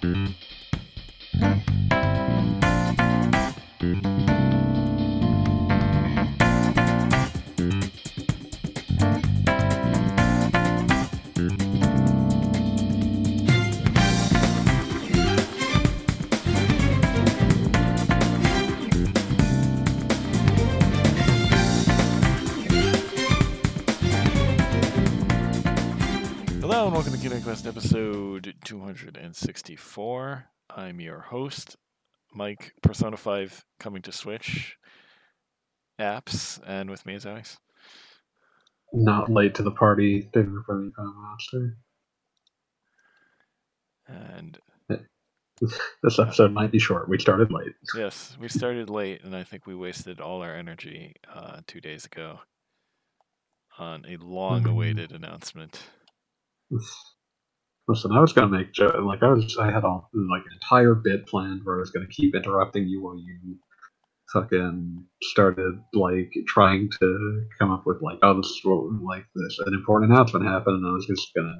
[0.00, 0.14] Hello
[26.84, 28.37] and welcome to Kingdom Quest episode
[28.94, 30.46] 264.
[30.70, 31.76] I'm your host,
[32.34, 34.76] Mike, Persona 5 coming to Switch
[36.00, 37.58] apps, and with me is Alex.
[38.92, 41.76] Not late to the party, for the monster.
[44.06, 44.58] And
[46.02, 47.08] This episode might be short.
[47.08, 47.74] We started late.
[47.96, 52.04] yes, we started late, and I think we wasted all our energy uh, two days
[52.04, 52.38] ago
[53.78, 55.80] on a long awaited announcement.
[57.88, 59.56] Listen, I was gonna make jo- like I was.
[59.58, 63.02] I had all like an entire bit planned where I was gonna keep interrupting you
[63.02, 63.56] while you
[64.32, 69.58] fucking started like trying to come up with like, oh, this is what like this
[69.66, 71.56] an important announcement happened, and I was just gonna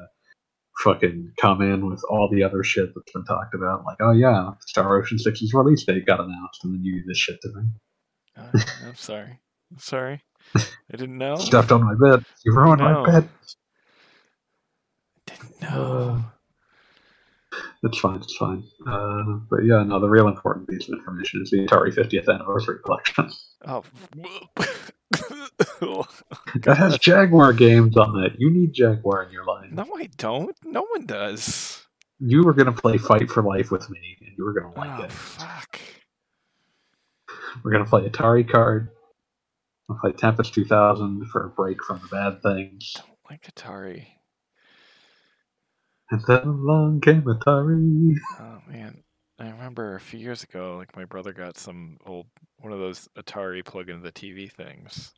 [0.85, 4.51] fucking come in with all the other shit that's been talked about, like, oh yeah,
[4.67, 7.63] Star Ocean 6's release date got announced, and then you do this shit to me.
[8.37, 8.51] Uh,
[8.87, 9.41] I'm sorry.
[9.73, 10.23] I'm sorry.
[10.57, 11.37] I didn't know.
[11.39, 12.25] Stepped on my bed.
[12.45, 13.03] You ruined No.
[13.05, 13.29] my bed.
[15.61, 16.25] Didn't.
[17.83, 18.65] It's fine, it's fine.
[18.87, 22.79] Uh, but yeah, no, the real important piece of information is the Atari 50th anniversary
[22.85, 23.31] collection.
[23.67, 23.85] Oh.
[26.63, 28.33] That has Jaguar games on it.
[28.39, 29.71] You need Jaguar in your life.
[29.71, 30.57] no, I don't.
[30.65, 31.85] No one does.
[32.21, 35.05] You were gonna play Fight for Life with me, and you were gonna like oh,
[35.05, 35.13] it.
[35.13, 35.81] fuck.
[37.63, 38.91] We're gonna play Atari card.
[39.89, 42.93] We'll play Tempest 2000 for a break from the bad things.
[42.97, 44.07] Don't like Atari.
[46.11, 48.15] And then along came Atari.
[48.41, 49.03] Oh man,
[49.39, 52.27] I remember a few years ago, like my brother got some old
[52.61, 55.13] one of those Atari plug into the TV things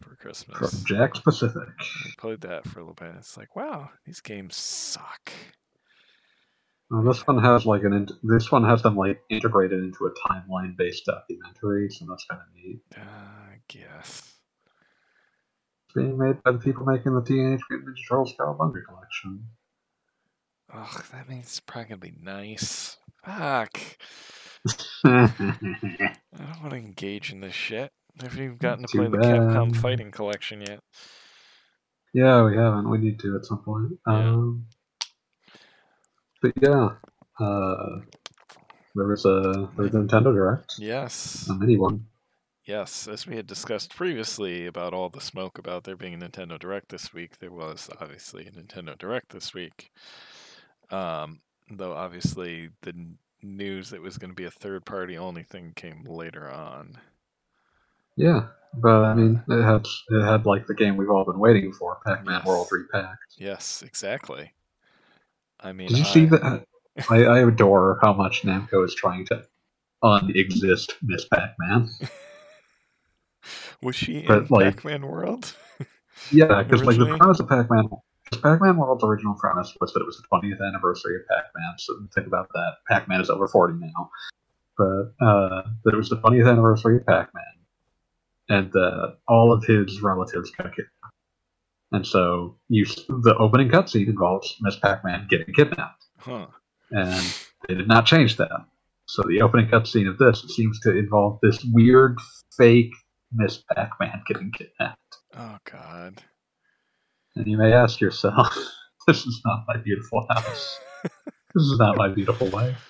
[0.00, 0.84] for Christmas From Christmas.
[0.84, 1.68] Jakks Pacific.
[2.04, 3.14] We played that for a little bit.
[3.18, 5.32] It's like, wow, these games suck.
[6.90, 10.28] Well, this one has like an int- this one has them like integrated into a
[10.28, 12.80] timeline based documentary, so that's kind of neat.
[12.96, 14.34] Uh, I guess.
[15.86, 19.46] It's being made by the people making the Teenage Mutant Ninja Turtles Cowabunga collection.
[20.74, 22.96] Ugh, that means it's probably gonna be nice.
[23.24, 23.78] Fuck.
[25.04, 25.30] I
[26.38, 27.90] don't want to engage in this shit.
[28.20, 30.80] Haven't even gotten to Too play the Capcom fighting collection yet.
[32.14, 32.90] Yeah, we haven't.
[32.90, 33.92] We need to at some point.
[34.06, 34.66] Um,
[36.42, 36.90] but yeah,
[37.40, 38.00] uh,
[38.94, 41.48] there was a there was a Nintendo Direct, Yes.
[41.48, 42.06] a mini one.
[42.64, 46.58] Yes, as we had discussed previously about all the smoke about there being a Nintendo
[46.58, 49.90] Direct this week, there was obviously a Nintendo Direct this week.
[50.92, 55.16] Um, though obviously the n- news that it was going to be a third party
[55.18, 56.98] only thing came later on.
[58.16, 61.72] Yeah, but I mean, it had it had like the game we've all been waiting
[61.72, 62.46] for, Pac-Man Yes.
[62.46, 63.36] World Repacked.
[63.38, 64.52] Yes, exactly.
[65.60, 66.64] I mean, Did you I- see that?
[67.08, 69.42] I, I adore how much Namco is trying to
[70.04, 71.88] unexist Miss Pac-Man.
[73.82, 75.56] Was she in like- Pac-Man World?
[76.30, 77.88] Yeah, because like the premise of Pac-Man,
[78.36, 81.74] Pac-Man World's original premise was that it was the 20th anniversary of Pac-Man.
[81.78, 82.76] So think about that.
[82.88, 84.10] Pac-Man is over 40 now,
[84.76, 87.44] but uh, that it was the 20th anniversary of Pac-Man,
[88.48, 90.88] and that all of his relatives got kidnapped.
[91.92, 96.46] And so you, the opening cutscene involves Miss Pac-Man getting kidnapped, Huh.
[96.90, 97.34] and
[97.68, 98.64] they did not change that.
[99.08, 102.18] So the opening cutscene of this seems to involve this weird
[102.56, 102.92] fake
[103.34, 104.98] Miss Pac-Man getting kidnapped.
[105.36, 106.22] Oh God.
[107.36, 108.54] And you may ask yourself,
[109.06, 110.78] this is not my beautiful house.
[111.02, 112.88] this is not my beautiful wife.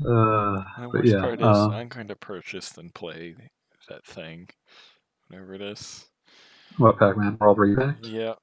[0.00, 3.34] Uh, The worst yeah, part is uh, I'm going to purchase and play
[3.88, 4.48] that thing,
[5.28, 6.06] whatever it is.
[6.76, 7.96] what Pac-Man World Remake?
[8.02, 8.34] Yeah.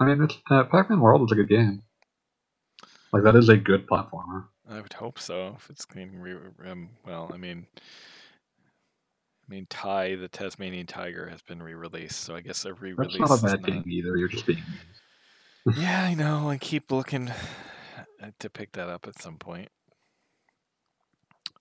[0.00, 1.82] I mean, it's, uh, Pac-Man World is a good game.
[3.12, 4.46] Like that is a good platformer.
[4.68, 5.54] I would hope so.
[5.56, 7.66] If it's getting re- um, well, I mean,
[9.50, 13.18] I mean, Ty the Tasmanian Tiger has been re-released, so I guess a That's re-release.
[13.18, 14.16] not a bad not- game either.
[14.16, 14.62] You're just being.
[15.76, 16.48] Yeah, I know.
[16.48, 17.30] I keep looking
[18.22, 19.68] uh, to pick that up at some point.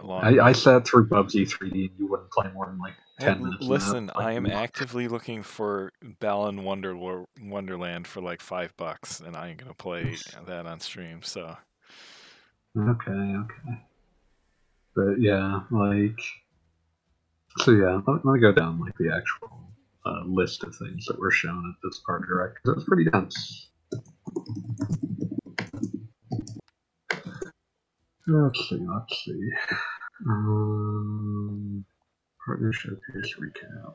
[0.01, 3.43] I, I sat through Bubsy 3D and you wouldn't play more than like ten l-
[3.45, 3.65] minutes.
[3.65, 5.91] Listen, I am actively looking for
[6.21, 6.95] Balan Wonder
[7.41, 10.15] Wonderland for like five bucks, and I ain't gonna play
[10.45, 11.21] that on stream.
[11.23, 11.57] So
[12.77, 13.81] Okay, okay.
[14.95, 16.19] But yeah, like,
[17.61, 19.59] so yeah, let, me go down like the actual
[20.05, 23.69] uh, list of things that were shown at this part direct was pretty dense.
[28.27, 29.49] Let's see, let's see.
[30.27, 31.85] Um,
[32.45, 33.93] partner showcase recap.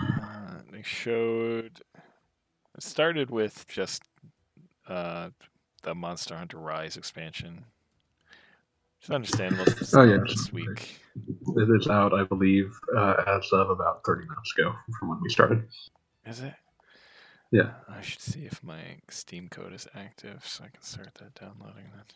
[0.00, 1.82] Uh, they showed.
[2.76, 4.02] It started with just
[4.88, 5.30] uh,
[5.82, 7.64] the Monster Hunter Rise expansion.
[9.04, 9.64] It's understandable.
[9.66, 10.98] It's Oh, yeah, this week.
[11.58, 15.28] It is out, I believe, uh, as of about 30 minutes ago from when we
[15.28, 15.68] started.
[16.24, 16.54] Is it?
[17.50, 17.72] Yeah.
[17.86, 18.80] I should see if my
[19.10, 22.14] Steam code is active so I can start that downloading that.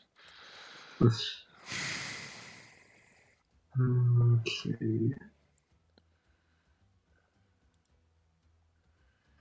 [0.98, 1.42] Let's,
[3.78, 5.12] let's see.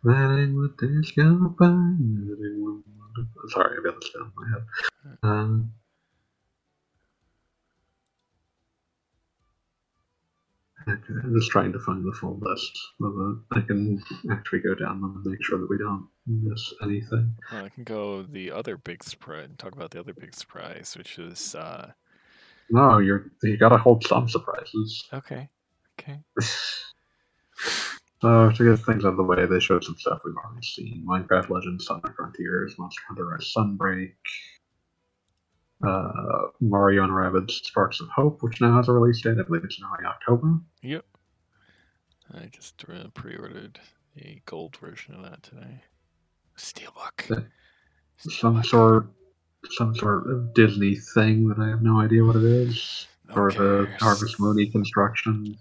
[0.04, 1.66] Letting the days go by.
[3.52, 5.18] Sorry, I got this down in my head.
[5.24, 5.72] Um,
[10.90, 13.58] okay, I'm just trying to find the full list of it.
[13.58, 14.02] I can
[14.32, 17.36] actually go down them and make sure that we don't miss anything.
[17.52, 19.46] Well, I can go the other big surprise.
[19.46, 21.92] And talk about the other big surprise, which is uh,
[22.70, 25.08] No, you're you gotta hold some surprises.
[25.14, 25.50] okay,
[26.00, 26.20] okay.
[28.20, 31.06] So to get things out of the way, they showed some stuff we've already seen:
[31.08, 34.14] Minecraft Legends, Sonic Frontiers, Monster Hunter Rise Sunbreak,
[35.86, 39.38] uh, Mario and Rabbids Sparks of Hope, which now has a release date.
[39.40, 40.60] I believe it's now in October.
[40.82, 41.06] Yep.
[42.34, 43.80] I just uh, pre-ordered
[44.18, 45.84] a gold version of that today.
[46.58, 47.32] Steelbook.
[47.32, 47.46] Okay.
[48.18, 49.08] Some sort,
[49.72, 53.08] some sort of Disney thing that I have no idea what it is.
[53.36, 53.90] Or the?
[54.00, 55.58] Harvest Moon construction.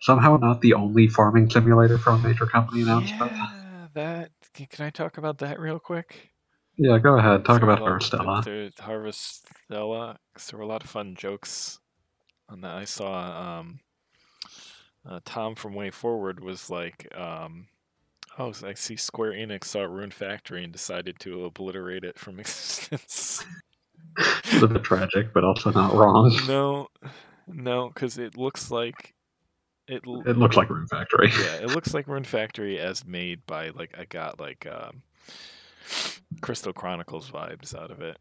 [0.00, 3.32] Somehow not the only farming simulator from a major company announcement.
[3.32, 4.30] Yeah, that.
[4.54, 6.30] Can I talk about that real quick?
[6.78, 7.44] Yeah, go ahead.
[7.44, 8.42] Talk about Harvestella.
[8.42, 8.44] Harvestella.
[8.44, 10.16] The, the Harvestella.
[10.34, 11.78] 'cause there were a lot of fun jokes
[12.48, 12.76] on that.
[12.76, 13.80] I saw um,
[15.08, 17.68] uh, Tom from WayForward was like, um,
[18.38, 23.44] "Oh, I see Square Enix saw Rune Factory and decided to obliterate it from existence."
[24.18, 26.34] It's a bit tragic, but also not wrong.
[26.46, 26.88] no,
[27.46, 29.14] no, because it looks like
[29.88, 30.02] it.
[30.06, 31.30] l- It looks like Rune Factory.
[31.30, 35.02] yeah, it looks like Rune Factory as made by like I got like um,
[36.40, 38.18] Crystal Chronicles vibes out of it.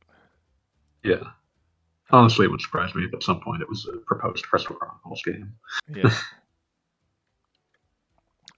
[1.04, 1.24] Yeah.
[2.12, 5.22] Honestly, it would surprise me if at some point it was a proposed Crystal Chronicles
[5.24, 5.54] game.
[5.90, 6.14] Yeah.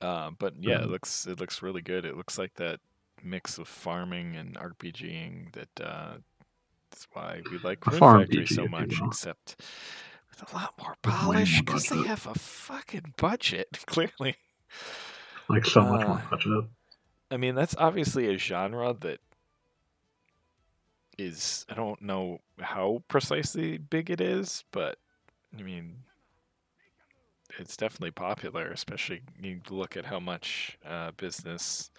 [0.01, 0.92] uh, but yeah, it Mhm.
[0.92, 2.06] looks it looks really good.
[2.06, 2.80] It looks like that
[3.24, 6.18] mix of farming and RPGing that uh,
[6.92, 9.56] that's why we like Rune farm Factory so much, except
[10.30, 13.68] with a lot more more polish because they have a fucking budget.
[13.88, 14.36] Clearly,
[15.50, 16.65] Like so much more Uh, budget.
[17.30, 19.20] I mean that's obviously a genre that
[21.18, 24.98] is I don't know how precisely big it is, but
[25.58, 25.96] I mean
[27.60, 31.90] it's definitely popular, especially you look at how much uh, business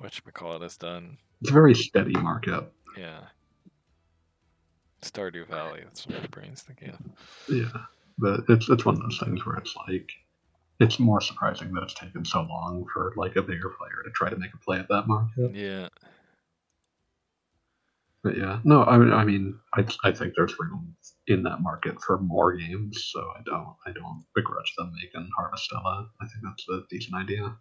[0.00, 1.18] whatchamacallit has done.
[1.40, 2.64] It's a very steady market.
[2.96, 3.20] Yeah.
[5.02, 6.98] Stardew Valley, that's what my brain's thinking of.
[7.48, 7.84] Yeah.
[8.18, 10.10] But it's it's one of those things where it's like
[10.80, 14.30] it's more surprising that it's taken so long for like a bigger player to try
[14.30, 15.54] to make a play at that market.
[15.54, 15.88] Yeah.
[18.22, 20.96] But yeah, no, I mean, I mean, I, I think there's room
[21.28, 26.08] in that market for more games, so I don't, I don't begrudge them making Harvestella.
[26.20, 27.56] I think that's a decent idea.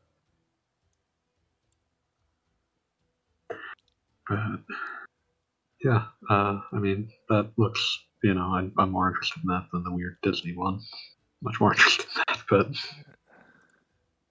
[4.27, 4.59] But
[5.83, 9.83] yeah, uh, I mean, that looks, you know, I'm, I'm more interested in that than
[9.83, 10.81] the weird Disney one.
[11.41, 12.67] Much more interested in that, but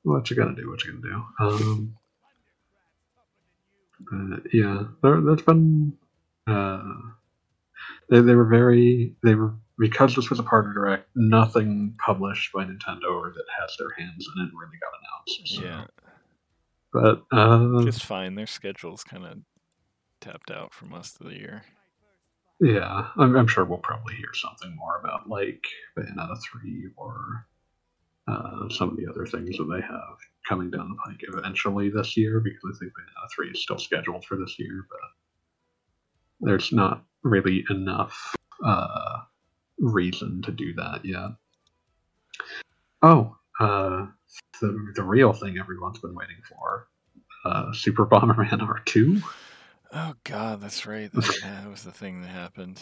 [0.02, 0.68] what you gonna do?
[0.68, 1.44] What you gonna do?
[1.44, 1.96] Um,
[4.10, 5.92] but yeah, there, there's been
[6.46, 6.82] uh,
[8.08, 12.64] they, they were very they were because this was a partner direct nothing published by
[12.64, 15.62] nintendo or that has their hands in it really got announced so.
[15.62, 15.84] Yeah.
[16.92, 18.34] but uh Just fine.
[18.36, 19.38] Their schedule's kind of
[20.20, 21.62] tapped out for most of the year.
[22.60, 25.64] Yeah I'm, I'm sure we'll probably hear something more about like
[25.98, 27.46] bayonetta 3 or
[28.28, 30.16] uh, some of the other things that they have
[30.48, 34.24] coming down the pike eventually this year because i think bayonetta 3 is still scheduled
[34.24, 35.10] for this year but
[36.40, 38.34] there's not really enough
[38.64, 39.20] uh,
[39.78, 41.30] reason to do that yet.
[43.02, 44.06] Oh, uh,
[44.60, 46.88] the, the real thing everyone's been waiting for
[47.44, 48.48] uh, Super Bomberman
[48.86, 49.22] R2.
[49.92, 51.10] Oh God, that's right.
[51.12, 52.80] That, that was the thing that happened.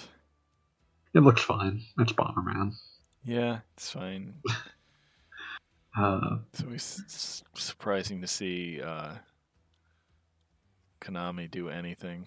[1.15, 1.83] It looks fine.
[1.99, 2.75] It's Bomberman.
[3.25, 4.35] Yeah, it's fine.
[5.97, 9.13] Uh, It's always s- surprising to see uh,
[11.01, 12.27] Konami do anything.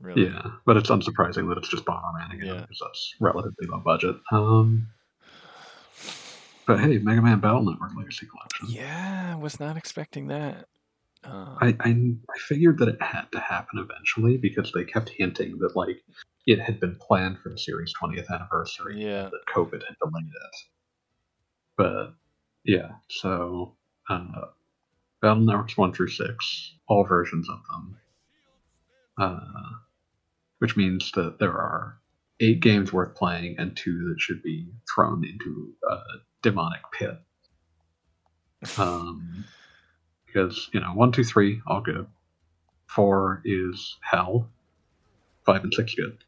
[0.00, 0.26] Really.
[0.26, 2.60] yeah, but it's unsurprising that it's just Bomberman again Yeah.
[2.60, 4.14] because that's relatively low budget.
[4.30, 4.86] Um,
[6.64, 8.68] but hey, Mega Man Battle Network Legacy Collection.
[8.68, 10.66] Yeah, I was not expecting that.
[11.24, 15.58] Uh, I, I I figured that it had to happen eventually because they kept hinting
[15.58, 16.02] that like
[16.46, 19.02] it had been planned for the series 20th anniversary.
[19.02, 19.24] Yeah.
[19.24, 20.56] That COVID had delayed it.
[21.76, 22.14] But
[22.64, 23.76] yeah, so
[24.08, 24.46] uh,
[25.20, 27.96] Battle Networks one through six, all versions of them.
[29.18, 29.40] Uh,
[30.58, 31.98] which means that there are
[32.40, 35.98] eight games worth playing and two that should be thrown into a
[36.42, 37.14] demonic pit.
[38.76, 39.44] Um,
[40.28, 42.06] because you know one, two, three, all good.
[42.86, 44.48] Four is hell.
[45.44, 46.18] Five and six good.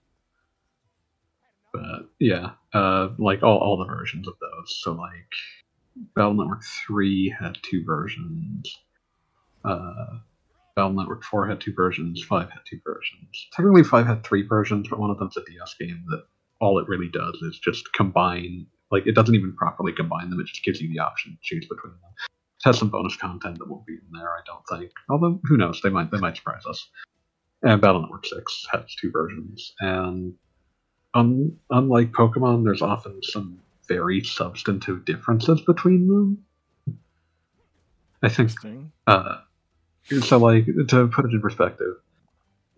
[1.72, 4.80] But yeah, uh, like all, all the versions of those.
[4.82, 5.32] So like,
[6.16, 8.76] Battle Network three had two versions.
[9.64, 10.18] Uh,
[10.74, 12.22] Battle Network four had two versions.
[12.22, 13.48] Five had two versions.
[13.52, 16.24] Technically, five had three versions, but one of them's a DS game that
[16.60, 18.66] all it really does is just combine.
[18.90, 20.40] Like it doesn't even properly combine them.
[20.40, 22.10] It just gives you the option to choose between them.
[22.64, 24.92] Has some bonus content that won't be in there, I don't think.
[25.08, 25.80] Although who knows?
[25.82, 26.88] They might they might surprise us.
[27.62, 30.34] And Battle Network Six has two versions, and
[31.14, 36.44] un, unlike Pokemon, there's often some very substantive differences between them.
[38.22, 38.50] I think
[39.06, 39.38] uh,
[40.20, 41.96] so like to put it in perspective,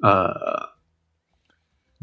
[0.02, 0.66] uh,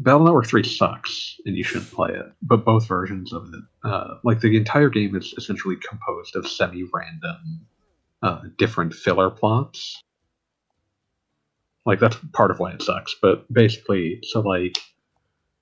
[0.00, 2.26] Battle Network Three sucks and you shouldn't play it.
[2.42, 7.66] But both versions of it, uh, like the entire game, is essentially composed of semi-random,
[8.22, 10.02] uh, different filler plots.
[11.84, 13.14] Like that's part of why it sucks.
[13.20, 14.78] But basically, so like.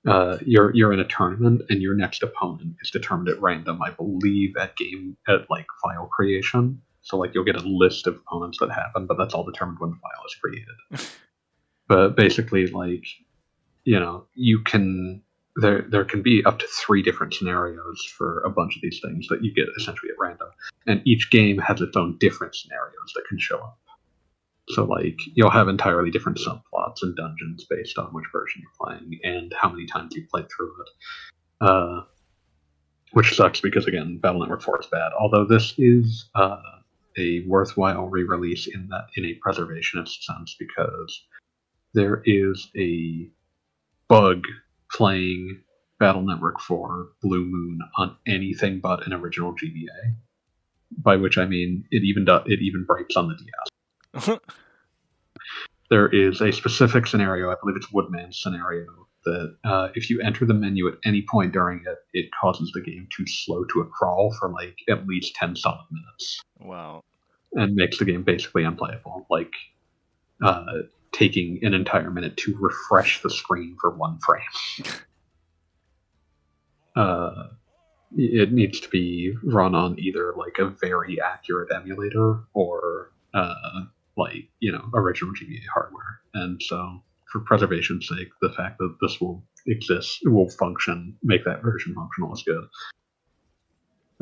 [0.07, 3.89] Uh, you're you're in a tournament and your next opponent is determined at random, I
[3.89, 6.81] believe, at game at like file creation.
[7.01, 9.89] So like you'll get a list of opponents that happen, but that's all determined when
[9.89, 11.11] the file is created.
[11.89, 13.03] but basically, like
[13.89, 15.23] you know, you can
[15.55, 19.27] there there can be up to three different scenarios for a bunch of these things
[19.29, 20.49] that you get essentially at random,
[20.85, 23.79] and each game has its own different scenarios that can show up.
[24.69, 29.19] So like you'll have entirely different subplots and dungeons based on which version you're playing
[29.23, 31.67] and how many times you played through it.
[31.67, 32.01] Uh,
[33.13, 35.13] which sucks because again, Battle Network 4 is bad.
[35.19, 36.61] Although this is uh,
[37.17, 41.23] a worthwhile re-release in that in a preservationist sense because
[41.95, 43.31] there is a
[44.09, 44.43] bug
[44.91, 45.61] playing
[45.99, 50.15] Battle Network 4 Blue Moon on anything but an original GBA.
[50.97, 53.37] By which I mean it even do, it even breaks on the
[54.25, 54.39] DS.
[55.89, 58.85] There is a specific scenario, I believe it's Woodman's scenario,
[59.25, 62.81] that uh, if you enter the menu at any point during it, it causes the
[62.81, 67.03] game to slow to a crawl for like at least 10 solid minutes wow.
[67.53, 69.25] and makes the game basically unplayable.
[69.31, 69.51] Like
[70.43, 70.63] uh,
[71.11, 74.93] taking an entire minute to refresh the screen for one frame.
[76.95, 77.47] uh,
[78.17, 83.83] it needs to be run on either like a very accurate emulator or uh,
[84.17, 86.21] like you know original GBA hardware.
[86.33, 91.45] And so, for preservation's sake, the fact that this will exist, it will function, make
[91.45, 92.67] that version functional is good.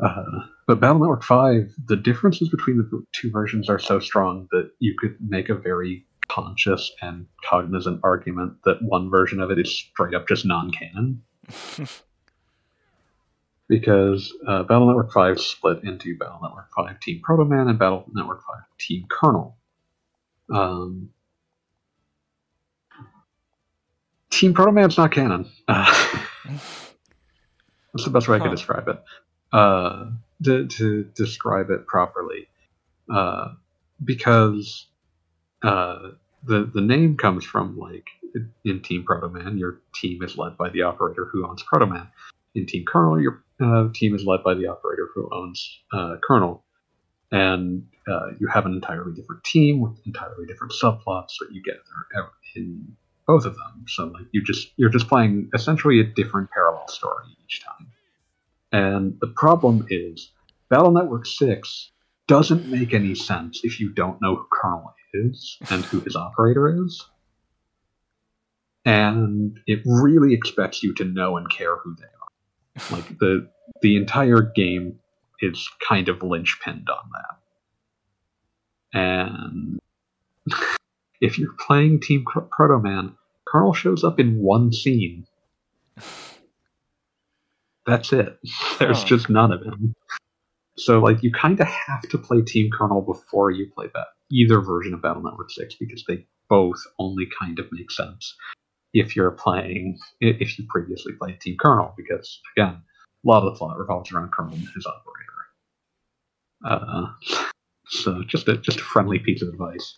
[0.00, 4.70] Uh, but Battle Network 5, the differences between the two versions are so strong that
[4.78, 9.72] you could make a very conscious and cognizant argument that one version of it is
[9.76, 11.22] straight up just non canon.
[13.68, 18.04] because uh, Battle Network 5 split into Battle Network 5 Team Proto Man and Battle
[18.14, 19.56] Network 5 Team Colonel.
[20.50, 21.10] Um,
[24.30, 25.50] Team Proto Man's not canon.
[25.66, 25.84] Uh,
[27.92, 28.44] that's the best way I Huh.
[28.46, 29.02] can describe it.
[29.52, 30.10] Uh,
[30.44, 32.48] to, to describe it properly,
[33.10, 33.54] uh,
[34.04, 34.86] because
[35.62, 36.10] uh,
[36.44, 38.06] the the name comes from like
[38.64, 42.08] in Team Proto Man, your team is led by the operator who owns Proto Man.
[42.54, 46.62] In Team Colonel, your uh, team is led by the operator who owns uh, Colonel,
[47.32, 51.76] and uh, you have an entirely different team with entirely different subplots that you get
[52.54, 52.96] in
[53.26, 53.84] both of them.
[53.86, 57.88] So like you just you're just playing essentially a different parallel story each time.
[58.72, 60.30] And the problem is
[60.68, 61.90] Battle Network 6
[62.28, 66.84] doesn't make any sense if you don't know who Colonel is and who his operator
[66.84, 67.04] is.
[68.84, 72.90] And it really expects you to know and care who they are.
[72.98, 73.48] Like the
[73.82, 74.98] the entire game
[75.40, 77.10] is kind of linchpinned on
[78.92, 78.98] that.
[78.98, 79.78] And
[81.20, 83.14] if you're playing Team Proto Man,
[83.46, 85.26] Colonel shows up in one scene.
[87.86, 88.38] That's it.
[88.78, 89.06] There's Huh.
[89.06, 89.94] just none of him.
[90.78, 94.60] So, like, you kind of have to play Team Colonel before you play that either
[94.60, 98.34] version of Battle Network Six because they both only kind of make sense
[98.94, 102.74] if you're playing if you previously played Team Colonel because again,
[103.24, 105.38] a lot of the plot revolves around Colonel and his operator.
[106.64, 107.06] Uh,
[107.88, 109.96] so just a just a friendly piece of advice.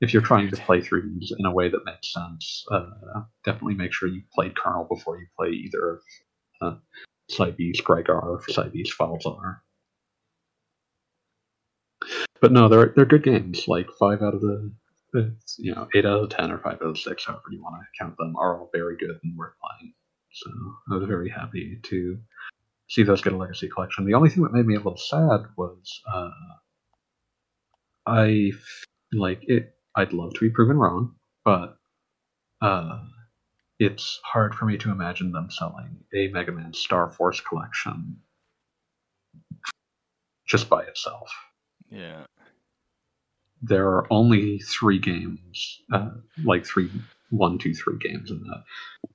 [0.00, 3.74] if you're trying to play through these in a way that makes sense, uh, definitely
[3.74, 6.00] make sure you played Colonel before you play either
[6.60, 6.76] uh,
[7.30, 9.58] Cybeast Gregar or Cybeast Falzar.
[12.40, 13.68] But no, they're they're good games.
[13.68, 14.72] Like five out of the,
[15.58, 18.04] you know, eight out of ten or five out of six, however you want to
[18.04, 19.94] count them, are all very good and worth playing.
[20.32, 20.50] So
[20.90, 22.18] I was very happy to
[22.88, 24.04] see those get a legacy collection.
[24.04, 26.30] The only thing that made me a little sad was uh,
[28.06, 28.52] I
[29.12, 29.74] like it.
[29.96, 31.14] I'd love to be proven wrong,
[31.44, 31.76] but
[32.60, 32.98] uh,
[33.78, 38.16] it's hard for me to imagine them selling a Mega Man Star Force collection
[40.46, 41.30] just by itself.
[41.94, 42.24] Yeah.
[43.62, 46.10] There are only three games, uh,
[46.44, 46.90] like three,
[47.30, 48.64] one, two, three games in that.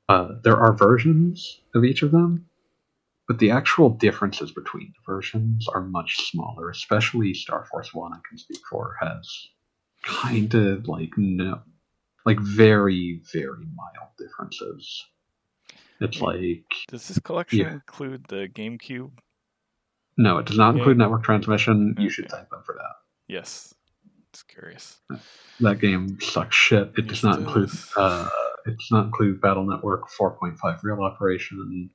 [0.08, 2.46] Uh, there are versions of each of them,
[3.28, 6.70] but the actual differences between the versions are much smaller.
[6.70, 9.30] Especially Star Force One, I can speak for, has
[10.04, 11.62] kind of like no,
[12.26, 15.06] like very very mild differences.
[16.02, 17.74] It's like Does this collection Yeah.
[17.74, 19.12] include the GameCube?
[20.20, 21.04] No, it does not include Yeah.
[21.06, 21.96] network transmission.
[21.98, 22.36] You should Okay.
[22.38, 22.96] thank them for that.
[23.28, 23.74] Yes.
[24.30, 25.00] It's curious.
[25.60, 26.92] That game sucks shit.
[26.98, 27.70] It does Yes, not it include.
[27.96, 28.30] Uh,
[28.68, 31.90] it does not include Battle Network 4.5 Real Operation.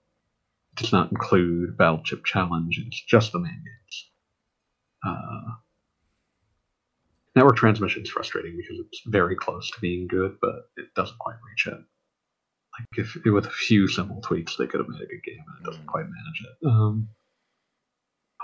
[0.76, 2.76] It does not include Battle Chip Challenge.
[2.86, 4.10] It's just the main games.
[5.06, 5.52] Uh,
[7.36, 11.36] network transmission is frustrating because it's very close to being good, but it doesn't quite
[11.48, 11.74] reach it.
[12.78, 15.60] Like if with a few simple tweaks, they could have made a good game, and
[15.60, 15.88] it doesn't Mm.
[15.88, 16.66] quite manage it.
[16.66, 17.08] Um,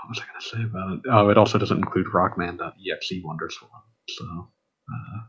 [0.01, 1.01] what was I going to say about it?
[1.11, 3.81] Oh, it also doesn't include Rockman.exe Wonderswan.
[4.09, 4.49] So,
[4.91, 5.19] uh,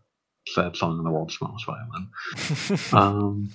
[0.48, 2.08] sad song in the world's smallest violin.
[2.92, 3.50] Um,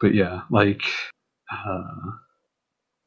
[0.00, 0.82] but yeah, like,
[1.50, 2.12] uh,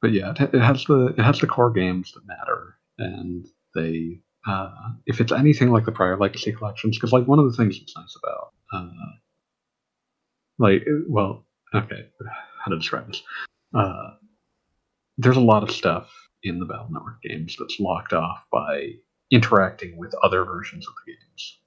[0.01, 4.19] but yeah, it, it has the it has the core games that matter, and they
[4.45, 4.71] uh,
[5.05, 7.95] if it's anything like the prior legacy collections, because like one of the things that's
[7.95, 8.89] nice about uh,
[10.59, 12.09] like well, okay,
[12.63, 13.23] how to describe this?
[13.73, 14.11] Uh,
[15.21, 16.09] there's a lot of stuff
[16.43, 18.93] in the Battle Network games that's locked off by
[19.31, 21.59] interacting with other versions of the games.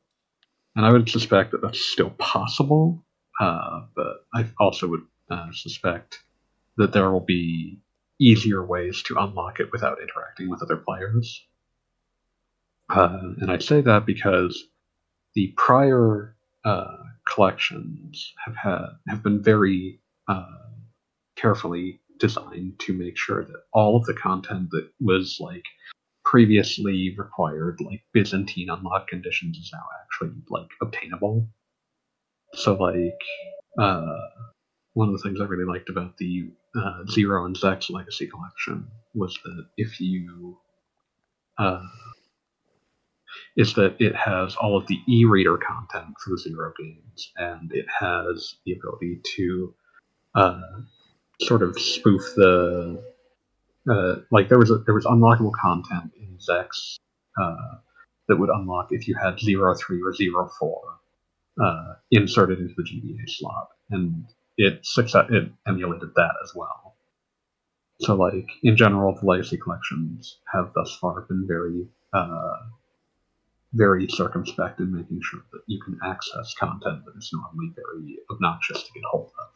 [0.77, 3.05] And I would suspect that that's still possible,
[3.41, 6.25] uh, but I also would uh, suspect
[6.77, 7.79] that there will be
[8.21, 11.41] easier ways to unlock it without interacting with other players.
[12.91, 14.65] Uh, and I say that because
[15.35, 16.97] the prior uh,
[17.29, 20.47] collections have had have been very uh,
[21.37, 25.65] carefully designed to make sure that all of the content that was like
[26.25, 31.49] previously required like Byzantine unlock conditions is now actually like obtainable.
[32.55, 33.21] So like
[33.79, 34.19] uh,
[34.95, 38.87] one of the things I really liked about the uh, Zero and Zex Legacy Collection
[39.15, 40.59] was that if you
[41.59, 41.83] uh,
[43.57, 47.87] is that it has all of the e-reader content for the Zero games, and it
[48.01, 49.75] has the ability to
[50.35, 50.61] uh,
[51.41, 53.03] sort of spoof the
[53.91, 56.97] uh, like there was a, there was unlockable content in Zex
[57.41, 57.79] uh,
[58.29, 60.81] that would unlock if you had zero three or zero four
[61.63, 64.25] uh, inserted into the GBA slot, and
[64.57, 66.97] it success it emulated that as well.
[68.01, 72.57] So like in general, the legacy collections have thus far been very uh,
[73.75, 78.83] very circumspect in making sure that you can access content that is normally very obnoxious
[78.83, 79.49] to get hold of.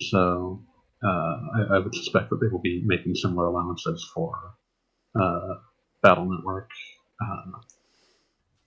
[0.00, 0.62] So
[1.02, 4.54] uh, I, I would suspect that they will be making similar allowances for
[5.20, 5.54] uh,
[6.02, 6.70] Battle Network.
[7.20, 7.58] Uh,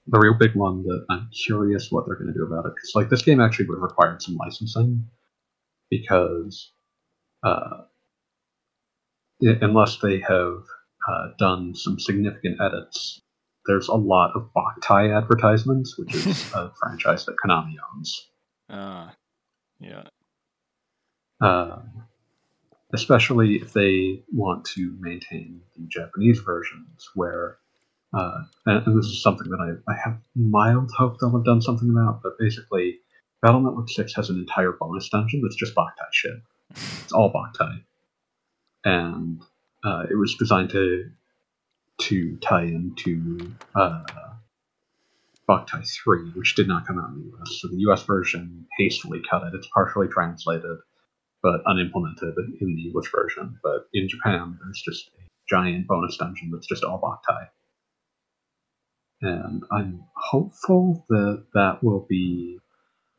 [0.08, 2.94] the real big one that I'm curious what they're going to do about it, because
[2.96, 5.06] like this game actually would have required some licensing,
[5.92, 6.72] because
[7.44, 7.82] uh,
[9.44, 10.64] i- unless they have
[11.08, 13.22] uh, done some significant edits,
[13.68, 18.30] there's a lot of Boktai advertisements, which is a franchise that Konami owns.
[18.70, 19.14] Ah,
[19.80, 20.04] yeah.
[21.42, 22.04] Um,
[22.94, 27.58] especially if they want to maintain the Japanese versions, where
[28.14, 31.62] uh, and, and this is something that I, I have mild hope they'll have done
[31.62, 33.00] something about, but basically,
[33.42, 36.34] Battle Network Six has an entire bonus dungeon that's just Boktai shit.
[36.72, 37.84] It's all Boktai,
[38.84, 39.42] and
[39.84, 41.12] uh, it was designed to
[42.00, 44.04] to tie into uh,
[45.50, 47.60] Boktai 3, which did not come out in the US.
[47.60, 49.54] So the US version hastily cut it.
[49.54, 50.78] It's partially translated,
[51.42, 53.58] but unimplemented in the English version.
[53.64, 57.48] But in Japan, there's just a giant bonus dungeon that's just all Boktai.
[59.22, 62.60] And I'm hopeful that that will be.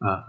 [0.04, 0.22] Uh,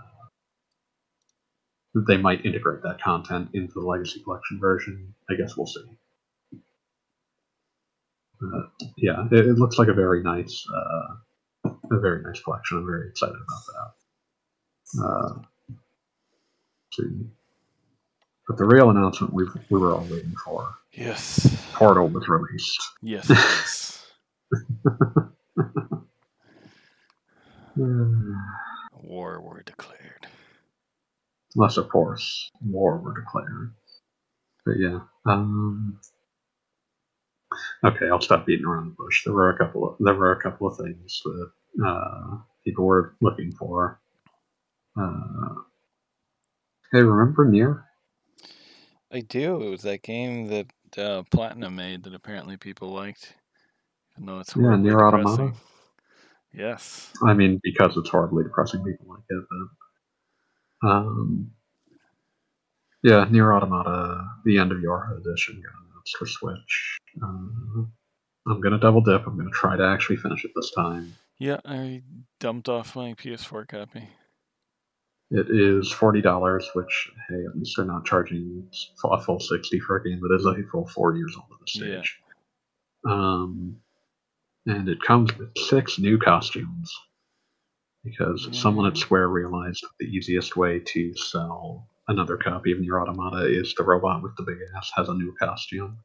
[2.08, 5.13] they might integrate that content into the Legacy Collection version.
[5.30, 5.84] I guess we'll see.
[8.41, 8.63] Uh,
[8.97, 12.77] yeah, it, it, looks like a very nice, uh, a very nice collection.
[12.77, 13.93] I'm very excited about
[14.95, 15.04] that.
[15.06, 15.41] Uh,
[16.93, 17.27] see.
[18.47, 20.73] But the real announcement we we were all waiting for.
[20.93, 21.47] Yes.
[21.73, 22.82] Portal was released.
[23.01, 24.06] Yes, yes.
[27.75, 30.27] War were declared.
[31.56, 33.73] Unless, of course, war were declared.
[34.65, 34.99] But yeah.
[35.25, 35.99] Um,
[37.84, 39.23] okay, I'll stop beating around the bush.
[39.25, 41.51] There were a couple of there were a couple of things that
[41.86, 43.99] uh, people were looking for.
[44.99, 45.56] Uh,
[46.91, 47.84] hey, remember NieR?
[49.12, 49.62] I do.
[49.62, 53.36] It was that game that uh, Platinum made that apparently people liked.
[54.13, 55.54] Even though it's yeah, NieR Automata.
[56.54, 57.12] Yes.
[57.26, 59.43] I mean, because it's horribly depressing, people like it.
[60.82, 61.52] But, um,
[63.04, 66.97] yeah, NieR Automata, the end of Yorha edition got announced for Switch.
[67.21, 67.86] Uh,
[68.47, 69.26] I'm gonna double dip.
[69.28, 71.13] I'm gonna try to actually finish it this time.
[71.38, 72.04] Yeah, I
[72.39, 74.10] dumped off my PS4 copy.
[75.32, 78.67] It is forty dollars, which hey, at least they're not charging
[79.04, 81.74] a full sixty for a game that is a full four years old at this
[81.74, 82.20] stage.
[83.06, 83.13] Yeah.
[83.13, 83.78] Um,
[84.65, 86.94] and it comes with six new costumes
[88.04, 88.60] because yeah.
[88.60, 93.74] someone at Square realized the easiest way to sell another copy of NieR Automata is
[93.76, 95.98] the robot with the big ass has a new costume.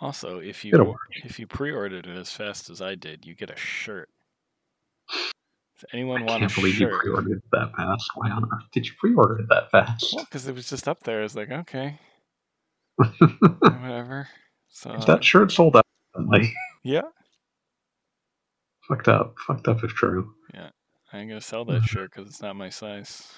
[0.00, 3.56] Also, if you if you pre-ordered it as fast as I did, you get a
[3.56, 4.08] shirt.
[5.92, 6.92] Anyone I want can't believe shirt?
[6.92, 8.10] you pre-ordered it that fast.
[8.14, 10.12] Why on earth did you pre-order it that fast?
[10.14, 11.20] Well, because it was just up there.
[11.20, 11.98] I was like, okay,
[12.96, 14.28] whatever.
[14.68, 15.84] So if that shirt sold out,
[16.26, 17.02] like, yeah,
[18.88, 19.34] fucked up.
[19.46, 20.32] Fucked up if true.
[20.54, 20.70] Yeah,
[21.12, 23.28] I ain't gonna sell that shirt because it's not my size.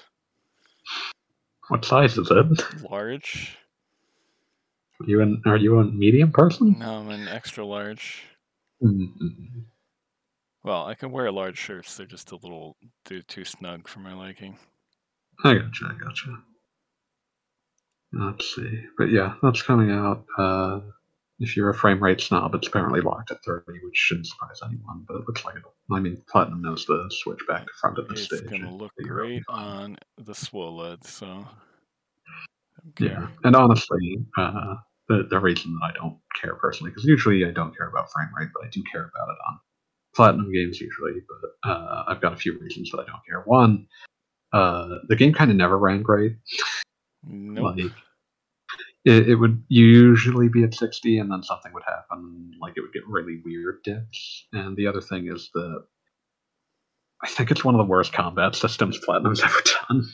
[1.68, 2.90] What size is it?
[2.90, 3.56] Large.
[5.00, 6.76] Are you an Are you a medium person?
[6.78, 8.22] No, I'm an extra large.
[8.82, 9.60] Mm-hmm.
[10.64, 11.96] Well, I can wear large shirts.
[11.96, 14.56] They're just a little too too snug for my liking.
[15.44, 15.84] I gotcha.
[15.84, 16.38] I gotcha.
[18.12, 20.24] Let's see, but yeah, that's coming out.
[20.38, 20.80] Uh,
[21.40, 25.04] if you're a frame rate snob, it's apparently locked at 30, which shouldn't surprise anyone.
[25.06, 25.74] But it looks like it'll.
[25.90, 28.42] I mean, Platinum knows the switch back to front of the it's stage.
[28.42, 31.46] It's gonna look great on the SWOLED, so.
[32.90, 33.06] Okay.
[33.06, 34.76] Yeah, and honestly, uh,
[35.08, 38.28] the the reason that I don't care personally, because usually I don't care about frame
[38.38, 39.58] rate, but I do care about it on
[40.14, 43.42] platinum games usually, but uh, I've got a few reasons that I don't care.
[43.44, 43.86] One,
[44.52, 46.36] uh, the game kind of never ran great.
[47.26, 47.76] Nope.
[47.76, 47.92] Like,
[49.04, 52.92] it, it, would usually be at 60, and then something would happen, like it would
[52.92, 54.46] get really weird dips.
[54.52, 55.84] And the other thing is that
[57.22, 60.08] I think it's one of the worst combat systems Platinum's ever done.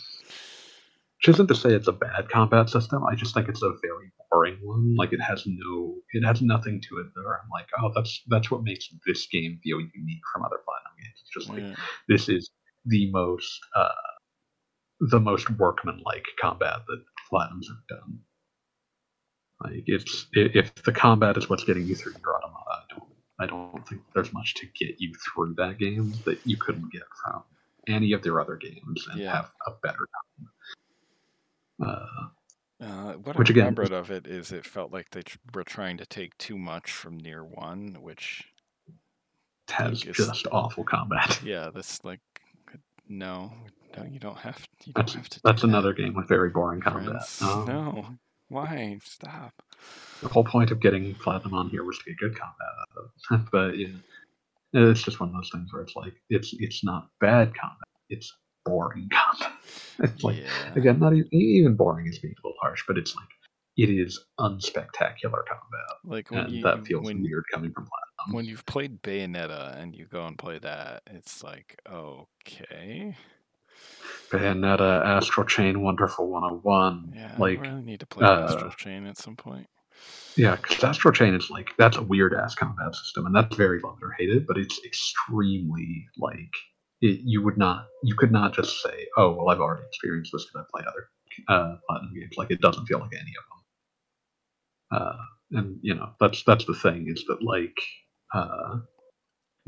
[1.20, 3.04] Which isn't to say it's a bad combat system.
[3.04, 4.96] I just think it's a very boring one.
[4.96, 8.50] Like it has no, it has nothing to it There, I'm like, oh, that's that's
[8.50, 11.20] what makes this game feel unique from other Platinum games.
[11.20, 11.84] It's just like yeah.
[12.08, 12.50] this is
[12.86, 13.88] the most, uh,
[15.00, 18.18] the most workman-like combat that Platinum's ever done.
[19.62, 23.46] Like it's if the combat is what's getting you through your automata, I don't, I
[23.46, 27.42] don't think there's much to get you through that game that you couldn't get from
[27.88, 29.36] any of their other games and yeah.
[29.36, 30.48] have a better time.
[31.84, 32.06] Uh,
[32.82, 35.22] uh, what which I remembered again, of it is it felt like they
[35.54, 38.44] were trying to take too much from NieR One, which
[39.68, 41.40] has is, just awful combat.
[41.44, 42.20] Yeah, that's like
[43.08, 43.52] no,
[43.96, 44.66] no, you don't have.
[44.84, 45.68] You don't have to that's that.
[45.68, 47.22] another game with very boring combat.
[47.42, 48.06] Um, no,
[48.48, 49.52] why stop?
[50.22, 53.88] The whole point of getting platinum on here was to get good combat, but yeah,
[54.72, 57.88] it's just one of those things where it's like it's it's not bad combat.
[58.08, 58.32] It's
[58.64, 59.52] boring combat.
[60.00, 60.74] it's like yeah.
[60.74, 63.28] again, not even, even boring is being a little harsh, but it's like
[63.76, 65.96] it is unspectacular combat.
[66.04, 68.36] Like and you, that feels when, weird coming from Platinum.
[68.36, 73.16] When you've played Bayonetta and you go and play that, it's like okay.
[74.30, 77.12] Bayonetta, Astral Chain, Wonderful 101.
[77.14, 79.66] Yeah, like, I really need to play uh, Astral Chain at some point.
[80.36, 83.80] Yeah, because Astral Chain is like that's a weird ass combat system, and that's very
[83.80, 86.52] loved or hated, but it's extremely like
[87.00, 90.46] it, you would not you could not just say oh well i've already experienced this
[90.46, 91.08] because i play other
[91.48, 92.32] uh, platinum games.
[92.36, 93.60] Like it doesn't feel like any of them
[94.90, 95.16] uh,
[95.52, 97.76] and you know that's that's the thing is that like
[98.34, 98.78] uh,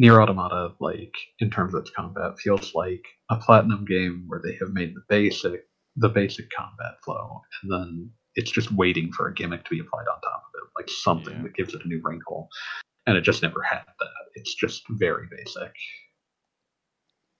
[0.01, 4.57] NieR Automata like in terms of its combat feels like a platinum game where they
[4.61, 5.67] have made the basic
[5.97, 10.09] the basic combat flow and then it's just waiting for a gimmick to be applied
[10.09, 11.43] on top of it like something yeah.
[11.43, 12.49] that gives it a new wrinkle.
[13.07, 14.09] And it just never had that.
[14.35, 15.73] It's just very basic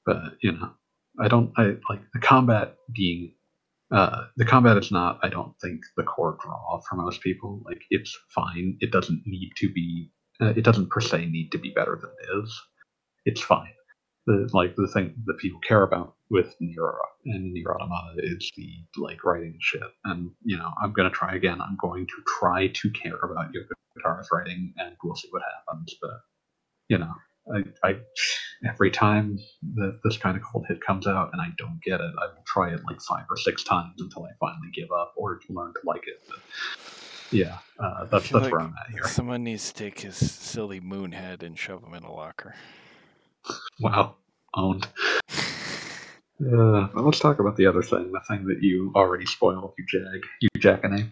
[0.07, 0.73] but you know,
[1.21, 1.53] I don't.
[1.57, 3.33] I like the combat being
[3.93, 7.61] uh, the combat is not, I don't think, the core draw for most people.
[7.67, 8.79] Like it's fine.
[8.81, 10.11] It doesn't need to be.
[10.41, 12.61] Uh, it doesn't per se need to be better than it is.
[13.27, 13.73] It's fine.
[14.27, 16.95] The like the thing that people care about with Nier
[17.27, 19.83] and Nier Automata is the like writing shit.
[20.05, 21.61] And you know, I'm gonna try again.
[21.61, 25.95] I'm going to try to care about Yoko Taro's writing, and we'll see what happens.
[26.01, 26.21] But
[26.89, 27.13] you know,
[27.53, 27.97] I, I
[28.69, 29.39] every time
[29.75, 32.45] that this kind of cold hit comes out and I don't get it, I will
[32.47, 35.81] try it like five or six times until I finally give up or learn to
[35.85, 36.23] like it.
[36.29, 36.39] But
[37.31, 39.05] yeah, uh, that's that's like where I'm at here.
[39.05, 42.55] Someone needs to take his silly moon head and shove him in a locker.
[43.81, 44.17] Wow,
[44.55, 44.87] owned.
[46.41, 49.85] Uh, well, let's talk about the other thing, the thing that you already spoiled, you
[49.89, 51.11] jag, you jackanape.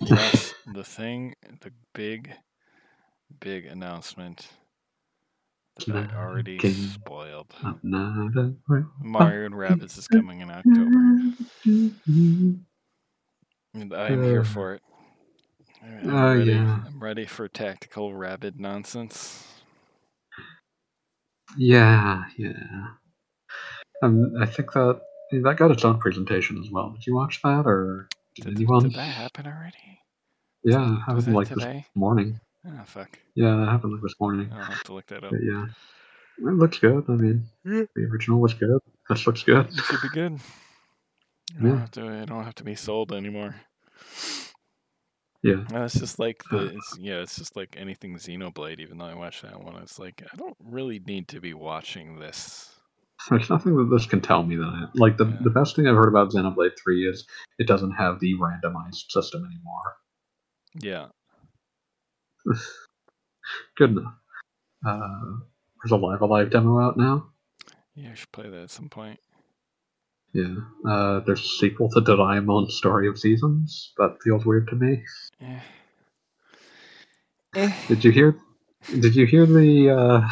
[0.00, 2.32] yes, the thing, the big,
[3.40, 4.48] big announcement
[5.86, 7.52] that I already spoiled.
[7.82, 11.34] Mario and Rabbids is coming in October.
[13.74, 14.82] And I'm here Uh, for it.
[15.82, 16.50] I'm oh, ready.
[16.52, 16.80] yeah.
[16.86, 19.46] I'm ready for tactical rabbit nonsense.
[21.56, 22.86] Yeah, yeah.
[24.02, 25.00] Um, I think that
[25.32, 26.90] that got its own presentation as well.
[26.90, 28.82] Did you watch that, or did, Did, anyone?
[28.84, 30.00] did that happen already?
[30.64, 32.38] yeah, Was happened like this morning.
[32.66, 33.18] Oh fuck!
[33.34, 34.50] Yeah, that happened like this morning.
[34.52, 35.30] I'll have to look that up.
[35.30, 35.66] But yeah,
[36.38, 37.04] it looks good.
[37.08, 37.82] I mean, Yeah.
[37.96, 38.78] the original was good.
[39.08, 39.66] This looks good.
[39.66, 40.32] It should be good.
[41.58, 41.78] I don't Yeah.
[41.80, 42.08] have to.
[42.08, 43.56] I don't have to be sold anymore.
[45.42, 46.66] Yeah, No, it's just like the.
[46.76, 48.78] It's, yeah, it's just like anything Xenoblade.
[48.78, 52.20] Even though I watched that one, it's like I don't really need to be watching
[52.20, 52.68] this.
[53.30, 55.38] there's nothing that this can tell me that I, like the Yeah.
[55.40, 57.26] the best thing I've heard about Xenoblade Three is
[57.58, 59.96] it doesn't have the randomized system anymore.
[60.80, 61.08] Yeah.
[63.76, 64.14] Good enough.
[64.86, 65.38] Uh,
[65.82, 67.28] there's a Live A Live demo out now.
[67.94, 69.20] Yeah, I should play that at some point.
[70.32, 70.54] Yeah.
[70.88, 73.92] Uh, there's a sequel to Doraemon Story of Seasons.
[73.98, 75.02] That feels weird to me.
[75.40, 75.60] Eh.
[77.54, 77.72] Eh.
[77.88, 78.36] Did you hear?
[78.88, 80.28] Did you hear the uh,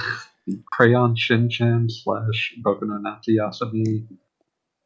[0.72, 4.06] Crayon Shinchan slash Boku no Natsu Yasumi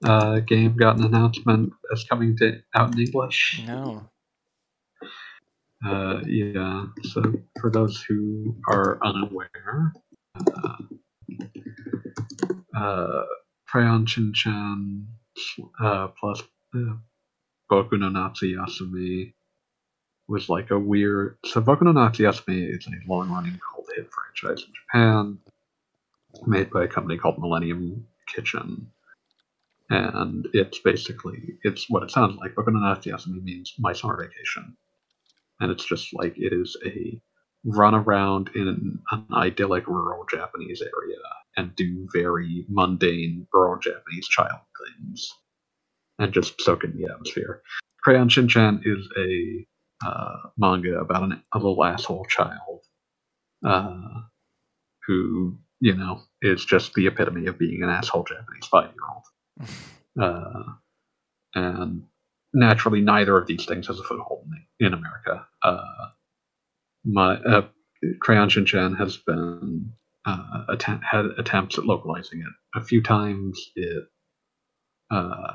[0.04, 3.62] uh, game got an announcement as coming to out in English?
[3.66, 4.08] No.
[5.84, 6.86] Uh, yeah.
[7.02, 7.22] So
[7.60, 9.92] for those who are unaware,
[10.56, 10.76] uh,
[12.76, 13.24] uh,
[13.68, 15.04] Crayon Shinchan
[15.80, 16.42] uh, plus
[16.74, 16.94] uh,
[17.70, 19.34] Boku no Natsu Yasumi
[20.26, 21.36] was like a weird.
[21.44, 25.38] So Boku no Natsu Yasumi is a long-running cult hit franchise in Japan,
[26.46, 28.90] made by a company called Millennium Kitchen.
[29.90, 32.54] And it's basically it's what it sounds like.
[32.54, 34.76] Boku no Natsu Yasumi means my summer vacation
[35.60, 37.20] and it's just like it is a
[37.64, 41.16] run around in an, an idyllic rural Japanese area
[41.56, 44.60] and do very mundane rural Japanese child
[44.98, 45.32] things
[46.18, 47.62] and just soak in the atmosphere.
[48.02, 49.66] Crayon Shinchan is a
[50.06, 52.80] uh, manga about an, a little asshole child
[53.64, 54.20] uh,
[55.06, 59.70] who, you know, is just the epitome of being an asshole Japanese five year old.
[60.16, 60.62] Uh,
[61.56, 62.04] and
[62.54, 64.46] naturally, neither of these things has a foothold
[64.80, 65.46] in, in America.
[65.62, 66.08] Uh,
[67.04, 67.66] my uh,
[68.20, 69.92] Crayon Shinchan has been
[70.24, 73.60] uh, had attempts at localizing it a few times.
[73.76, 74.04] It,
[75.10, 75.52] uh,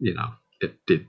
[0.00, 1.06] you know, it did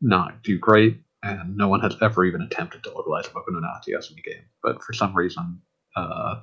[0.00, 3.60] not do great, and no one has ever even attempted to localize a Boku no
[3.60, 4.44] Natsu Yasumi game.
[4.62, 5.60] But for some reason,
[5.96, 6.40] uh,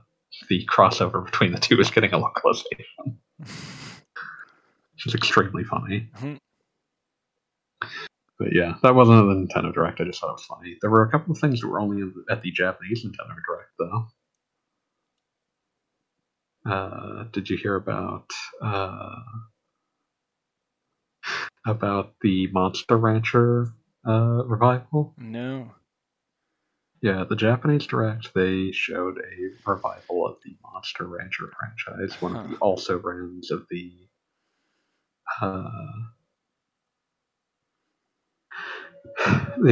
[0.50, 6.10] the crossover between the two is getting a localization, which is extremely funny.
[8.38, 10.02] But yeah, that wasn't a Nintendo Direct.
[10.02, 10.78] I just thought it was funny.
[10.82, 13.72] There were a couple of things that were only in, at the Japanese Nintendo Direct,
[13.80, 14.08] though.
[16.70, 18.30] Uh, did you hear about
[18.62, 19.16] uh,
[21.66, 23.68] about the Monster Rancher
[24.08, 25.14] uh, revival?
[25.18, 25.72] No.
[27.02, 32.50] Yeah, the Japanese Direct they showed a revival of the Monster Rancher franchise, one of
[32.50, 33.92] the also rans of the
[35.42, 36.15] uh, the,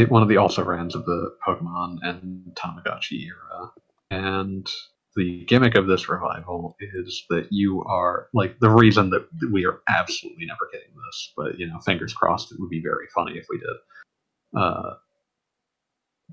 [0.10, 3.72] one of the also rans of the Pokemon and Tamagotchi era.
[4.12, 4.70] And
[5.16, 9.80] the gimmick of this revival is that you are like the reason that we are
[9.88, 13.46] absolutely never getting this, but you know, fingers crossed, it would be very funny if
[13.50, 14.60] we did.
[14.60, 14.94] Uh,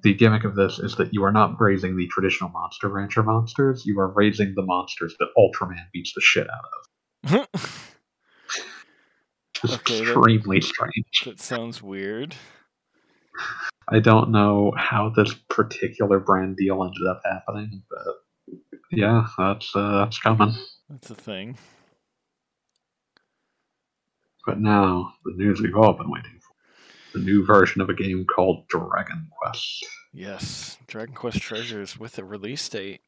[0.03, 3.85] the gimmick of this is that you are not raising the traditional Monster Rancher monsters,
[3.85, 7.49] you are raising the monsters that Ultraman beats the shit out of.
[9.63, 11.23] It's Okay, that- extremely strange.
[11.27, 12.35] that sounds weird.
[13.88, 18.59] I don't know how this particular brand deal ended up happening, but
[18.92, 20.55] yeah, that's uh, that's coming.
[20.88, 21.57] That's a thing.
[24.46, 28.24] But now, the news we've all been waiting for the new version of a game
[28.24, 29.85] called Dragon Quest.
[30.12, 33.00] Yes, Dragon Quest Treasures with a release date.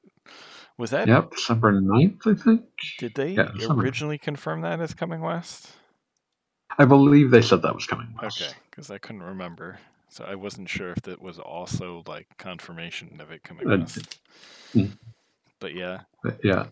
[0.78, 1.08] Was that?
[1.08, 2.62] Yep, December 9th, I think.
[2.98, 5.70] Did they Yeah, originally confirm that as coming west?
[6.78, 8.40] I believe they said that was coming west.
[8.42, 9.78] Okay, because I couldn't remember,
[10.12, 14.18] so I wasn't sure if that was also like confirmation of it coming Uh, west.
[14.72, 14.87] hmm.
[15.59, 16.01] But yeah,
[16.44, 16.66] yeah.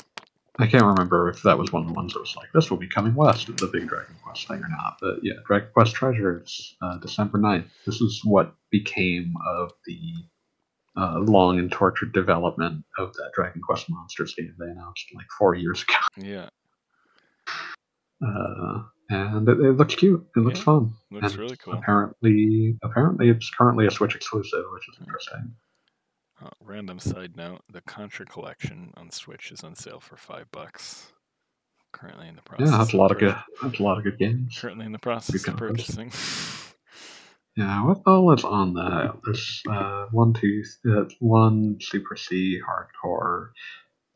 [0.59, 2.77] I can't remember if that was one of the ones that was like, this will
[2.77, 4.99] be coming west, the big Dragon Quest thing or not.
[5.01, 7.69] But yeah, Dragon Quest Treasures, uh, December 9th.
[7.87, 10.01] This is what became of the
[10.97, 15.55] uh, long and tortured development of that Dragon Quest Monsters game they announced like four
[15.55, 15.95] years ago.
[16.29, 16.49] yeah,
[18.21, 20.25] Uh, and it, it looks cute.
[20.37, 20.65] It looks Yeah.
[20.65, 20.93] fun.
[21.11, 21.75] looks And really cool.
[21.75, 25.55] Apparently, apparently it's currently a Switch exclusive, which is interesting.
[26.43, 31.13] Uh, random side note: the Contra Collection on Switch is on sale for five bucks.
[31.93, 32.71] Currently in the process.
[32.71, 33.37] Yeah, that's a lot of good.
[33.61, 34.57] That's a lot of good games.
[34.59, 36.13] Currently in the process of purchasing.
[37.57, 39.17] Yeah, what all is on that?
[39.25, 43.49] There's uh, one, two, uh, one Super C hardcore,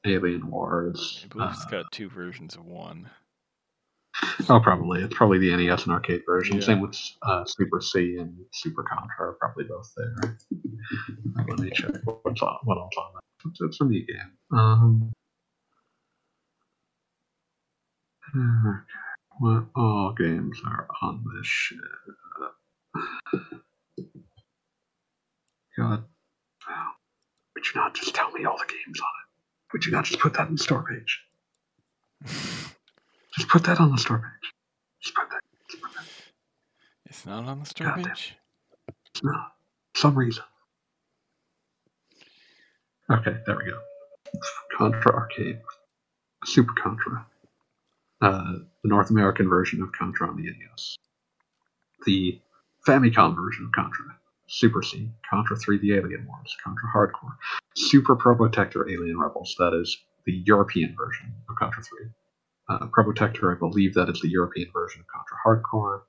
[0.07, 1.21] Alien Wars.
[1.25, 3.11] I believe it's uh, got two versions of one.
[4.49, 6.57] Oh, probably it's probably the NES and arcade version.
[6.57, 6.63] Yeah.
[6.63, 10.15] Same with uh, Super C and Super Contra, are probably both there.
[11.39, 12.59] Uh, Let me check what's on.
[12.65, 13.51] What else on that?
[13.51, 14.33] It's, it's a neat game.
[14.59, 15.13] Um,
[19.39, 21.79] what all games are on this shit?
[25.77, 26.05] God,
[27.55, 29.73] would you not just tell me all the games on it?
[29.73, 31.25] Would you not just put that in the store page?
[33.37, 34.51] Just put that on the store page.
[35.03, 35.41] Just put that.
[35.71, 36.05] Just put that.
[37.07, 38.05] It's not on the store Goddamn.
[38.07, 38.37] page.
[39.13, 39.53] It's not.
[39.97, 40.45] Some reason.
[43.11, 43.79] Okay, there we go.
[44.77, 45.61] Contra Arcade.
[46.45, 47.27] Super Contra.
[48.21, 50.97] Uh, the North American version of Contra on the NES.
[52.07, 52.41] The
[52.87, 54.05] Famicom version of Contra.
[54.47, 55.09] Super C.
[55.29, 56.57] Contra 3 The Alien Wars.
[56.63, 57.35] Contra Hardcore.
[57.77, 59.55] Super Probotector Alien Rebels.
[59.59, 61.99] That is the European version of Contra 3.
[62.69, 66.03] Uh, Probotector, I believe that is the European version of Contra Hardcore.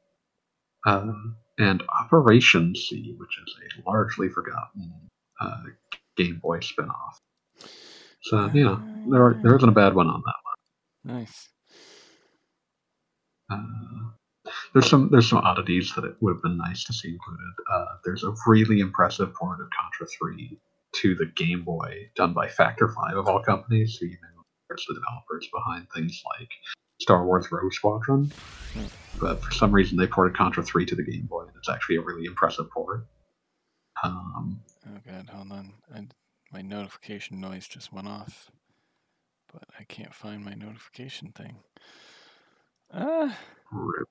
[0.86, 4.94] Um, and Operation C, which is a largely forgotten
[5.40, 5.64] uh,
[6.16, 7.20] Game Boy spin-off.
[8.22, 10.36] So you know there are, there isn't a bad one on that.
[11.04, 11.18] One.
[11.20, 11.50] Nice.
[13.52, 17.54] Uh, there's some there's some oddities that it would have been nice to see included.
[17.72, 20.60] Uh, there's a really impressive port of Contra 3
[20.96, 24.35] to the Game Boy done by Factor 5 of all companies, who you are
[24.70, 26.50] the developers behind things like
[27.02, 28.32] Star Wars Rogue Squadron.
[29.20, 31.98] But for some reason they ported Contra 3 to the Game Boy, and it's actually
[31.98, 33.06] a really impressive port.
[34.04, 35.74] Um, Oh god, hold on.
[35.94, 36.08] I,
[36.52, 38.52] my notification noise just went off,
[39.52, 41.58] but I can't find my notification thing.
[42.94, 43.36] Ah,
[43.72, 44.08] Rip.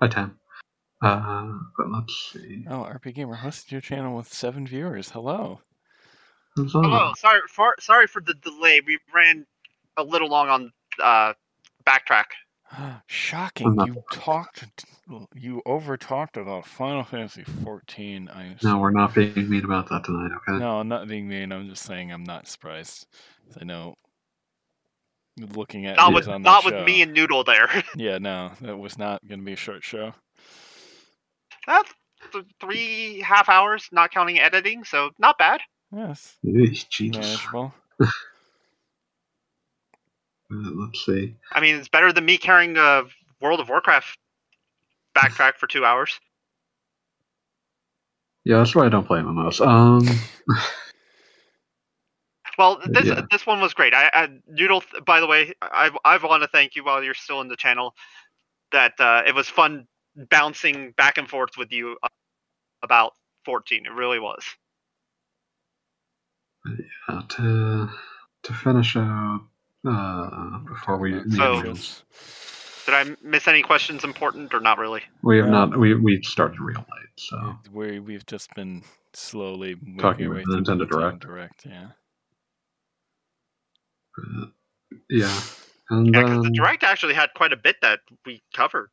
[0.00, 0.38] Hi, Tam.
[1.00, 2.64] Uh, but let's see.
[2.68, 5.10] oh, RP Gamer hosted your channel with seven viewers.
[5.10, 5.60] Hello.
[6.58, 6.72] Who's?
[6.72, 8.80] Hello, sorry for sorry for the delay.
[8.86, 9.46] We ran
[9.96, 11.32] a little long on uh,
[11.86, 12.24] backtrack.
[13.06, 13.74] Shocking!
[13.86, 14.64] You talked,
[15.34, 18.28] you overtalked about Final Fantasy 14.
[18.28, 20.58] I No, we're not being mean about that tonight, okay?
[20.58, 21.50] No, I'm not being mean.
[21.52, 23.06] I'm just saying I'm not surprised.
[23.60, 23.94] I know.
[25.54, 27.68] Looking at Not who's with on that not with show- me and Noodle there.
[27.96, 30.12] Yeah, no, that was not going to be a short show.
[31.66, 31.92] That's
[32.32, 35.60] th- three half hours, not counting editing, so not bad.
[35.92, 37.16] Yes, Eesh, Jesus.
[37.16, 37.74] manageable.
[40.52, 41.36] Uh, let's see.
[41.52, 43.04] I mean, it's better than me carrying a
[43.40, 44.18] World of Warcraft
[45.16, 46.18] backtrack for two hours.
[48.44, 49.64] Yeah, that's why I don't play MMOs.
[49.66, 50.06] Um,
[52.58, 53.22] Well, this Yeah.
[53.30, 53.94] this one was great.
[53.94, 54.82] I, I Noodle.
[55.06, 57.94] By the way, I I want to thank you while you're still in the channel.
[58.72, 59.86] That uh, it was fun
[60.30, 61.96] bouncing back and forth with you
[62.82, 63.12] about
[63.44, 63.86] 14.
[63.86, 64.44] It really was.
[67.08, 67.88] Uh, to
[68.44, 69.40] to finish out
[69.86, 71.36] uh, before we Talking we,
[71.70, 72.04] about So-
[72.86, 75.02] Did I miss any questions important or not really?
[75.22, 75.52] we have Yeah.
[75.52, 78.82] not we we started real late, so we we've just been
[79.14, 81.20] slowly Talking our way about the Nintendo Direct.
[81.20, 81.88] Direct, yeah.
[84.18, 84.46] uh,
[85.10, 85.40] yeah.
[85.90, 88.90] And Yeah, because the direct actually had quite a bit that we covered.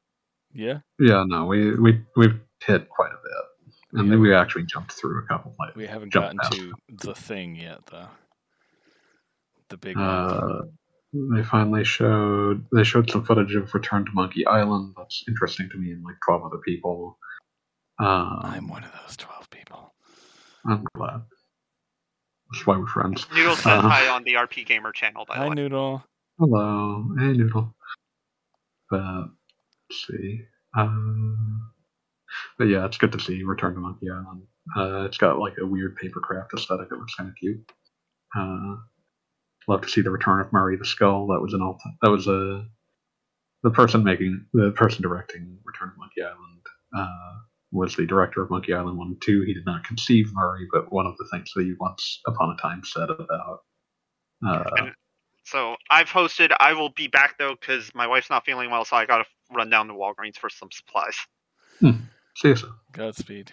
[0.53, 3.24] Yeah, yeah, no, we we we've hit quite a bit,
[3.95, 6.53] and We then we actually jumped through a couple like we haven't Jump gotten past
[6.53, 8.07] to the thing yet, though.
[9.69, 10.05] The big one.
[10.05, 10.61] Uh,
[11.33, 14.93] they finally showed they showed some footage of Return to Monkey Island.
[14.97, 17.17] That's interesting to me and like twelve other people.
[17.99, 19.93] Um, I'm one of those twelve people.
[20.67, 21.21] I'm glad.
[22.51, 23.25] That's why we're friends.
[23.33, 23.89] Noodle says Uh-huh.
[23.89, 25.55] hi on the RP Gamer channel, by the Hi, way.
[25.55, 26.03] Noodle.
[26.37, 27.73] Hello, hey Noodle.
[28.91, 29.29] but
[29.89, 30.41] let's see.
[30.77, 31.71] Um,
[32.57, 34.43] but yeah, it's good to see Return to Monkey Island.
[34.75, 37.71] Uh, it's got like a weird papercraft aesthetic It looks kind of cute.
[38.36, 38.75] Uh,
[39.67, 41.27] love to see the return of Murray the Skull.
[41.27, 41.81] That was an alt.
[42.01, 42.65] That was a
[43.63, 46.61] the person making the person directing Return to Monkey Island
[46.95, 47.39] uh,
[47.71, 49.41] was the director of Monkey Island one and two.
[49.41, 52.61] He did not conceive Murray, but one of the things that he once upon a
[52.61, 53.61] time said about.
[54.45, 54.89] Uh,
[55.45, 56.55] so I've hosted.
[56.59, 59.69] I will be back though because my wife's not feeling well, so I gotta run
[59.69, 61.15] down to Walgreens for some supplies.
[61.81, 62.73] see you soon.
[62.91, 63.51] Godspeed.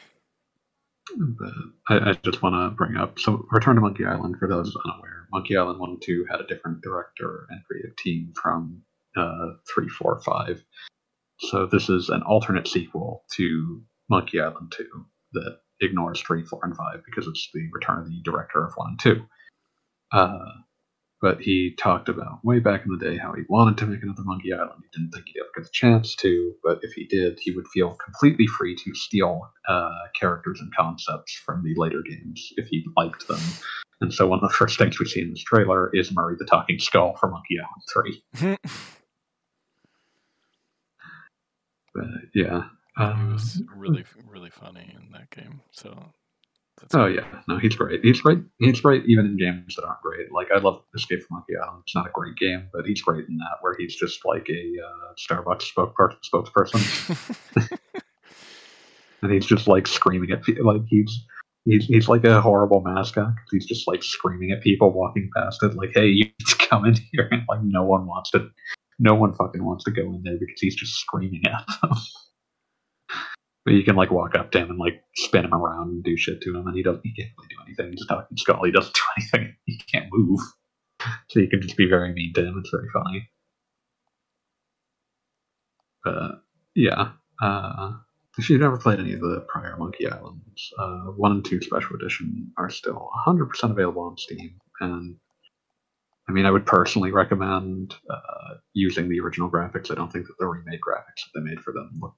[1.17, 1.53] But
[1.89, 5.29] I, I just want to bring up so Return to Monkey Island for those unaware.
[5.33, 8.83] Monkey Island one and two had a different director and creative team from
[9.17, 10.63] uh, three, four, five.
[11.39, 16.77] So this is an alternate sequel to Monkey Island two that ignores three, four, and
[16.77, 19.23] five because it's the return of the director of one and two.
[20.13, 20.45] Uh,
[21.23, 24.25] but he talked about way back in the day how he wanted to make another
[24.25, 24.83] Monkey Island.
[24.83, 27.69] He didn't think he'd ever get the chance to, but if he did, he would
[27.69, 32.85] feel completely free to steal uh, characters and concepts from the later games if he
[32.97, 33.41] liked them.
[34.01, 36.45] And so one of the first things we see in this trailer is Murray the
[36.45, 38.59] Talking Skull from Monkey Island 3.
[41.95, 42.63] But yeah.
[42.97, 45.61] um, was really, really funny in that game.
[45.73, 46.07] So.
[46.95, 48.01] Oh yeah, no, he's great.
[48.03, 48.39] He's great.
[48.59, 50.33] He's great even in games that aren't great.
[50.33, 51.83] Like I love Escape from Monkey Island.
[51.87, 54.73] It's not a great game, but he's great in that, where he's just like a
[54.85, 57.79] uh, Starbucks spokesperson, spokesperson,
[59.23, 60.67] and he's just like screaming at people.
[60.67, 61.25] Like he's
[61.65, 63.33] he's he's like a horrible mascot.
[63.51, 66.85] he's just like screaming at people walking past it, like, "Hey, you need to come
[66.85, 68.49] in here!" And like no one wants to,
[68.99, 71.93] no one fucking wants to go in there because he's just screaming at them.
[73.65, 76.17] But you can like walk up to him and like spin him around and do
[76.17, 77.03] shit to him, and he doesn't.
[77.05, 77.93] He can't really do anything.
[77.93, 78.65] He's talking skull.
[78.65, 79.55] He doesn't do anything.
[79.67, 80.41] He can't move,
[81.29, 82.59] so you can just be very mean to him.
[82.59, 83.29] It's very funny.
[86.05, 86.43] But
[86.75, 87.93] yeah, uh,
[88.39, 91.97] if you've never played any of the prior Monkey Islands, uh, one and two special
[91.97, 95.17] edition are still 100% available on Steam, and
[96.29, 99.91] I mean, I would personally recommend uh, using the original graphics.
[99.91, 102.15] I don't think that the remade graphics that they made for them look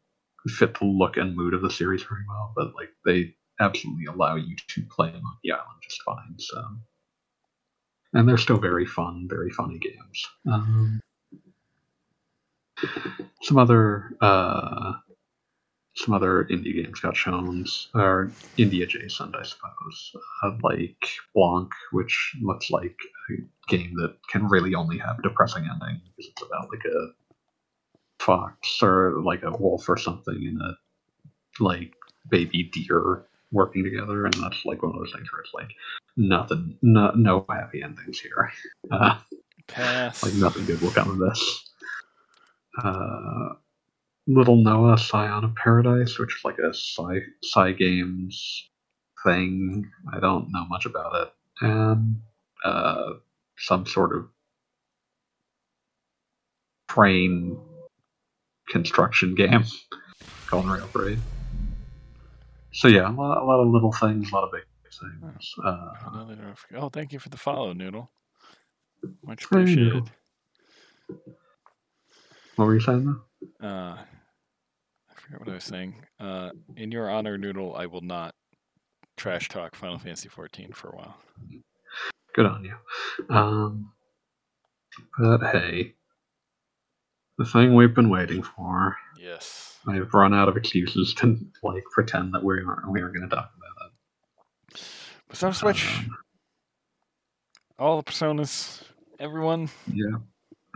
[0.49, 4.37] fit the look and mood of the series very well, but like they absolutely allow
[4.37, 6.37] you to play on the Island just fine.
[6.39, 6.63] So,
[8.13, 10.27] and they're still very fun, very funny games.
[10.51, 11.01] Um,
[13.43, 14.95] some other uh,
[15.97, 17.65] some other indie games got shown,
[17.95, 22.97] or indie adjacent, I suppose, uh, like Blanc, which looks like
[23.31, 23.35] a
[23.69, 27.13] game that can really only have a depressing ending because it's about like a
[28.25, 30.77] fox or like a wolf or something and a
[31.63, 31.93] like
[32.31, 35.71] baby deer working together, and that's like one of those things where it's like
[36.17, 38.53] nothing, no, no happy endings here.
[38.91, 39.19] Uh,
[39.67, 40.23] Pass.
[40.23, 41.71] like nothing good will come of this.
[42.83, 43.55] Uh,
[44.27, 47.21] Little Noah Scion of Paradise, which is like a sci
[47.55, 48.35] Cygames
[49.25, 49.89] thing.
[50.13, 52.21] I don't know much about it, and
[52.65, 53.13] uh,
[53.57, 54.29] some sort of
[56.89, 57.59] train
[58.69, 59.65] construction game
[60.47, 61.19] called Railbound.
[62.73, 64.63] So yeah, a lot, a lot of little things, a lot of big
[65.01, 65.55] things.
[65.65, 65.91] Uh,
[66.77, 68.11] Oh, thank you for the follow, Noodle.
[69.25, 70.11] Much appreciated.
[72.57, 73.05] What were you saying
[73.61, 73.67] though?
[73.67, 75.95] Uh, I forget what I was saying.
[76.19, 78.35] Uh, in your honor, Noodle, I will not
[79.17, 81.17] trash talk Final Fantasy XIV for a while.
[82.35, 82.75] Good on you.
[83.35, 83.93] Um,
[85.19, 85.95] but hey,
[87.39, 88.97] the thing we've been waiting for.
[89.19, 89.79] Yes.
[89.87, 93.35] I've run out of excuses to like pretend that we aren't we aren't going to
[93.35, 94.81] talk about
[95.29, 95.55] Persona it.
[95.57, 96.17] Switch, Um,
[97.79, 98.83] all the personas,
[99.19, 99.69] everyone.
[99.93, 100.17] yeah.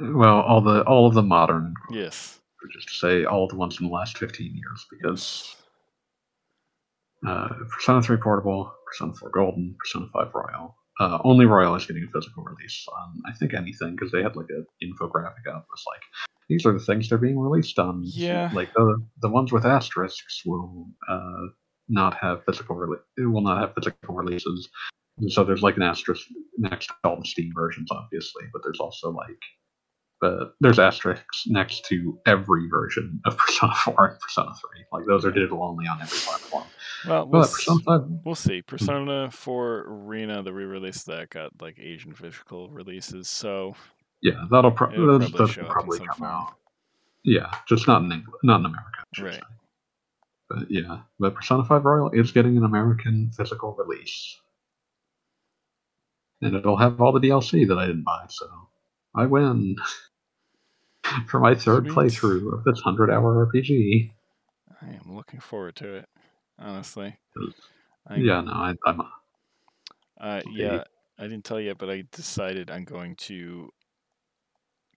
[0.01, 2.41] Well, all the all of the modern, Yes.
[2.73, 5.57] just to say all the ones in the last fifteen years, because
[7.27, 10.77] uh, Persona Three Portable, Persona Four Golden, Persona Five Royal.
[11.01, 14.35] Uh, only Royal is getting a physical release on I think anything because they had
[14.35, 16.03] like an infographic out was like
[16.49, 18.03] these are the things they're being released on.
[18.05, 18.51] Yeah.
[18.53, 21.47] Like the the ones with asterisks will uh,
[21.89, 24.69] not have physical rele- it will not have physical releases.
[25.19, 26.27] And so there's like an asterisk
[26.57, 29.39] next to all the Steam versions, obviously, but there's also like
[30.21, 34.85] but there's asterisks next to every version of Persona 4 and Persona 3.
[34.93, 36.65] Like those are digital only on every platform.
[37.07, 38.61] Well, we'll, But s- Persona 5 we'll see.
[38.61, 38.67] Hmm.
[38.67, 43.75] Persona 4 Arena, the re-release that got like Asian physical releases, so
[44.23, 46.31] Yeah, that'll pro- those, probably those show will up probably come form.
[46.31, 46.55] out.
[47.25, 49.05] Yeah, just not in England, not in America.
[49.21, 49.35] Right.
[49.35, 49.41] say.
[50.49, 54.37] But yeah, but Persona 5 Royal is getting an American physical release.
[56.41, 58.47] And it'll have all the DLC that I didn't buy, so
[59.15, 59.77] I win.
[61.27, 61.95] for my third Sweet.
[61.97, 64.11] playthrough of this hundred hour RPG.
[64.83, 66.09] I am looking forward to it.
[66.59, 67.17] Honestly.
[68.07, 69.01] I, Yeah, no, I, I'm
[70.21, 70.85] Uh, yeah,
[71.19, 73.73] I didn't tell you yet, but I decided I'm going to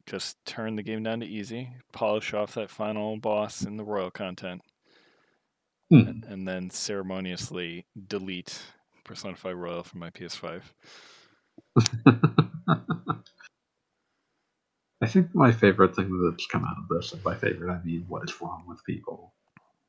[0.06, 4.12] just turn the game down to easy, polish off that final boss in the royal
[4.12, 4.62] content,
[5.90, 6.08] Hmm.
[6.08, 8.62] and, and then ceremoniously delete
[9.04, 10.64] Persona 5 Royal from my PS5.
[15.04, 18.06] I think my favorite thing that's come out of this, and by favorite I mean
[18.08, 19.34] what is wrong with people,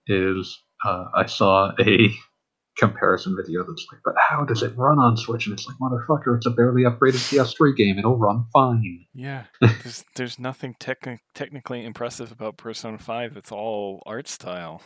[0.07, 2.09] is uh, I saw a
[2.79, 5.47] comparison video that's like, but how does it run on Switch?
[5.47, 7.99] And it's like, motherfucker, it's a barely upgraded PS3 game.
[7.99, 9.07] It'll run fine.
[9.15, 13.37] Yeah, there's there's nothing techni- technically impressive about Persona 5.
[13.37, 14.83] It's all art style.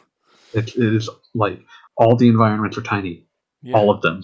[0.52, 1.60] It, it is like
[1.96, 3.26] all the environments are tiny,
[3.62, 4.22] Yeah, all of them.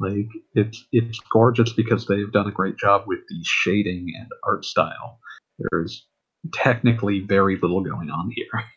[0.00, 4.64] Like it's it's gorgeous because they've done a great job with the shading and art
[4.64, 5.20] style.
[5.58, 6.06] There's
[6.52, 8.64] technically very little going on here.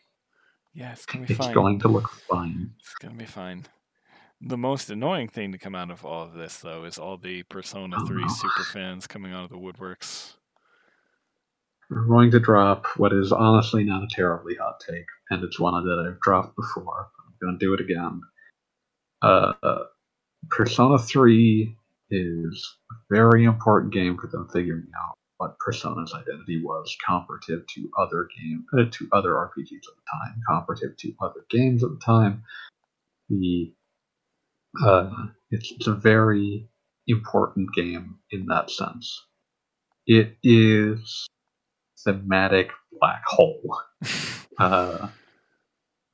[0.74, 2.72] yeah, it's It's going to look fine.
[2.80, 3.64] It's gonna be fine.
[4.40, 7.42] The most annoying thing to come out of all of this, though, is all the
[7.44, 8.28] Persona Oh, 3 no.
[8.28, 10.34] super fans coming out of the woodworks.
[11.90, 15.82] We're going to drop what is honestly not a terribly hot take, and it's one
[15.84, 17.08] that I've dropped before.
[17.26, 18.20] I'm going to do it again.
[19.22, 19.54] Uh,
[20.50, 21.74] Persona 3
[22.10, 27.90] is a very important game for them figuring out what Persona's identity was comparative to
[27.98, 32.00] other game uh, to other RPGs at the time, comparative to other games at the
[32.04, 32.42] time.
[33.30, 33.72] The
[34.84, 35.10] uh,
[35.50, 36.68] it's, it's a very
[37.06, 39.24] important game in that sense.
[40.06, 41.26] It is
[42.04, 42.70] thematic
[43.00, 43.78] black hole.
[44.58, 45.06] Uh,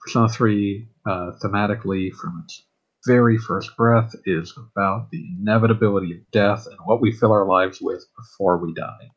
[0.03, 2.63] Persona 3, uh, thematically, from its
[3.07, 7.81] very first breath, is about the inevitability of death and what we fill our lives
[7.81, 9.11] with before we die.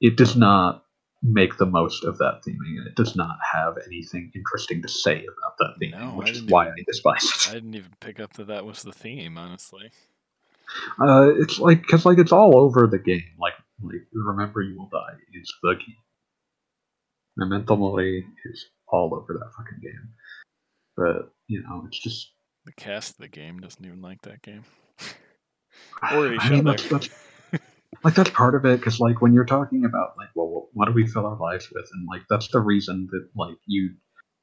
[0.00, 0.84] It does not
[1.22, 5.24] make the most of that theming, and it does not have anything interesting to say
[5.24, 7.48] about that theme, No, which is why even- I despise it.
[7.50, 9.90] I didn't even pick up that that was the theme, honestly.
[11.00, 13.24] Uh, it's like because like it's all over the game.
[13.38, 15.96] Like like remember you will die is the game.
[17.36, 20.10] Memento Mori is all over that fucking game.
[20.96, 22.32] But you know, it's just
[22.68, 24.62] The cast of the game doesn't even like that game.
[26.12, 27.08] or I mean, that's, that's
[28.04, 30.84] like that's part of it because like when you're talking about like well what- what
[30.84, 31.88] do we fill our lives with?
[31.94, 33.94] And like that's the reason that like you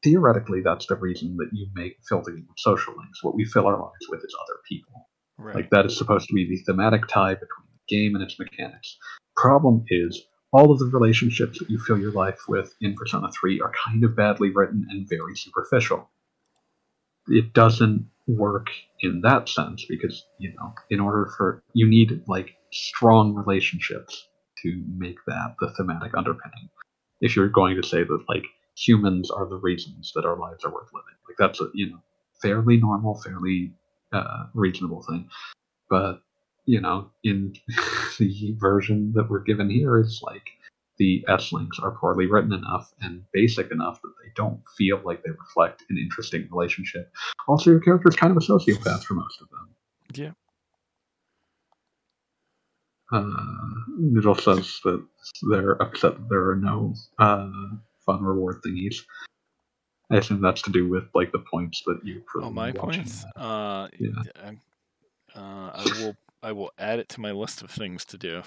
[0.04, 3.24] theoretically that's the reason that you make fill the game with social links.
[3.24, 5.08] What we fill our lives with is other people.
[5.38, 5.54] Right.
[5.56, 8.98] like that is supposed to be the thematic tie between the game and its mechanics.
[9.36, 10.20] Problem is
[10.52, 14.04] all of the relationships that you fill your life with in persona 3 are kind
[14.04, 16.10] of badly written and very superficial.
[17.28, 18.68] It doesn't work
[19.02, 24.28] in that sense because you know in order for you need like strong relationships
[24.62, 26.70] to make that the thematic underpinning.
[27.22, 28.46] If you're going to say that like
[28.76, 32.00] humans are the reasons that our lives are worth living like that's a you know
[32.42, 33.74] fairly normal fairly
[34.12, 35.30] uh, reasonable thing.
[35.90, 36.22] But
[36.66, 37.54] you know in
[38.20, 40.44] the version that we're given here it's like
[40.98, 45.24] the S links are poorly written enough and basic enough that they don't feel like
[45.24, 47.12] they reflect an interesting relationship.
[47.48, 49.70] Also, your character is kind of a sociopath for most of them.
[50.14, 50.32] Yeah.
[53.12, 53.26] Uh,
[54.00, 55.06] Noodle says that
[55.50, 57.50] they're upset that there are no uh,
[58.06, 58.96] fun reward thingies.
[60.12, 62.24] I assume that's to do with like the points that you.
[62.42, 63.26] Oh, my points.
[63.36, 64.52] Uh, Yeah.
[65.36, 66.16] Uh, I will.
[66.42, 68.44] I will add it to my list of things to do.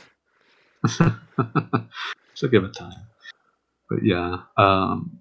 [2.39, 2.93] so give it time.
[3.91, 5.19] But yeah, um,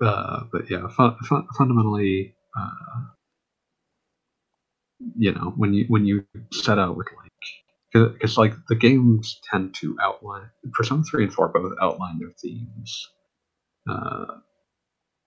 [0.00, 2.70] uh, but yeah, fun, fun, fundamentally, uh,
[5.16, 9.74] you know, when you when you set out with like, because like the games tend
[9.80, 13.08] to outline Persona three and four both outline their themes
[13.88, 14.26] uh,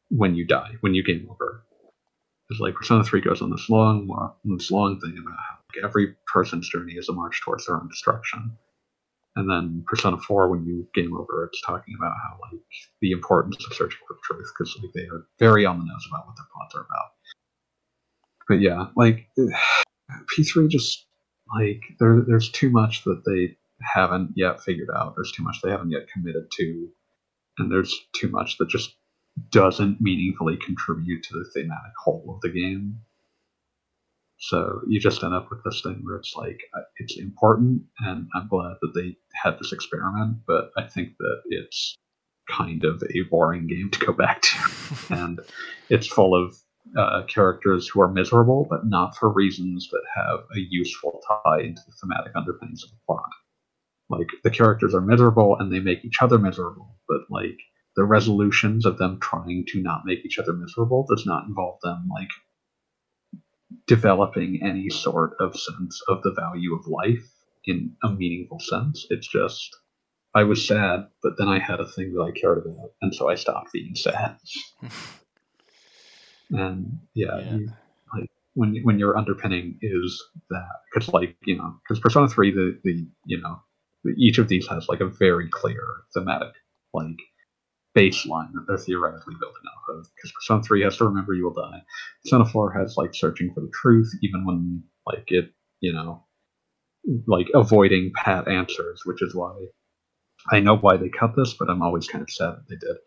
[0.09, 1.65] when you die, when you game over.
[2.47, 4.07] Because like Persona three goes on this long,
[4.45, 7.89] this long thing about how like, every person's journey is a march towards their own
[7.89, 8.57] destruction.
[9.35, 12.61] And then Persona 4, when you game over, it's talking about how like
[13.01, 16.27] the importance of searching for truth because like they are very on the nose about
[16.27, 17.11] what their plots are about.
[18.47, 19.27] But yeah, like
[20.37, 21.05] P3 just
[21.55, 25.15] like there, there's too much that they haven't yet figured out.
[25.15, 26.89] There's too much they haven't yet committed to,
[27.57, 28.95] and there's too much that just
[29.49, 32.99] doesn't meaningfully contribute to the thematic whole of the game.
[34.37, 38.27] So you just end up with this thing where it's like uh, it's important, and
[38.35, 41.97] I'm glad that they had this experiment, but I think that it's
[42.49, 44.57] kind of a boring game to go back to,
[45.13, 45.39] and
[45.89, 46.55] it's full of
[46.97, 51.81] uh, characters who are miserable, but not for reasons that have a useful tie into
[51.87, 53.29] the thematic underpinnings of the plot.
[54.09, 57.57] like the characters are miserable and they make each other miserable, but like
[57.95, 62.07] the resolutions of them trying to not make each other miserable does not involve them
[62.13, 62.29] like
[63.87, 67.32] developing any sort of sense of the value of life
[67.65, 69.05] in a meaningful sense.
[69.09, 69.75] It's just
[70.35, 73.29] I was sad, but then I had a thing that I cared about, and so
[73.29, 74.37] I stopped being sad.
[76.51, 77.55] and yeah, Yeah.
[77.55, 77.69] You,
[78.13, 82.79] like when when your underpinning is that, because like you know, because Persona Three, the
[82.83, 83.61] the you know,
[84.17, 85.83] each of these has like a very clear
[86.13, 86.53] thematic
[86.93, 87.19] like
[87.95, 90.09] baseline that they're theoretically building off of.
[90.15, 91.81] Because Persona Three has to remember you will die.
[92.23, 96.23] Persona Four has like searching for the truth, even when like it you know,
[97.27, 99.53] like avoiding pat answers, which is why
[100.51, 102.97] I know why they cut this, but I'm always kind of sad that they did.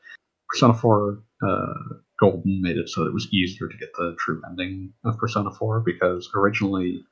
[0.48, 1.74] Persona 4 uh,
[2.18, 5.50] Golden made it so that it was easier to get the true ending of Persona
[5.50, 7.04] 4 because originally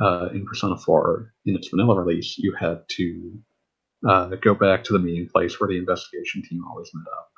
[0.00, 3.38] uh, in Persona 4, in its vanilla release, you had to
[4.08, 7.30] uh, go back to the meeting place where the investigation team always met up,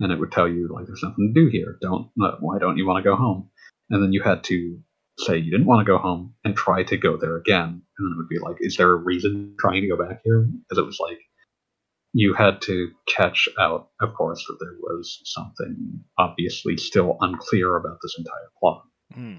[0.00, 1.76] and it would tell you like, "There's nothing to do here.
[1.82, 2.10] Don't.
[2.20, 3.50] Uh, why don't you want to go home?"
[3.90, 4.80] And then you had to
[5.26, 8.12] say you didn't want to go home and try to go there again, and then
[8.12, 10.86] it would be like, "Is there a reason trying to go back here?" Because it
[10.86, 11.18] was like
[12.12, 17.98] you had to catch out, of course, that there was something obviously still unclear about
[18.02, 18.82] this entire plot.
[19.14, 19.36] Hmm.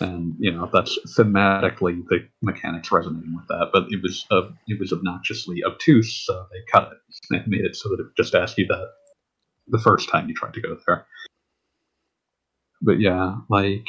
[0.00, 4.80] And you know that's thematically the mechanics resonating with that, but it was uh, it
[4.80, 6.98] was obnoxiously obtuse, so they cut it.
[7.30, 8.88] They made it so that it just asked you that
[9.68, 11.06] the first time you tried to go there.
[12.82, 13.88] But yeah, like,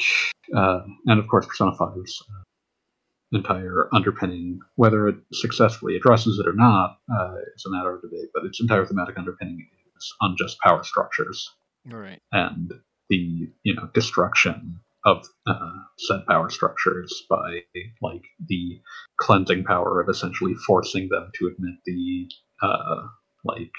[0.54, 6.52] uh, and of course, Persona 5's uh, entire underpinning, whether it successfully addresses it or
[6.52, 8.28] not, uh, it's a matter of debate.
[8.34, 9.66] But its entire thematic underpinning
[9.96, 11.48] is unjust power structures
[11.86, 12.18] Right.
[12.30, 12.72] and
[13.08, 17.60] the you know destruction of uh, said power structures by
[18.00, 18.80] like the
[19.18, 22.28] cleansing power of essentially forcing them to admit the
[22.62, 23.02] uh,
[23.44, 23.72] like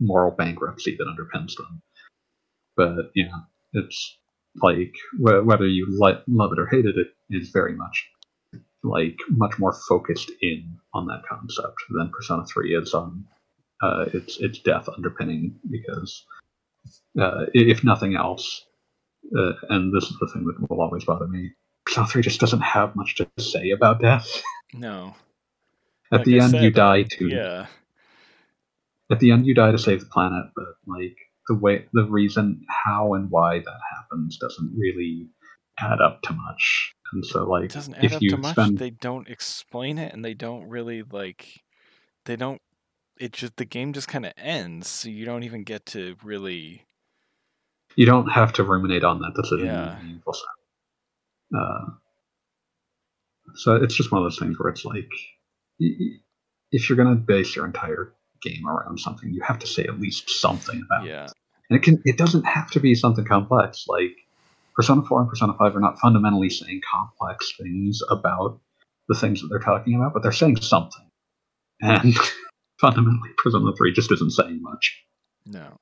[0.00, 1.82] moral bankruptcy that underpins them.
[2.76, 3.30] But yeah,
[3.72, 4.18] it's
[4.62, 8.08] like wh- whether you li- love it or hate it, it is very much
[8.82, 13.24] like much more focused in on that concept than Persona Three is on
[13.82, 16.24] uh, its its death underpinning because
[17.20, 18.66] uh, if nothing else,
[19.38, 21.52] uh, and this is the thing that will always bother me,
[21.86, 24.42] Persona 3 just doesn't have much to say about death.
[24.74, 25.14] No.
[26.12, 27.28] At Like the I end, you die to.
[27.28, 27.66] Yeah.
[29.10, 31.16] At the end, you die to save the planet, but like
[31.48, 35.28] the way, the reason how and why that happens doesn't really
[35.78, 36.92] add up to much.
[37.12, 38.52] And so, like, It doesn't add if up you to much.
[38.52, 41.62] spend, They don't explain it, and they don't really like.
[42.24, 42.60] They don't.
[43.18, 46.84] It just the game just kind of ends, so you don't even get to really.
[47.94, 49.92] you don't have to ruminate on that decision Yeah.
[49.92, 50.44] in a meaningful sense.
[51.56, 51.84] Uh,
[53.54, 55.08] so it's just one of those things where it's like,
[55.78, 58.12] if you're going to base your entire
[58.48, 61.10] game around something, you have to say at least something about it.
[61.10, 61.26] Yeah.
[61.68, 63.86] And it can it doesn't have to be something complex.
[63.88, 64.14] Like
[64.74, 68.60] Persona 4 and Persona 5 are not fundamentally saying complex things about
[69.08, 71.10] the things that they're talking about, but they're saying something.
[71.80, 72.14] And
[72.80, 75.02] fundamentally Persona 3 just isn't saying much.
[75.46, 75.78] No.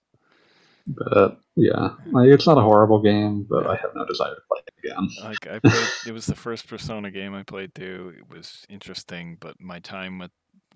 [0.87, 4.61] But yeah, like, it's not a horrible game, but I have no desire to play
[4.67, 5.09] it again.
[5.23, 5.89] Like I played.
[6.07, 8.15] it was the first Persona game I played through.
[8.19, 10.31] It was interesting, but my time with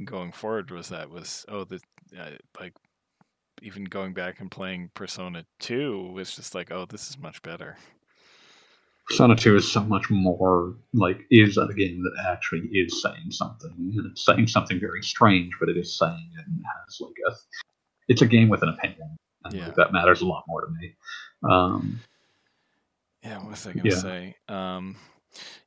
[0.05, 1.81] going forward was that was oh the
[2.19, 2.31] uh,
[2.61, 2.75] like
[3.63, 7.77] even going back and playing Persona 2 was just like, oh, this is much better.
[9.09, 13.73] Persona 2 is so much more like is a game that actually is saying something.
[13.97, 17.33] And it's saying something very strange, but it is saying it and has like a
[18.09, 19.17] it's a game with an opinion.
[19.45, 19.67] And Yeah.
[19.67, 20.95] like, that matters a lot more to me.
[21.51, 22.01] Um
[23.25, 23.97] Yeah, what was I gonna Yeah.
[23.97, 24.35] say?
[24.49, 24.97] Um,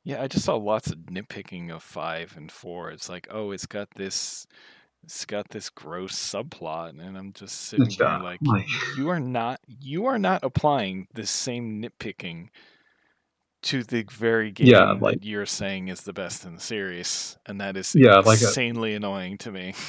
[0.04, 2.90] yeah, I just saw lots of nitpicking of five and four.
[2.90, 4.46] It's like, oh, it's got this,
[5.04, 8.66] it's got this gross subplot, and I'm just sitting It's here like, like-
[8.96, 12.48] you are not, you are not applying the same nitpicking
[13.64, 17.36] to the very game Yeah, like- that you're saying is the best in the series,
[17.46, 19.74] and that is Yeah, like a- insanely annoying to me.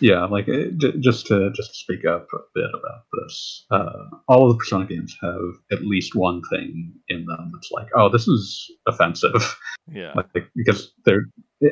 [0.00, 4.04] yeah, like it, j- just to just to speak up a bit about this, uh,
[4.28, 8.08] all of the Persona games have at least one thing in them that's like, oh,
[8.08, 9.56] this is offensive.
[9.92, 11.26] yeah, like because they're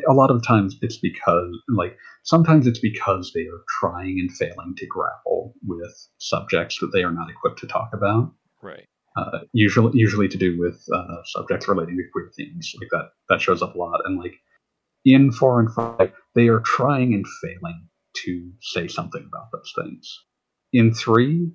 [0.09, 4.75] a lot of times it's because like sometimes it's because they are trying and failing
[4.77, 8.33] to grapple with subjects that they are not equipped to talk about
[8.63, 8.87] right.
[9.17, 13.41] uh, usually usually to do with uh, subjects relating to queer themes like that that
[13.41, 14.35] shows up a lot and like
[15.05, 17.89] in four and five they are trying and failing
[18.25, 20.25] to say something about those things.
[20.73, 21.51] In three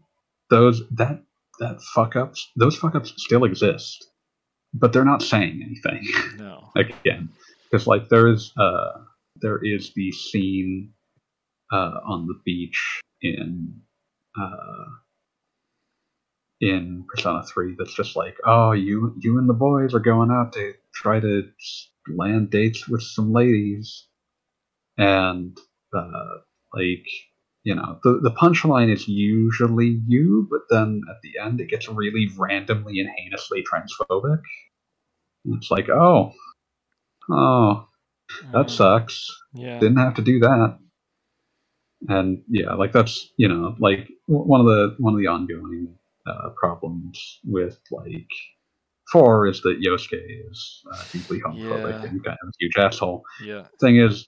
[0.50, 1.24] those that
[1.60, 4.08] that fuck ups those fuck ups still exist
[4.74, 6.70] but they're not saying anything No.
[6.76, 7.30] again.
[7.70, 9.00] Because like there is uh
[9.42, 10.94] there is the scene
[11.72, 13.82] uh, on the beach in
[14.40, 14.86] uh,
[16.62, 20.54] in Persona 3 that's just like, oh, you you and the boys are going out
[20.54, 21.44] to try to
[22.16, 24.06] land dates with some ladies,
[24.98, 25.58] and
[25.96, 26.24] uh,
[26.74, 27.06] like
[27.64, 31.88] you know the the punchline is usually you, but then at the end it gets
[31.90, 34.42] really randomly and heinously transphobic.
[35.46, 36.34] And it's like, oh,
[37.30, 37.88] oh,
[38.54, 39.30] that Mm, sucks.
[39.54, 39.80] Yeah.
[39.80, 40.78] Didn't have to do that.
[42.10, 45.96] And yeah, like that's you know like one of the one of the ongoing
[46.28, 48.30] uh, problems with like
[49.12, 52.10] four is that Yosuke is uh, deeply homophobic Yeah.
[52.10, 53.24] and kind of a huge asshole.
[53.44, 53.66] Yeah.
[53.80, 54.28] Thing is,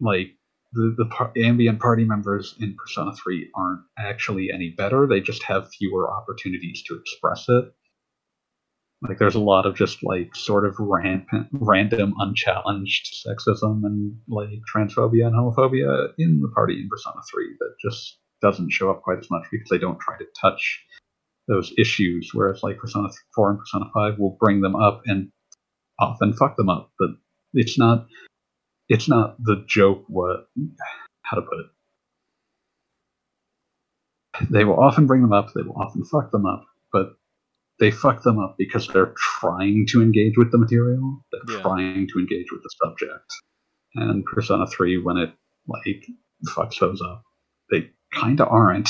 [0.00, 0.36] like
[0.74, 5.06] the the par- ambient party members in Persona Three aren't actually any better.
[5.06, 7.72] They just have fewer opportunities to express it.
[9.06, 14.48] Like there's a lot of just like sort of rampant, random, unchallenged sexism and like
[14.74, 19.18] transphobia and homophobia in the party in Persona 3 that just doesn't show up quite
[19.18, 20.82] as much because they don't try to touch
[21.48, 22.30] those issues.
[22.32, 25.30] Whereas like Persona 4 and Persona 5 will bring them up and
[25.98, 27.10] often fuck them up, but
[27.52, 28.06] it's not
[28.94, 30.46] it's not the joke what
[31.22, 31.66] how to put it.
[34.50, 37.16] They will often bring them up, they will often fuck them up, but
[37.80, 41.24] they fuck them up because they're trying to engage with the material.
[41.32, 41.62] They're Yeah.
[41.62, 43.32] trying to engage with the subject.
[43.96, 45.34] And Persona 3, when it
[45.66, 46.06] like
[46.48, 47.24] fucks those up,
[47.70, 48.88] they kinda aren't.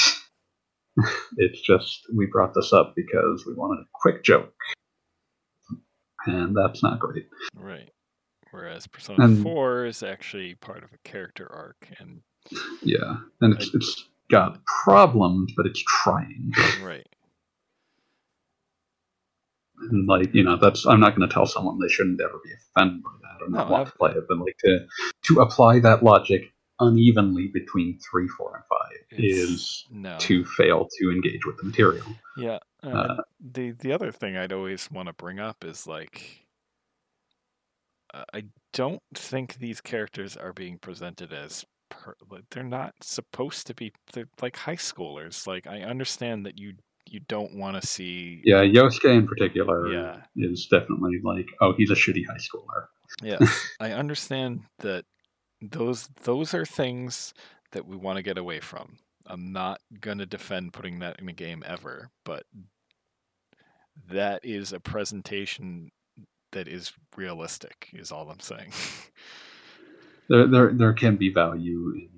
[1.38, 4.54] it's just we brought this up because we wanted a quick joke.
[6.26, 7.26] And that's not great.
[7.54, 7.90] Right.
[8.54, 12.22] Whereas Persona And- 4 is actually part of a character arc and
[12.82, 13.16] Yeah.
[13.40, 16.52] And it's it's got problems, but it's trying.
[16.82, 17.06] right.
[19.80, 23.02] And like, you know, that's I'm not gonna tell someone they shouldn't ever be offended
[23.02, 24.86] by that or not No, want to I've- play it, but like to
[25.24, 30.16] to apply that logic unevenly between three, four, and five is No.
[30.18, 32.06] to fail to engage with the material.
[32.36, 32.58] Yeah.
[32.84, 36.43] Uh, Uh, the the other thing I'd always want to bring up is like
[38.32, 42.14] I don't think these characters are being presented as per,
[42.50, 45.46] they're not supposed to be they're like high schoolers.
[45.46, 46.74] Like I understand that you
[47.06, 50.20] you don't want to see Yeah, Yosuke in particular Yeah.
[50.36, 52.86] is definitely like, oh, he's a shitty high schooler.
[53.22, 53.38] yeah,
[53.80, 55.04] I understand that
[55.60, 57.32] those those are things
[57.72, 58.96] that we want to get away from.
[59.26, 62.44] I'm not gonna defend putting that in a game ever, but
[64.10, 65.90] that is a presentation
[66.54, 67.90] that is realistic.
[67.92, 68.72] Is all I'm saying.
[70.30, 72.08] There, there, there can be value in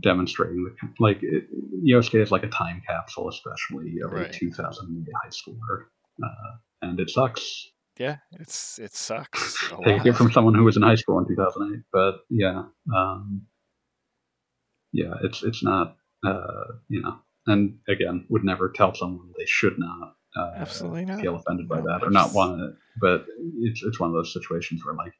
[0.00, 1.48] demonstrating the like it,
[1.84, 4.32] Yosuke is like a time capsule, especially of Right.
[4.32, 5.86] a 2008 high schooler,
[6.22, 7.66] uh, and it sucks.
[7.98, 9.56] yeah, it's it sucks.
[9.84, 12.62] Take it from someone who was in high school in 2008, but yeah,
[12.94, 13.42] um,
[14.92, 17.16] yeah, it's it's not, uh, you know,
[17.48, 21.20] and again, would never tell someone they should not uh, Absolutely not.
[21.20, 22.74] feel offended by No, that or not want it.
[23.00, 23.26] But
[23.60, 25.12] it's it's one of those situations where like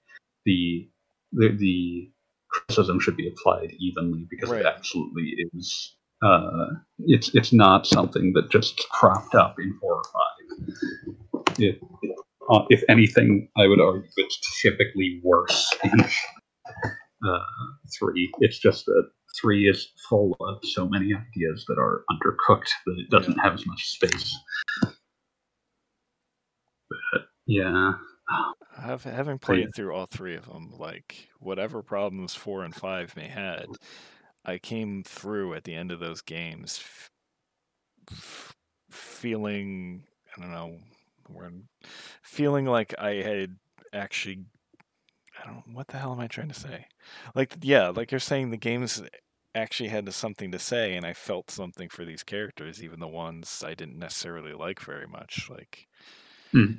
[0.45, 0.89] the
[1.33, 2.11] the, the
[2.51, 4.61] criticism should be applied evenly because Right.
[4.61, 5.95] it absolutely is.
[6.23, 6.67] Uh,
[7.01, 10.75] it's it's not something that just cropped up in four or five.
[11.59, 12.17] It, it,
[12.51, 17.39] uh, if anything, I would argue it's typically worse in uh,
[17.99, 18.31] three.
[18.41, 23.11] It's just that three is full of so many ideas that are undercooked that it
[23.11, 24.37] doesn't have as much space.
[27.49, 27.95] Yeah,
[28.77, 33.27] Have, having played through all three of them, like whatever problems four and five may
[33.29, 33.67] had,
[34.45, 37.11] I came through at the end of those games f-
[38.11, 38.57] f-
[38.91, 40.05] feeling
[40.37, 40.79] I don't know,
[41.31, 41.69] word-
[42.23, 43.57] feeling like I had
[43.93, 44.45] actually
[45.43, 46.87] I don't what the hell am I trying to say?
[47.35, 49.03] Like yeah, like you're saying the games
[49.55, 53.65] actually had something to say and I felt something for these characters even the ones
[53.67, 55.89] I didn't necessarily like very much like
[56.53, 56.73] Hmm.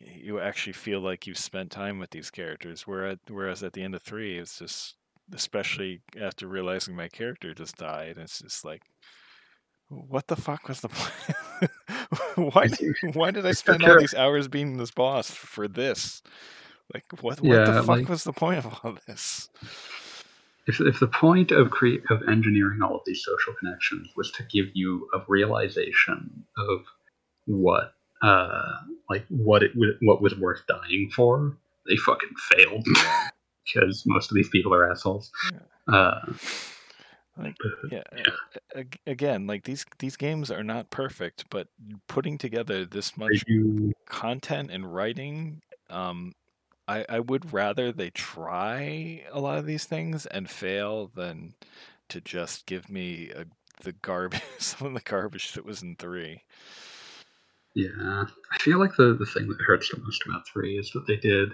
[0.00, 3.94] You actually feel like you've spent time with these characters whereas whereas at the end
[3.94, 4.94] of 3 it's just
[5.34, 8.82] especially after realizing my character just died it's just like
[9.88, 11.70] what the fuck was the point
[12.54, 16.22] why did, why did I spend all these hours being this boss for this?
[16.92, 19.48] Like what what Yeah, the fuck like- was the point of all this?
[20.68, 24.42] If, if the point of cre- of engineering all of these social connections was to
[24.44, 26.80] give you a realization of
[27.46, 28.72] what uh
[29.10, 31.56] like what it what was worth dying for,
[31.88, 32.86] they fucking failed.
[33.64, 35.30] Because most of these people are assholes.
[35.88, 36.20] Uh,
[37.38, 38.02] like but- yeah,
[38.74, 41.68] a- a- again like these these games are not perfect but
[42.08, 43.92] putting together this much do.
[44.06, 45.60] content and writing
[45.90, 46.34] um
[46.88, 51.54] I, I would rather they try a lot of these things and fail than
[52.08, 53.44] to just give me a,
[53.82, 56.42] the garbage, some of the garbage that was in three.
[57.76, 61.06] Yeah, I feel like the, the thing that hurts the most about three is that
[61.06, 61.50] they did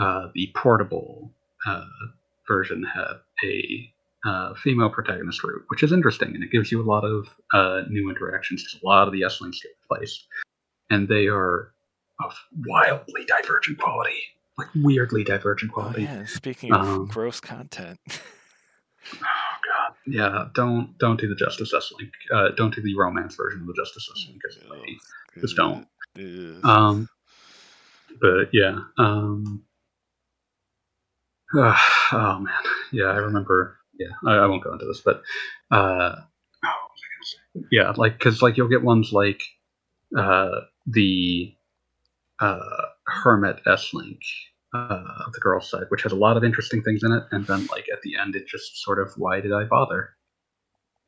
[0.00, 1.30] uh, the portable
[1.66, 1.84] uh,
[2.48, 3.12] version had
[3.44, 3.92] a
[4.28, 7.82] uh, female protagonist route, which is interesting, and it gives you a lot of uh,
[7.88, 10.26] new interactions because a lot of the S links get replaced,
[10.90, 11.70] and they are
[12.24, 12.34] of
[12.66, 14.18] wildly divergent quality,
[14.58, 16.02] like weirdly divergent Oh quality.
[16.02, 18.18] yeah, and speaking of Um, gross content, Oh
[20.06, 20.46] yeah.
[20.54, 22.10] Don't don't do the Justice S link.
[22.32, 24.42] Uh, don't do the romance version of the Justice S link.
[24.42, 25.86] 'cause they- just don't.
[26.18, 26.64] Ugh.
[26.64, 27.08] Um,
[28.20, 28.78] but yeah.
[28.98, 29.64] Um,
[31.54, 32.52] oh man,
[32.92, 33.04] yeah.
[33.06, 33.78] I remember.
[33.98, 35.22] Yeah, I, I won't go into this, but
[35.70, 36.18] uh, oh,
[36.62, 37.68] what was I gonna say?
[37.72, 39.42] Yeah, like because like you'll get ones like
[40.16, 41.54] uh, the
[42.40, 42.58] uh,
[43.06, 44.20] Hermit S link
[44.76, 47.66] uh, the girls' side, which has a lot of interesting things in it, and then
[47.66, 50.10] like at the end, it just sort of why did I bother?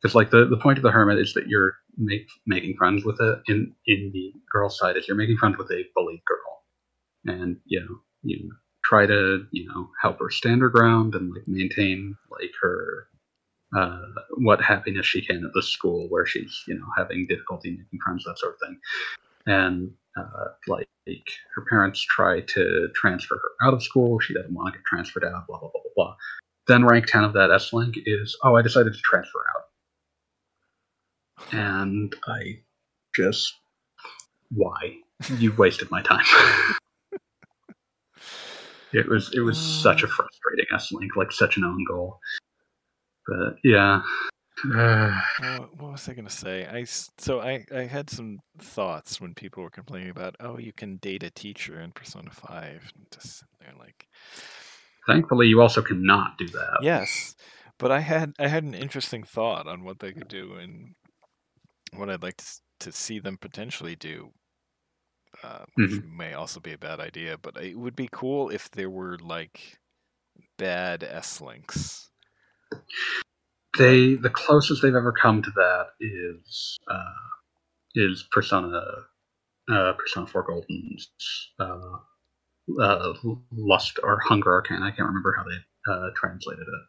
[0.00, 3.20] Because like the, the point of the hermit is that you're make, making friends with
[3.20, 3.40] it.
[3.48, 7.80] In in the girls' side, is you're making friends with a bullied girl, and you
[7.80, 8.52] know you
[8.84, 13.08] try to you know help her stand her ground and like maintain like her
[13.76, 14.00] uh,
[14.38, 18.24] what happiness she can at the school where she's you know having difficulty making friends
[18.24, 18.78] that sort of thing,
[19.46, 20.88] and uh, like
[21.54, 24.18] her parents try to transfer her out of school.
[24.20, 25.46] She doesn't want to get transferred out.
[25.46, 26.16] Blah blah blah blah blah.
[26.66, 29.62] Then rank ten of that S link is oh I decided to transfer out
[31.52, 32.60] and I
[33.14, 33.54] just
[34.50, 34.96] why
[35.36, 36.24] you wasted my time.
[38.92, 42.18] it was it was such a frustrating S link, like such an own goal.
[43.26, 44.02] But yeah,
[44.74, 46.66] uh, What, what was I gonna say?
[46.66, 50.96] I so I I had some thoughts when people were complaining about oh you can
[50.96, 52.92] date a teacher in Persona Five.
[52.94, 54.06] And just they're like
[55.06, 56.78] thankfully you also cannot do that.
[56.82, 57.34] yes,
[57.78, 60.94] but I had I had an interesting thought on what they could do and
[61.94, 62.44] what I'd like to
[62.80, 64.32] to see them potentially do.
[65.44, 68.90] Uh, which may also be a bad idea, but it would be cool if there
[68.90, 69.78] were like
[70.56, 72.10] bad S links.
[73.78, 77.14] They the closest they've ever come to that is uh,
[77.94, 78.82] is Persona
[79.70, 81.10] uh, Persona Four Golden's
[81.60, 81.96] uh,
[82.80, 83.12] uh,
[83.52, 84.82] Lust or Hunger Arcane.
[84.82, 86.84] I can't remember how they uh, translated it.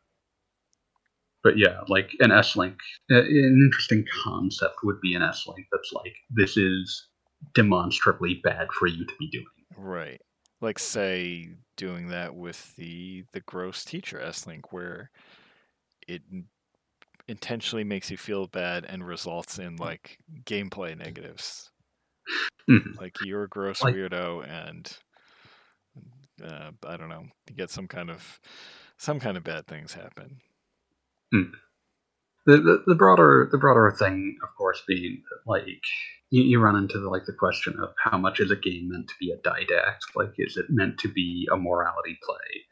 [1.43, 2.77] But yeah, like an S link,
[3.09, 7.07] an interesting concept would be an S link that's like this is
[7.53, 9.45] demonstrably bad for you to be doing.
[9.77, 10.21] Right.
[10.59, 15.11] Like say doing that with the the gross teacher S link where
[16.07, 16.21] it
[17.30, 21.69] intentionally makes you feel bad and results in like gameplay negatives.
[22.69, 22.99] Mhm.
[22.99, 24.97] Like you're a gross Like- weirdo and
[26.43, 28.39] uh, I don't know, you get some kind of
[28.97, 30.41] some kind of bad things happen.
[31.32, 31.51] the,
[32.57, 35.65] the the broader the broader thing, of course, being that like
[36.32, 39.07] you, you run into the, like the question of how much is a game meant
[39.09, 39.99] to be a didact?
[40.15, 42.63] Like, is it meant to be a morality play?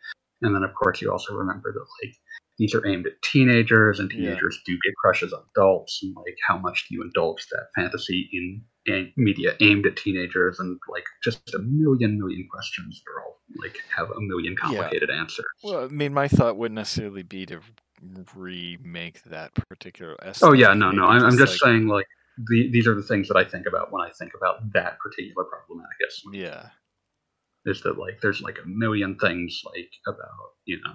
[0.43, 2.15] And then, of course, you also remember that like
[2.57, 4.17] these are aimed at teenagers, and Yeah.
[4.31, 8.29] teenagers do get crushes on adults, and like how much do you indulge that fantasy
[8.33, 13.23] in, in media aimed at teenagers, and like just a million million questions that are
[13.25, 15.45] all like have a million complicated answers.
[15.63, 17.59] Well, I mean, my thought wouldn't necessarily be to
[18.35, 20.43] remake that particular S.
[20.43, 21.05] Oh yeah, no, no.
[21.05, 22.07] I'm, I'm just like- saying like
[22.49, 25.43] the, these are the things that I think about when I think about that particular
[25.45, 26.35] problematic issue.
[26.37, 26.69] Yeah,
[27.65, 30.93] Is that like there's like a million things like about you know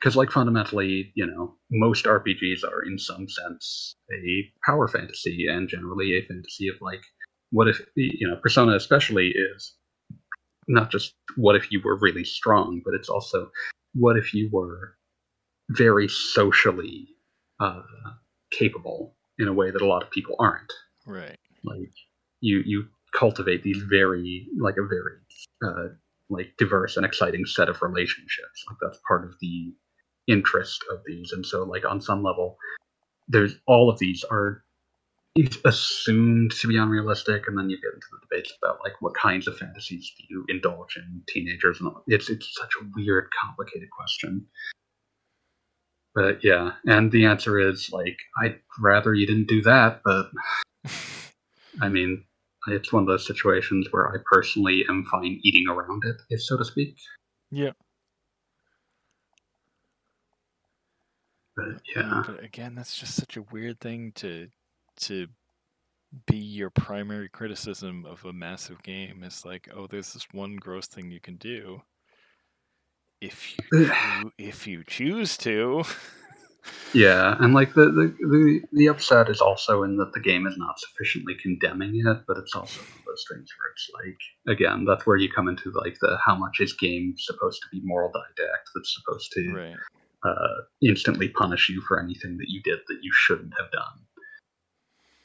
[0.00, 5.68] because like fundamentally you know most RPGs are in some sense a power fantasy and
[5.68, 7.02] generally a fantasy of like
[7.50, 9.74] what if you know Persona especially is
[10.68, 13.50] not just what if you were really strong, but it's also
[13.94, 14.96] what if you were
[15.70, 17.08] very socially
[17.60, 17.82] uh,
[18.50, 20.72] capable in a way that a lot of people aren't.
[21.06, 21.38] right.
[21.64, 21.92] Like
[22.40, 25.18] you you cultivate these very like a very
[25.64, 25.94] uh,
[26.32, 28.64] like diverse and exciting set of relationships.
[28.68, 29.72] Like that's part of the
[30.26, 32.56] interest of these, and so like on some level,
[33.28, 34.64] there's all of these are
[35.64, 39.48] assumed to be unrealistic, and then you get into the debates about like what kinds
[39.48, 42.02] of fantasies do you indulge in teenagers, and all.
[42.06, 44.46] it's it's such a weird, complicated question.
[46.14, 50.30] But yeah, and the answer is like I'd rather you didn't do that, but
[51.80, 52.24] I mean,
[52.68, 56.56] it's one of those situations where I personally am fine eating around it, if so
[56.56, 56.96] to speak.
[57.50, 57.72] Yeah.
[61.56, 64.48] But yeah, But again, that's just such a weird thing to
[65.00, 65.26] to
[66.26, 70.86] be your primary criticism of a massive game It's like, oh, there's this one gross
[70.86, 71.82] thing you can do.
[73.20, 75.84] If you if you choose to,
[76.94, 80.54] Yeah, and like the, the the the upset is also in that the game is
[80.58, 84.84] not sufficiently condemning it, but it's also one of those things where it's like again,
[84.84, 88.10] that's where you come into like the how much is game supposed to be moral
[88.10, 89.76] didact that's supposed to right?
[90.24, 93.98] uh, instantly punish you for anything that you did that you shouldn't have done.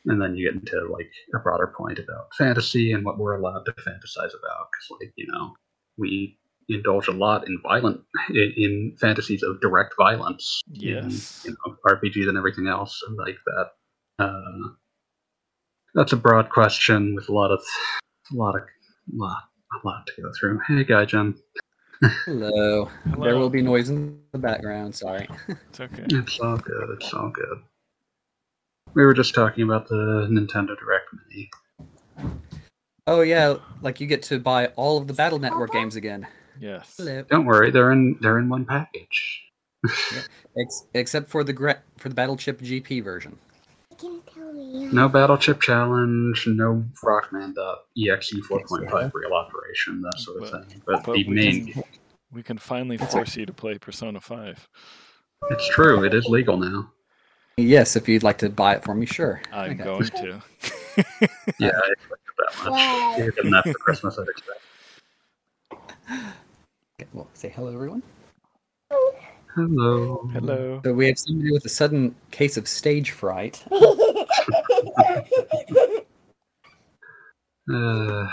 [0.06, 3.66] And then you get into like a broader point about fantasy and what we're allowed
[3.66, 5.54] to fantasize about, because like you know
[5.98, 6.38] we
[6.70, 11.46] indulge a lot in violent in, in fantasies of direct violence Yes.
[11.46, 13.70] in you know, RPGs and everything else, and like that.
[14.20, 14.70] Uh,
[15.94, 17.62] that's a broad question with a lot of
[18.32, 18.62] a lot of
[19.14, 19.44] lot
[19.84, 20.60] a lot to go through.
[20.68, 21.38] Hey, guy, Jim.
[22.26, 22.90] Hello.
[23.20, 24.96] There will be noise in the background.
[24.96, 25.28] Sorry.
[25.48, 26.04] It's okay.
[26.10, 26.90] It's all good.
[27.00, 27.60] It's all good.
[28.94, 31.50] We were just talking about the Nintendo Direct Mini.
[33.06, 36.28] Oh yeah, like you get to buy all of the Battle Network games again.
[36.60, 36.96] Yes.
[36.98, 37.24] Hello.
[37.30, 39.44] Don't worry, they're in they're in one package.
[40.60, 43.38] Ex- except for the gra- for the Battle Chip GP version.
[44.04, 50.82] No Battle Chip Challenge, no Rockman.exe 4.5 real operation, that sort of But- thing.
[50.86, 51.84] But, but the we main, can-
[52.32, 54.68] We can finally force you to play Persona Five.
[55.50, 56.92] it's true, it is legal now.
[57.58, 59.42] Yes, if you'd like to buy it for me, sure.
[59.52, 59.84] I'm Okay.
[59.84, 60.44] going to.
[61.60, 63.18] Yeah, I expected that much.
[63.20, 64.62] You're that for Christmas, I'd expect.
[67.00, 68.02] Okay, well, say hello, everyone.
[69.54, 70.28] Hello.
[70.34, 70.82] Hello.
[70.84, 73.64] So we have somebody with a sudden case of stage fright.
[77.70, 78.30] Uh,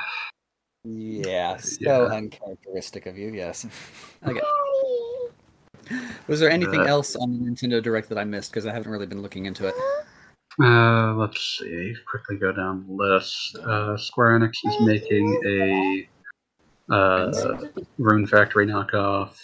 [0.85, 2.15] Yeah, so Yeah.
[2.15, 3.31] uncharacteristic of you.
[3.35, 3.67] Yes.
[4.27, 4.41] Okay.
[6.29, 8.53] Was there anything Uh, else on the Nintendo Direct that I missed?
[8.53, 9.75] Because I haven't really been looking into it.
[10.63, 11.95] Uh, let's see.
[12.09, 13.57] Quickly go down the list.
[13.57, 16.09] Uh, Square Enix is making a
[16.91, 17.33] uh,
[17.99, 19.37] Rune Factory knockoff.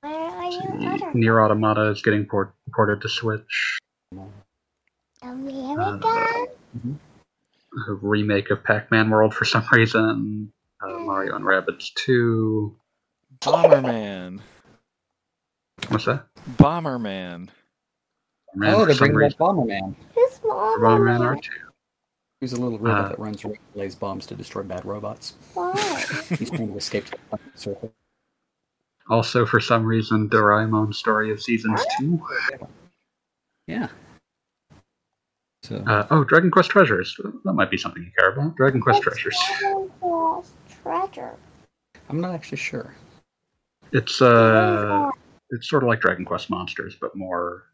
[0.00, 0.88] Where are you?
[0.88, 1.10] Other?
[1.14, 3.78] Nier Automata is getting port- ported to Switch.
[5.22, 6.46] America?
[7.88, 10.52] A remake of Pac-Man World for some reason.
[10.82, 12.74] Uh, Mario and Rabbids 2.
[13.40, 14.40] Bomberman.
[15.88, 16.26] What's that?
[16.56, 17.48] Bomberman.
[18.54, 19.94] Man, oh, for they're bringing back Bomberman.
[20.14, 20.80] Who's mom?
[20.80, 21.48] Bomberman R2.
[22.40, 25.34] He's a little robot Uh, that runs around and lays bombs to destroy bad robots.
[25.54, 25.74] Why?
[26.38, 27.92] He's trying to escape the circle.
[29.10, 32.20] Also, for some reason, Doraemon Story of Seasons 2.
[33.66, 33.88] Yeah.
[35.64, 37.14] So Uh, oh, Dragon Quest Treasures.
[37.44, 38.56] That might be something you care about.
[38.56, 39.36] Dragon Quest Treasures.
[39.58, 41.36] Dragon Quest Treasure.
[42.08, 42.94] I'm not actually sure.
[43.92, 45.10] It's uh,
[45.50, 47.64] it's sort of like Dragon Quest Monsters, but more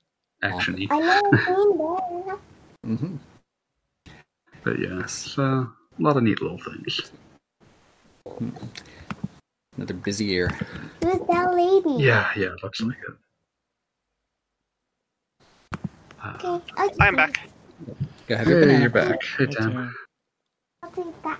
[0.42, 0.88] actiony.
[0.90, 1.78] I know it's in
[2.26, 2.36] there.
[2.96, 3.16] hmm
[4.66, 5.68] But yeah, it's uh, a
[6.00, 7.12] lot of neat little things.
[9.76, 10.48] Another busy year.
[11.04, 12.02] Who's that lady?
[12.02, 13.14] Yeah, yeah, it looks like it.
[16.20, 17.48] Uh, Okay, I'll I'm back.
[18.26, 19.22] Go have your hey, you're back.
[19.38, 19.70] Hey, Me Tim.
[19.70, 19.90] too.
[20.82, 21.38] I'll take that.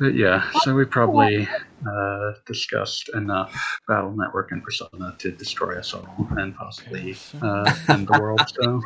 [0.00, 1.46] But yeah, so we probably
[1.86, 3.54] uh, discussed enough
[3.88, 8.40] Battle Network and Persona to destroy us all and possibly uh, end the world.
[8.54, 8.80] So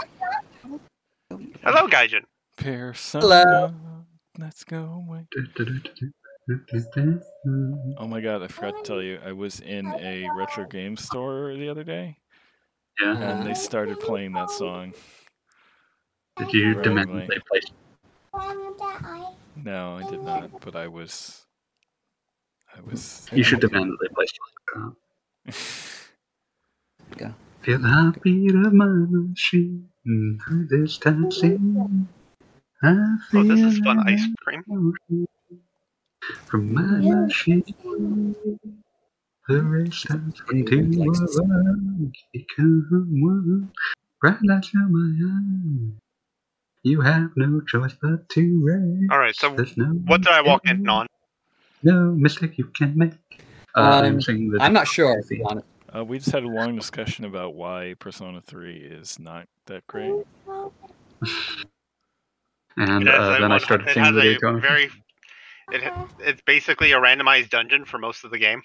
[1.63, 2.25] Hello, Gaijin.
[2.57, 3.75] Persona.
[4.39, 5.27] Let's go away.
[7.99, 11.55] Oh my god, I forgot to tell you, I was in a retro game store
[11.55, 12.19] the other day
[13.01, 14.93] yeah, and they started playing that song.
[16.37, 17.29] did you Right, demand right.
[17.29, 17.61] they play?
[18.33, 18.77] Mom.
[19.57, 21.47] No, I did not, but I was.
[22.77, 23.27] I was.
[23.33, 24.27] You should demand that they play.
[24.75, 24.97] something.
[27.17, 27.35] Go.
[27.63, 31.55] Feel the heartbeat of my machine through this taxi.
[31.55, 31.59] I
[32.85, 34.63] Oh, this is fun ice cream.
[36.47, 37.65] From my machine,
[39.49, 42.13] the race starts into a run.
[42.33, 43.73] Become one,
[44.21, 46.01] bright lights in my eyes.
[46.83, 49.09] You have no choice but to race.
[49.11, 51.07] All right, so no What did I walk in on?
[51.83, 53.13] No mistake you can make.
[53.75, 55.43] Uh, I'm Um, singing the I'm not sure, to be.
[55.97, 60.13] Uh, we just had a long discussion about why Persona 3 is not that great.
[62.77, 64.59] And It has uh, a then I started seeing singing has the a Daytona.
[64.61, 64.91] very.
[65.73, 68.63] It, it's basically a randomized dungeon for most of the game.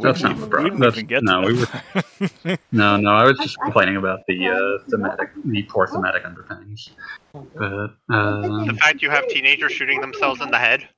[0.00, 0.78] That's not we, problem.
[0.80, 2.58] That's- get no, we that.
[2.72, 6.88] No, no, I was just complaining about the uh, thematic, the poor thematic underpinnings.
[7.34, 7.50] But
[8.08, 10.88] The um, fact you have teenagers shooting themselves in the head.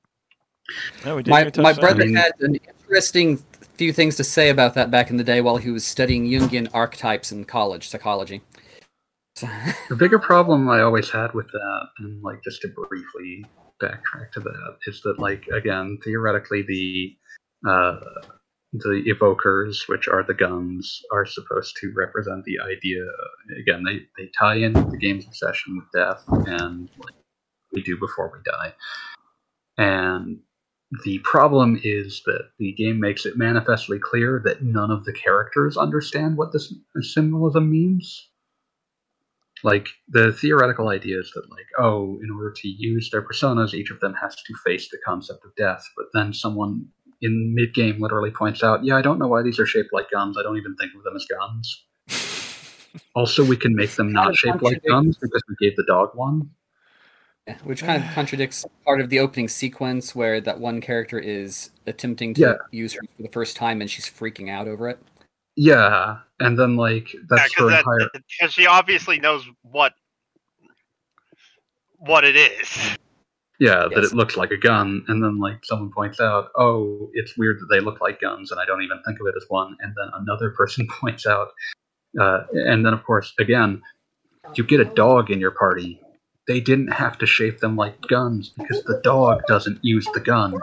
[1.05, 3.43] no, we didn't My, my brother I mean- had an interesting
[3.75, 6.69] few things to say about that back in the day while he was studying Jungian
[6.73, 8.41] archetypes in college, psychology.
[9.39, 13.45] The bigger problem I always had with that, and like just to briefly
[13.81, 17.17] backtrack to that, is that like again, theoretically the
[17.69, 17.99] uh,
[18.73, 23.01] the evokers, which are the guns, are supposed to represent the idea.
[23.59, 27.15] Again, they they tie in the game's obsession with death and like
[27.73, 28.73] we do before we die.
[29.77, 30.39] And
[31.03, 35.77] the problem is that the game makes it manifestly clear that none of the characters
[35.77, 38.30] understand what this symbolism means
[39.63, 43.91] like the theoretical idea is that like oh in order to use their personas each
[43.91, 46.85] of them has to face the concept of death but then someone
[47.21, 50.09] in mid game literally points out yeah i don't know why these are shaped like
[50.11, 51.85] guns i don't even think of them as guns
[53.15, 56.49] also we can make them not shaped like guns because we gave the dog one
[57.47, 61.71] Yeah, which kind of contradicts part of the opening sequence where that one character is
[61.87, 62.53] attempting to Yeah.
[62.71, 64.99] use her for the first time and she's freaking out over it.
[65.55, 69.93] Yeah and then like Yeah, that's her because entire because she obviously knows what
[72.01, 72.97] what it is.
[73.59, 77.37] Yeah, that it looks like a gun, and then like someone points out, "Oh, it's
[77.37, 79.77] weird that they look like guns," and I don't even think of it as one.
[79.81, 81.49] And then another person points out,
[82.19, 83.83] uh, and then of course, again,
[84.55, 86.01] you get a dog in your party.
[86.47, 90.55] They didn't have to shape them like guns because the dog doesn't use the gun.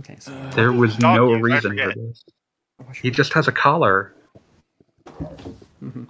[0.00, 1.96] Okay, so There was no reason for forget.
[1.96, 2.22] this.
[3.02, 4.14] He just has a collar.
[5.82, 6.06] Mhm.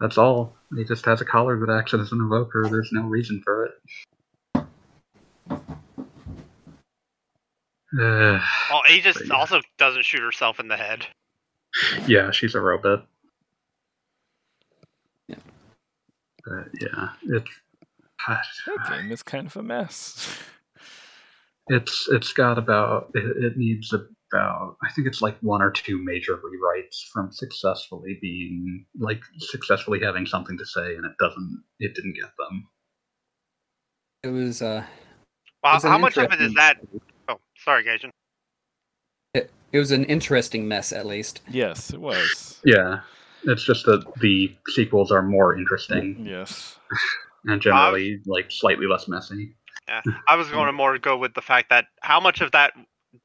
[0.00, 0.56] That's all.
[0.76, 2.66] He just has a collar that acts as an evoker.
[2.70, 3.72] There's no reason for it.
[7.98, 8.40] Uh,
[8.70, 9.34] Well, Aegis But yeah.
[9.34, 11.06] also doesn't shoot herself in the head.
[12.06, 13.06] Yeah, she's a robot.
[15.28, 15.36] Yeah.
[16.44, 17.50] But yeah, it's
[18.66, 20.38] That game is kind of a mess.
[21.68, 23.92] it's it's got about it, it needs
[24.32, 30.00] about I think it's like one or two major rewrites from successfully being like successfully
[30.00, 32.68] having something to say, and it doesn't it didn't get them.
[34.22, 34.84] it was uh
[35.62, 36.78] Well, It's an how much of it is that?
[37.28, 38.10] Oh, sorry, Gaijin.
[39.34, 41.40] it, it was an interesting mess at least.
[41.50, 42.60] Yes, it was.
[42.64, 43.00] Yeah,
[43.44, 46.78] it's just that the sequels are more interesting Yes.
[47.44, 49.54] and generally like slightly less messy.
[49.88, 52.72] Yeah, I was going to more go with the fact that how much of that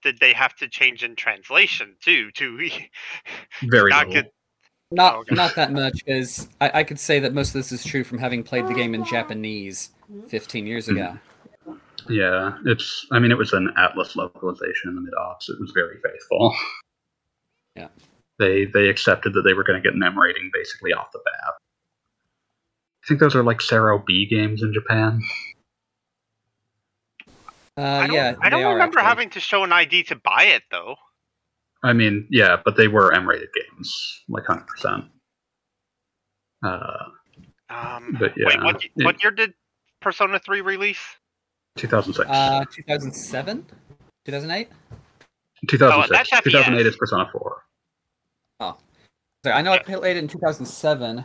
[0.03, 2.31] did they have to change in translation too?
[2.31, 2.69] To
[3.63, 4.23] Very Not little.
[4.23, 4.31] good.
[4.89, 5.35] Not Oh, okay.
[5.35, 8.19] not that much, because I, I could say that most of this is true from
[8.19, 9.89] having played the game in Japanese
[10.29, 10.95] 15 years hmm.
[10.95, 11.19] ago.
[12.09, 13.05] Yeah, it's.
[13.11, 15.49] I mean, it was an Atlus localization in the mid aughts.
[15.49, 16.55] It was very faithful.
[17.75, 17.89] Yeah.
[18.39, 21.19] They they accepted that they were going to get an M rating basically off the
[21.25, 21.53] bat.
[23.03, 25.19] I think those are like CERO B games in Japan.
[27.77, 29.07] Uh, I don't, yeah, I don't remember actually.
[29.09, 30.95] having to show an ID to buy it though.
[31.83, 35.05] I mean, yeah, but they were M rated games, like hundred percent.
[36.63, 37.05] Uh,
[37.69, 39.53] Um, But wait, what, it- what year did
[40.01, 40.99] Persona 3 release?
[41.77, 42.27] two thousand six.
[42.27, 43.65] Uh, 2007,
[44.25, 44.69] 2008.
[45.67, 46.41] two thousand oh, that's six.
[46.41, 46.43] FPS.
[46.43, 47.63] Two thousand eight is Persona four.
[49.45, 51.23] Sorry, I know I played it in 2007.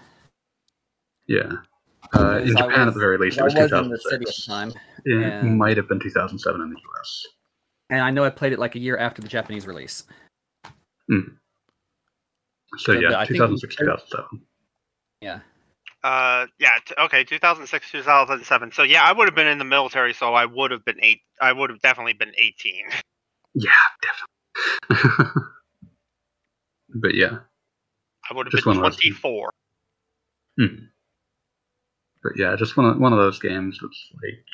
[1.28, 1.52] Yeah.
[2.14, 3.98] Uh, in Because I Japan, at the very least, it was was two in the
[3.98, 4.44] city at six.
[4.46, 4.72] the time,
[5.04, 7.26] It and- might have been two thousand seven in the U.S.
[7.90, 10.04] and I know I played it like a year after the Japanese release.
[12.78, 14.40] So Yeah, but yeah, I think- 2006, 2007.
[15.20, 15.40] Yeah.
[16.02, 18.72] Uh, yeah, t- okay, 2006, 2007.
[18.72, 21.20] So yeah, I would have been in the military, so I would have been eight.
[21.40, 22.86] I would have definitely been 18.
[23.54, 23.70] Yeah,
[24.90, 25.32] definitely.
[26.94, 27.38] but yeah,
[28.30, 29.00] I would have Just been one of those.
[29.00, 29.50] 24.
[32.22, 34.44] But yeah, just one of one of those games that's like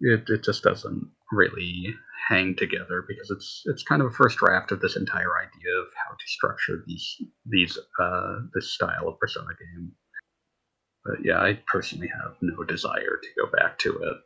[0.00, 1.94] it, it just doesn't really
[2.28, 5.86] hang together because it's it's kind of a first draft of this entire idea of
[5.94, 7.16] how to structure these
[7.46, 9.92] these uh this style of Persona game.
[11.04, 14.16] But yeah, I personally have no desire to go back to it.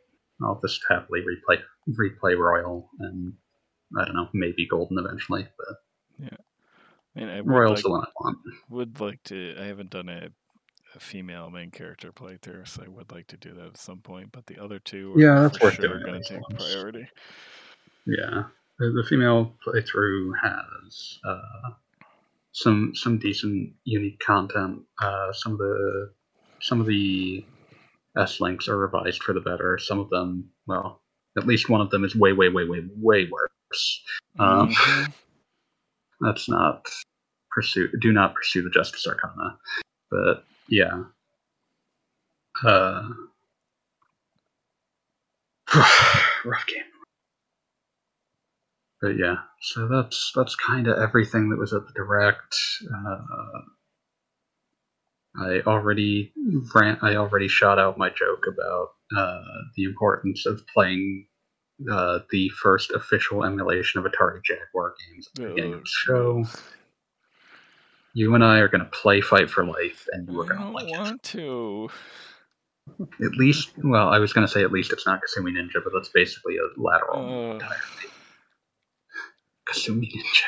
[0.43, 1.59] I'll just happily replay
[1.89, 3.35] replay Royal and
[3.98, 5.77] I don't know, maybe Golden eventually, but
[7.16, 8.39] I mean, I Royal's like, the one I want.
[8.69, 9.56] would like to.
[9.59, 10.28] I haven't done a,
[10.99, 14.33] a female main character playthrough, so I would like to do that at some point.
[14.33, 16.62] But the other two, are Yeah, that's for worth sure doing going to take once.
[16.62, 17.09] priority.
[18.07, 18.45] Yeah,
[18.79, 21.70] the, the female playthrough has uh,
[22.53, 24.81] some some decent unique content.
[25.01, 26.11] Uh, some of the
[26.61, 27.45] some of the
[28.16, 29.79] S links are revised for the better.
[29.79, 31.03] Some of them, well,
[31.37, 34.03] at least one of them is way, way, way, way, way worse.
[34.39, 35.12] Um, Mhm.
[36.20, 36.85] That's not
[37.53, 37.89] pursue.
[38.01, 39.57] Do not pursue the Justice Arcana.
[40.11, 41.05] But yeah,
[42.65, 43.09] uh,
[46.45, 46.85] rough game.
[49.01, 52.57] But yeah, so that's that's kind of everything that was at the direct.
[52.93, 53.61] Uh,
[55.40, 56.32] I already
[56.74, 56.99] ran.
[57.03, 59.43] I already shot out my joke about uh,
[59.77, 61.27] the importance of playing
[61.90, 66.45] uh, the first official emulation of Atari Jaguar games at the beginning of the show.
[68.14, 70.70] You and I are going to play Fight for Life, and you are going to
[70.70, 71.89] like want to.
[73.22, 75.93] At least, well, I was going to say at least it's not Kasumi Ninja, but
[75.94, 77.68] that's basically a lateral Uh.
[79.70, 80.44] Kasumi Ninja.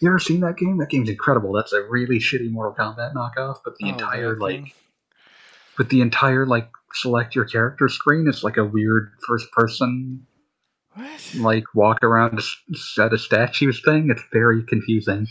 [0.00, 0.78] You ever seen that game?
[0.78, 1.52] That game's incredible.
[1.52, 4.74] That's a really shitty Mortal Kombat knockoff, but the oh, entire like
[5.76, 10.26] but the entire like select your character screen is like a weird first person
[10.94, 11.34] What?
[11.38, 14.08] like walk around a set of statues thing.
[14.10, 15.26] It's very confusing.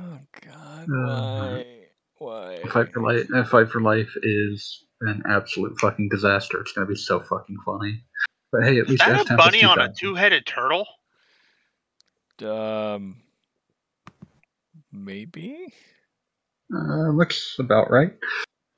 [0.00, 0.61] Oh God!
[0.82, 1.66] Uh, Why?
[2.18, 2.62] Why?
[2.70, 3.26] Fight for life.
[3.34, 6.60] uh, Fight for life is an absolute fucking disaster.
[6.60, 8.04] It's gonna be so fucking funny.
[8.52, 10.86] But hey, at Is least that a bunny on a two-headed turtle?
[12.42, 13.22] Um,
[14.92, 15.72] maybe.
[16.74, 18.12] Uh, looks about right.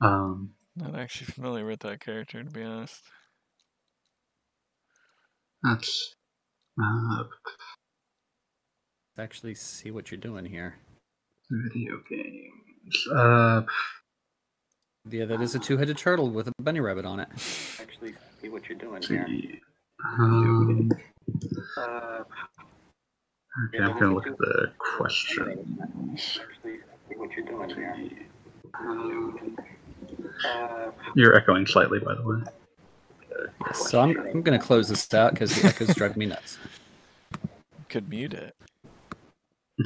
[0.00, 3.00] Um, Not actually familiar with that character, to be honest.
[5.62, 6.14] that's
[6.82, 7.24] uh,
[9.18, 10.76] Actually, see what you're doing here.
[11.50, 13.08] Video games.
[13.12, 13.62] Uh,
[15.10, 17.28] Yeah, that is a two-headed turtle with a bunny rabbit on it.
[17.80, 19.60] Actually, see what you're doing let's see.
[20.18, 20.90] Um,
[23.68, 26.40] okay, I'm gonna look at the questions.
[26.40, 28.26] Actually, see what you're doing
[28.80, 29.56] Um,
[31.14, 32.40] You're echoing slightly, by the way.
[33.74, 36.58] So I'm, I'm going to close this out because the echoes drive me nuts.
[37.88, 38.54] Could mute it.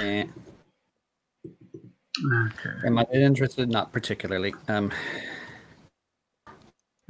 [0.00, 0.24] Eh.
[2.20, 2.70] Okay.
[2.86, 3.68] Am I interested?
[3.68, 4.54] Not particularly.
[4.68, 4.90] Um,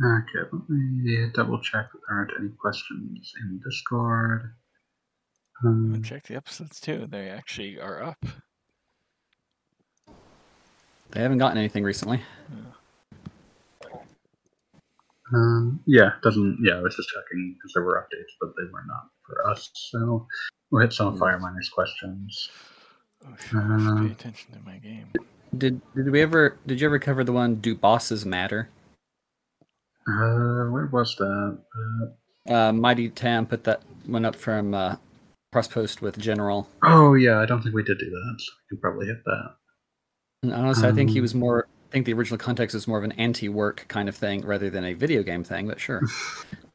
[0.00, 4.54] Okay, let me double check that there aren't any questions in Discord.
[5.60, 7.08] I Um, checked the episodes too.
[7.10, 8.24] They actually are up.
[11.10, 12.22] they haven't gotten anything recently.
[15.34, 16.58] um, yeah, doesn't.
[16.62, 19.68] Yeah, I was just checking because there were updates, but they were not for us.
[19.74, 20.28] So
[20.70, 21.14] we'll hit some of.
[21.18, 22.48] Fireminer's questions.
[23.26, 25.06] Oh, shoot, I Um, pay attention to my game.
[25.56, 26.56] Did did we ever?
[26.66, 27.56] Did you ever cover the one?
[27.56, 28.68] Do bosses matter?
[30.06, 31.58] Uh, where was that?
[32.48, 34.96] Uh, Uh, Mighty Tam put that one up from uh,
[35.52, 36.68] cross post with General.
[36.84, 38.34] oh yeah, I don't think we did do that.
[38.38, 39.54] So we can probably hit that.
[40.44, 41.66] And honestly, I think he Um, was more.
[41.88, 44.84] I think the original context is more of an anti-work kind of thing rather than
[44.84, 45.66] a video game thing.
[45.66, 46.02] But sure.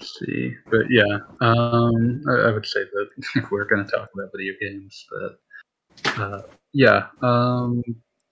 [0.00, 4.30] See, but yeah, um, I, I would say that if we're going to talk about
[4.34, 5.36] video games, that
[6.20, 6.42] uh,
[6.72, 7.82] yeah, um,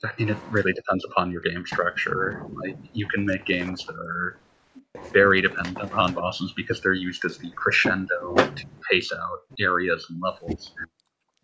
[0.05, 2.45] I mean, it really depends upon your game structure.
[2.63, 4.39] Like, you can make games that are
[5.13, 10.21] very dependent upon bosses because they're used as the crescendo to pace out areas and
[10.21, 10.73] levels.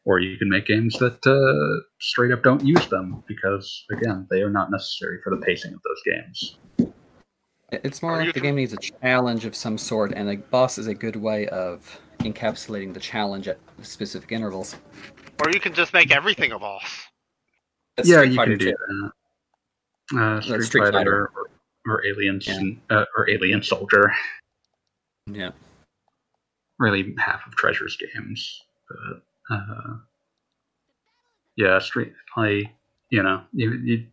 [0.04, 4.42] Or you can make games that uh, straight up don't use them because, again, they
[4.42, 6.58] are not necessary for the pacing of those games.
[7.70, 10.28] It's more Or you like the can- game needs a challenge of some sort, and
[10.30, 14.76] a boss is a good way of encapsulating the challenge at specific intervals.
[15.44, 16.82] Or you can just make everything a boss.
[17.96, 19.10] That's yeah, Street you Fighter can do too.
[20.12, 20.18] that.
[20.20, 21.30] Uh, Street, Street Fighter, Fighter.
[21.36, 21.50] Or,
[21.98, 22.96] or Alien, Yeah.
[22.96, 24.12] uh, or Alien Soldier.
[25.26, 25.50] Yeah.
[26.78, 29.22] Really, half of Treasure's games, but
[29.54, 29.96] uh,
[31.56, 32.12] yeah, Street.
[32.36, 32.70] I,
[33.10, 34.06] you know, you, you,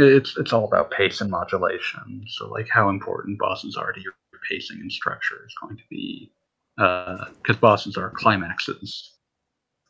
[0.00, 2.24] it's it's all about pace and modulation.
[2.28, 4.14] So, like, how important bosses are to your
[4.48, 6.32] pacing and structure is going to be,
[6.76, 9.12] because bosses are climaxes,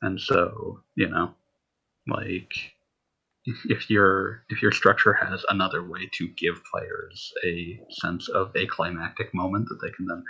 [0.03, 1.35] and so you know,
[2.07, 2.53] like
[3.47, 8.67] if your if your structure has another way to give players a sense of a
[8.67, 10.23] climactic moment that they can then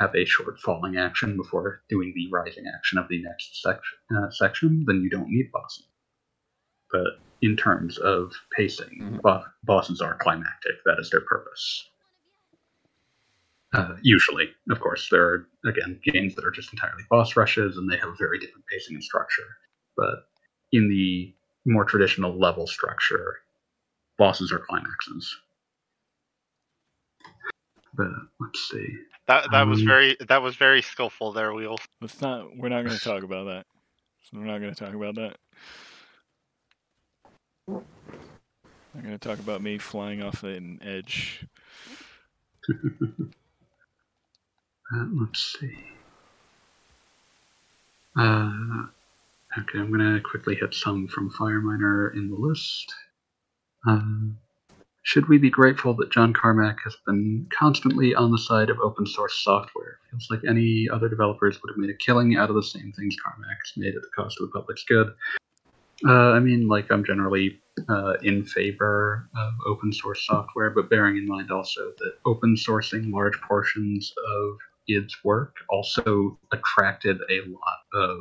[0.00, 4.30] have a short falling action before doing the rising action of the next section, uh,
[4.30, 5.86] section then you don't need bosses.
[6.90, 9.22] But in terms of pacing, Mhm.
[9.22, 10.76] bo- bosses are climactic.
[10.84, 11.90] That is their purpose.
[13.74, 17.90] Uh, usually, of course, there are again games that are just entirely boss rushes, and
[17.90, 19.58] they have a very different pacing and structure.
[19.96, 20.28] But
[20.72, 21.34] in the
[21.66, 23.38] more traditional level structure,
[24.18, 25.36] bosses are climaxes.
[27.94, 28.08] But
[28.40, 28.86] let's see.
[29.26, 31.80] That that was Um, very that was very skillful there, Wheels.
[32.00, 32.56] Let's not.
[32.56, 33.66] We're not going to talk about that.
[34.32, 35.36] We're not going to talk about that.
[37.68, 41.46] I'm going to talk about me flying off an edge.
[44.94, 45.76] Uh, let's see.
[48.16, 48.86] Uh,
[49.58, 52.94] okay, I'm gonna quickly hit some from Fireminer in the list.
[53.84, 54.38] Um,
[55.02, 59.06] should we be grateful that John Carmack has been constantly on the side of open
[59.06, 59.98] source software?
[60.10, 63.16] Feels like any other developers would have made a killing out of the same things
[63.22, 65.12] Carmack's made at the cost of the public's good.
[66.04, 67.58] Uh, I mean, like I'm generally
[67.88, 73.12] uh, in favor of open source software, but bearing in mind also that open sourcing
[73.12, 74.56] large portions of
[74.86, 78.18] its work also attracted a lot of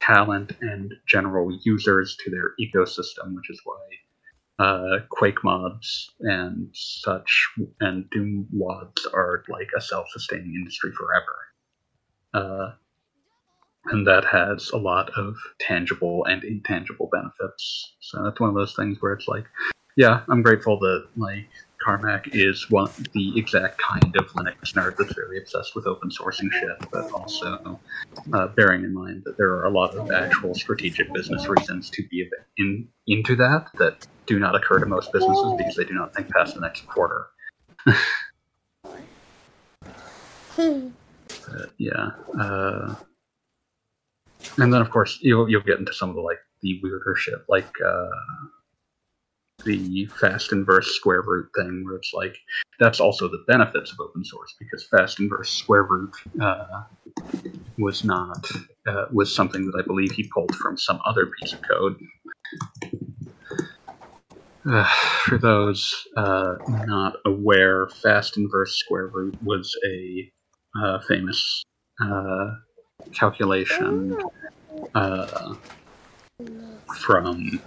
[0.00, 7.48] talent and general users to their ecosystem, which is why uh, Quake mods and such
[7.80, 11.36] and Doom WADs are like a self-sustaining industry forever.
[12.34, 12.72] Uh,
[13.90, 17.94] and that has a lot of tangible and intangible benefits.
[18.00, 19.44] So that's one of those things where it's like,
[19.96, 21.48] yeah, I'm grateful that like
[21.82, 26.52] Carmack is one the exact kind of Linux nerd that's very obsessed with open sourcing
[26.52, 27.80] shit, but also
[28.32, 32.06] uh, bearing in mind that there are a lot of actual strategic business reasons to
[32.08, 36.14] be in into that that do not occur to most businesses because they do not
[36.14, 37.26] think past the next quarter.
[40.56, 42.10] But, yeah.
[42.38, 42.94] Uh,
[44.58, 47.38] and then of course you'll you'll get into some of the like the weirder shit
[47.48, 48.06] like uh,
[49.64, 52.36] the fast inverse square root thing where it's like
[52.78, 56.84] that's also the benefits of open source because fast inverse square root uh,
[57.78, 58.48] was not
[58.86, 61.96] uh, was something that I believe he pulled from some other piece of code.
[64.68, 64.84] Uh,
[65.24, 66.54] for those uh,
[66.86, 70.30] not aware, fast inverse square root was a
[70.80, 71.62] uh, famous
[72.02, 72.50] uh,
[73.16, 74.16] calculation
[74.94, 75.54] uh,
[76.98, 77.60] from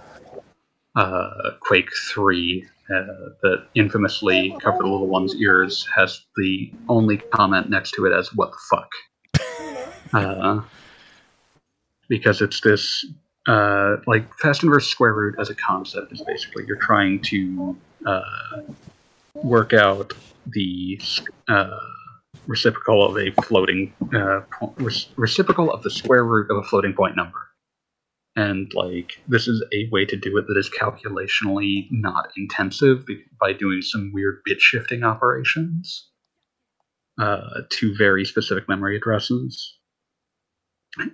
[0.96, 2.94] uh, Quake 3 uh,
[3.42, 8.34] that infamously covered the little one's ears has the only comment next to it as
[8.34, 10.60] "What the fuck," uh,
[12.08, 13.06] because it's this
[13.46, 17.76] uh, like fast inverse square root as a concept is basically you're trying to
[18.06, 18.22] uh,
[19.34, 20.12] work out
[20.46, 21.00] the
[21.46, 21.78] uh,
[22.46, 24.40] reciprocal of a floating uh,
[25.16, 27.38] reciprocal of the square root of a floating point number.
[28.36, 33.04] And like this is a way to do it that is calculationally not intensive
[33.40, 36.08] by doing some weird bit shifting operations
[37.20, 39.76] uh, to very specific memory addresses.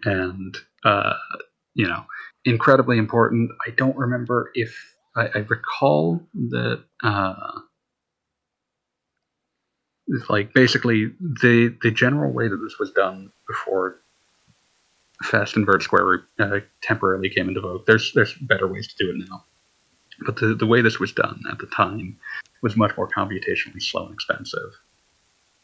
[0.05, 1.15] And uh,
[1.75, 2.05] you know,
[2.45, 3.51] incredibly important.
[3.67, 6.21] I don't remember if I, I recall
[6.51, 6.85] that.
[7.03, 7.61] Uh,
[10.29, 14.01] like basically the the general way that this was done before
[15.25, 17.87] fast inverse square root uh, temporarily came into vogue.
[17.87, 19.45] There's there's better ways to do it now,
[20.25, 22.19] but the the way this was done at the time
[22.63, 24.73] was much more computationally slow and expensive.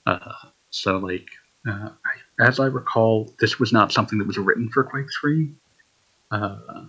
[0.06, 0.32] Uh,
[0.70, 1.28] so like
[1.68, 5.52] uh, I, as I recall, this was not something that was written for Quake three.
[6.30, 6.86] Uh,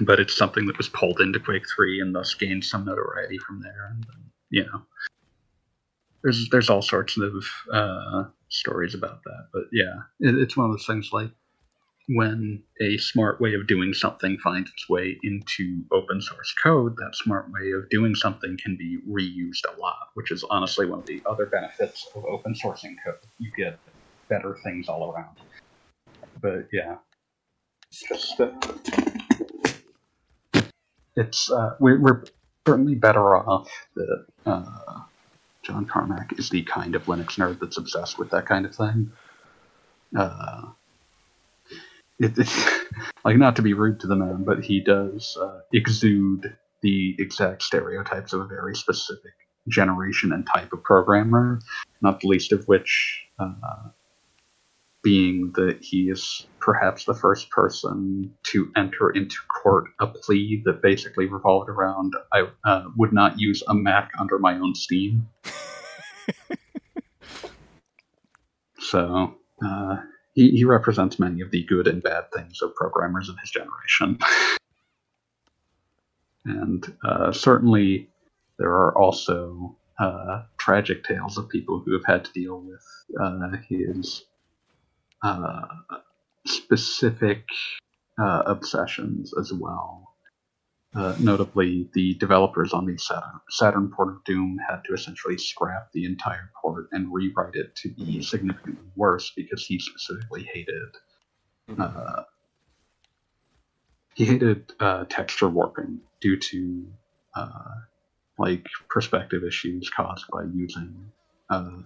[0.00, 3.60] but it's something that was pulled into Quake 3 and thus gained some notoriety from
[3.60, 3.92] there.
[3.92, 4.06] And
[4.50, 4.82] you know,
[6.22, 9.48] there's there's all sorts of uh, stories about that.
[9.52, 11.30] But yeah, it, it's one of those things like
[12.08, 17.14] when a smart way of doing something finds its way into open source code, that
[17.14, 21.06] smart way of doing something can be reused a lot, which is honestly one of
[21.06, 23.14] the other benefits of open sourcing code.
[23.38, 23.78] You get
[24.28, 25.36] better things all around.
[26.42, 26.96] But yeah,
[27.90, 28.50] it's just uh,
[31.16, 32.24] it's uh, we're, we're
[32.66, 35.00] certainly better off that uh,
[35.62, 39.12] John Carmack is the kind of Linux nerd that's obsessed with that kind of thing.
[40.16, 40.62] Uh,
[42.18, 42.36] it,
[43.24, 47.62] like not to be rude to the man, but he does uh, exude the exact
[47.62, 49.32] stereotypes of a very specific
[49.68, 51.60] generation and type of programmer,
[52.00, 53.88] not the least of which uh,
[55.02, 60.82] being that he is perhaps the first person to enter into court a plea that
[60.82, 65.28] basically revolved around I uh, would not use a Mac under my own Steam.
[68.78, 69.34] So
[69.64, 69.96] uh,
[70.34, 74.18] he, he represents many of the good and bad things of programmers of his generation.
[76.44, 78.08] and uh, certainly
[78.58, 82.82] there are also uh, tragic tales of people who have had to deal with
[83.20, 84.24] uh, his
[85.22, 85.66] uh,
[86.46, 87.44] specific
[88.18, 90.09] uh, obsessions as well.
[90.92, 95.92] Uh, notably, the developers on the Saturn, Saturn port of Doom had to essentially scrap
[95.92, 100.96] the entire port and rewrite it to be significantly worse because he specifically hated
[101.78, 102.22] uh,
[104.14, 106.86] he hated uh, texture warping due to
[107.34, 107.74] uh,
[108.38, 111.12] like perspective issues caused by using
[111.50, 111.78] uh,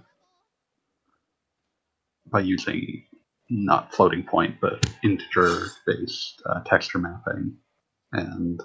[2.26, 3.04] by using
[3.50, 7.56] not floating point but integer based uh, texture mapping.
[8.12, 8.60] And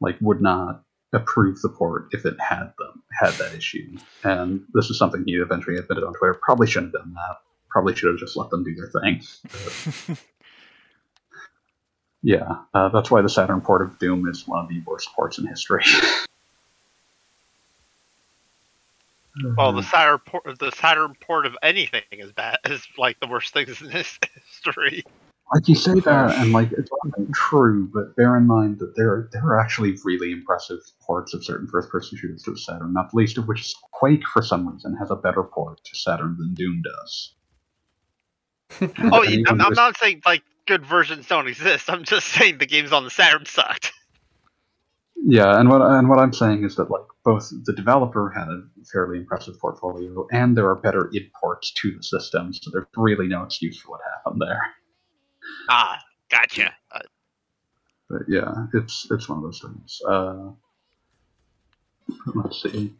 [0.00, 0.82] like would not
[1.12, 5.34] approve the port if it had them had that issue and this is something he
[5.34, 7.36] eventually admitted on twitter probably shouldn't have done that
[7.70, 10.16] probably should have just let them do their thing
[12.26, 15.38] yeah, uh, that's why the Saturn port of Doom is one of the worst ports
[15.38, 15.84] in history.
[19.54, 22.56] Well, the Saturn port, the Saturn port of anything is bad.
[22.64, 25.04] Is like the worst things in this history.
[25.54, 29.28] Like you say that, and like it's often true, but bear in mind that there
[29.32, 32.92] there are actually really impressive ports of certain first-person shooters to Saturn.
[32.92, 35.96] Not the least of which is Quake, for some reason, has a better port to
[35.96, 37.32] Saturn than Doom does.
[39.12, 41.88] Oh, anyone I'm, I'm not saying like good versions don't exist.
[41.88, 43.92] I'm just saying the games on the Saturn sucked.
[45.28, 48.62] Yeah, and what and what I'm saying is that like both the developer had a
[48.92, 53.26] fairly impressive portfolio, and there are better id ports to the system, so there's really
[53.26, 54.60] no excuse for what happened there.
[55.68, 55.98] Ah,
[56.30, 56.72] gotcha.
[56.92, 57.00] Uh,
[58.08, 60.00] But yeah, it's it's one of those things.
[60.08, 60.50] Uh,
[62.34, 62.94] let's see.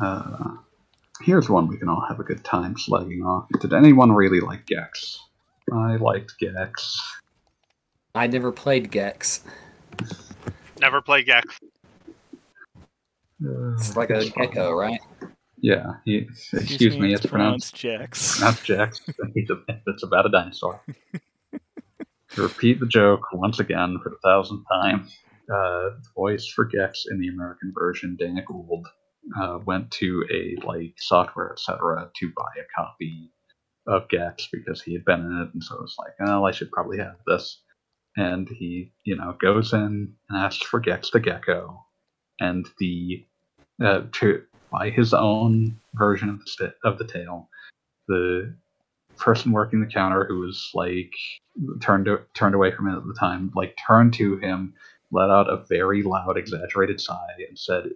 [0.00, 0.56] Uh,
[1.22, 3.46] here's one we can all have a good time slagging off.
[3.60, 5.20] Did anyone really like Gex?
[5.72, 7.00] I liked Gex.
[8.14, 9.44] I never played Gex.
[10.80, 11.58] never played Gex.
[13.44, 15.00] Uh, It's like a gecko, right?
[15.64, 15.94] Yeah.
[16.04, 18.38] He, excuse, me, it's pronounced Jax.
[18.38, 19.00] Not Jax.
[19.86, 20.78] It's about a dinosaur.
[22.32, 25.08] to repeat the joke once again for the thousandth time,
[25.50, 28.86] uh, the voice for Gex in the American version, Dana Gould,
[29.40, 32.10] uh, went to a like software etc.
[32.14, 33.32] to buy a copy
[33.86, 36.50] of Gex because he had been in it, and so it was like, oh, I
[36.50, 37.62] should probably have this.
[38.18, 41.86] And he, you know, goes in and asks for Gex the Gecko,
[42.38, 43.24] and the
[43.82, 44.42] uh, to
[44.74, 47.48] by his own version of the st- of the tale,
[48.08, 48.54] the
[49.16, 51.12] person working the counter who was like
[51.80, 54.74] turned to, turned away from it at the time, like turned to him,
[55.12, 57.90] let out a very loud, exaggerated sigh, and said,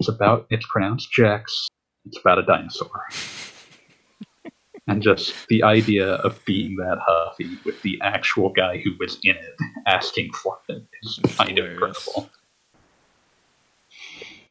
[0.00, 1.68] "It's about it's pronounced Jax.
[2.06, 2.90] It's about a dinosaur."
[4.88, 9.36] and just the idea of being that huffy with the actual guy who was in
[9.36, 9.54] it
[9.86, 12.28] asking for it is kind of incredible.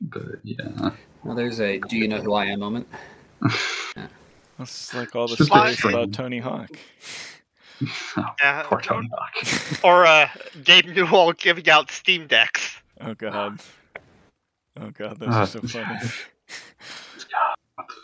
[0.01, 0.91] But yeah.
[1.23, 2.87] Well, there's a "Do you know who I am?" moment.
[4.57, 6.71] That's like all the Just stories about Tony Hawk.
[8.17, 9.83] Oh, Yeah, poor Tony Hawk.
[9.85, 10.27] or uh,
[10.65, 12.77] Gabe Newell giving out Steam decks.
[12.99, 13.61] Oh god.
[14.77, 15.85] Oh god, those Ah, are so funny.
[17.75, 17.95] What the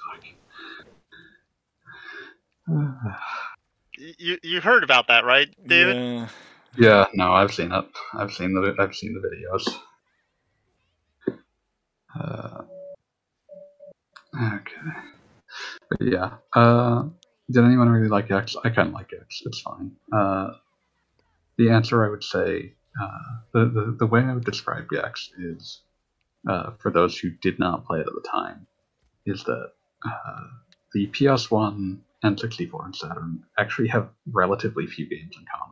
[2.69, 3.19] fuck?
[3.97, 5.97] You you heard about that, right, David?
[5.97, 6.27] Yeah.
[6.77, 7.85] Yeah, no, I've seen it.
[8.13, 9.77] I've seen the I've seen the videos.
[12.19, 12.61] Uh,
[14.35, 14.91] okay,
[15.89, 16.37] but yeah.
[16.53, 17.05] Uh,
[17.51, 18.55] did anyone really like Gex?
[18.63, 19.41] I kind of like Gex.
[19.45, 19.91] It's fine.
[20.11, 20.51] Uh,
[21.57, 25.81] the answer I would say, uh, the, the the way I would describe Gex is,
[26.47, 28.67] uh, for those who did not play it at the time,
[29.25, 29.71] is that
[30.05, 30.43] uh,
[30.93, 35.71] the PS1, N64, and Saturn actually have relatively few games in common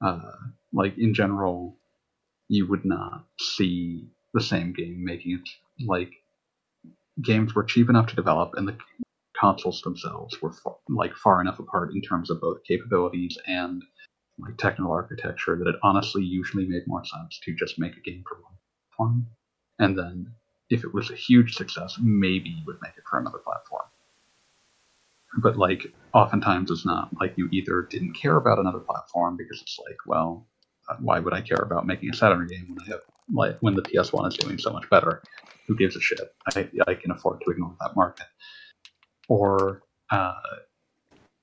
[0.00, 0.32] uh,
[0.72, 1.76] like in general,
[2.48, 5.48] you would not see the same game making it
[5.86, 6.12] like
[7.22, 8.76] games were cheap enough to develop, and the
[9.40, 13.82] consoles themselves were far, like far enough apart in terms of both capabilities and
[14.38, 18.22] like technical architecture that it honestly usually made more sense to just make a game
[18.28, 18.52] for one
[18.90, 19.26] platform,
[19.78, 20.26] and then
[20.68, 23.84] if it was a huge success, maybe you would make it for another platform.
[25.38, 29.78] But like oftentimes it's not like you either didn't care about another platform because it's
[29.86, 30.46] like, well,
[31.00, 33.00] why would I care about making a Saturn game when I have
[33.32, 35.22] like when the PS1 is doing so much better?
[35.66, 36.20] Who gives a shit?
[36.54, 38.26] I I can afford to ignore that market.
[39.28, 40.34] Or uh,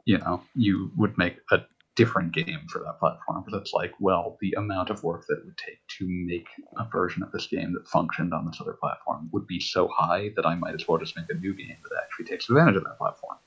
[0.05, 1.61] you know, you would make a
[1.95, 5.45] different game for that platform because it's like, well, the amount of work that it
[5.45, 6.47] would take to make
[6.77, 10.31] a version of this game that functioned on this other platform would be so high
[10.35, 12.83] that I might as well just make a new game that actually takes advantage of
[12.83, 13.37] that platform.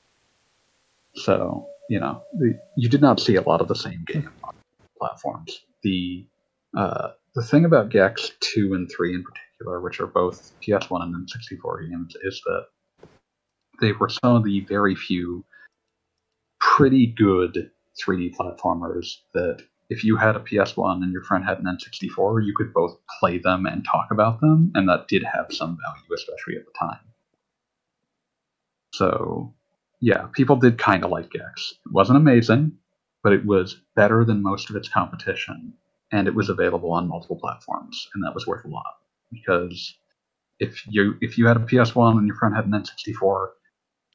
[1.15, 4.53] So, you know, the, you did not see a lot of the same game on
[4.97, 5.65] platforms.
[5.83, 6.25] The
[6.75, 11.13] uh, the thing about Gex 2 and 3 in particular, which are both PS1 and
[11.13, 12.65] N64 games, is that
[13.79, 15.45] they were some of the very few
[16.59, 17.69] pretty good
[18.03, 19.61] 3D platformers that
[19.91, 23.37] if you had a PS1 and your friend had an N64, you could both play
[23.37, 27.05] them and talk about them, and that did have some value, especially at the time.
[28.95, 29.53] So,
[29.99, 31.75] yeah, people did kind of like Gex.
[31.85, 32.79] It wasn't amazing,
[33.21, 35.73] but it was better than most of its competition,
[36.11, 38.95] and it was available on multiple platforms, and that was worth a lot.
[39.31, 39.95] Because
[40.59, 43.47] if you if you had a PS1 and your friend had an N64,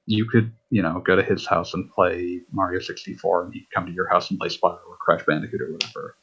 [0.06, 3.86] you could you know go to his house and play Mario 64, and he'd come
[3.86, 6.16] to your house and play Spyro or Crash Bandicoot or whatever.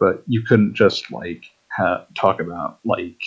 [0.00, 1.44] But you couldn't just like
[1.76, 3.20] ha- talk about like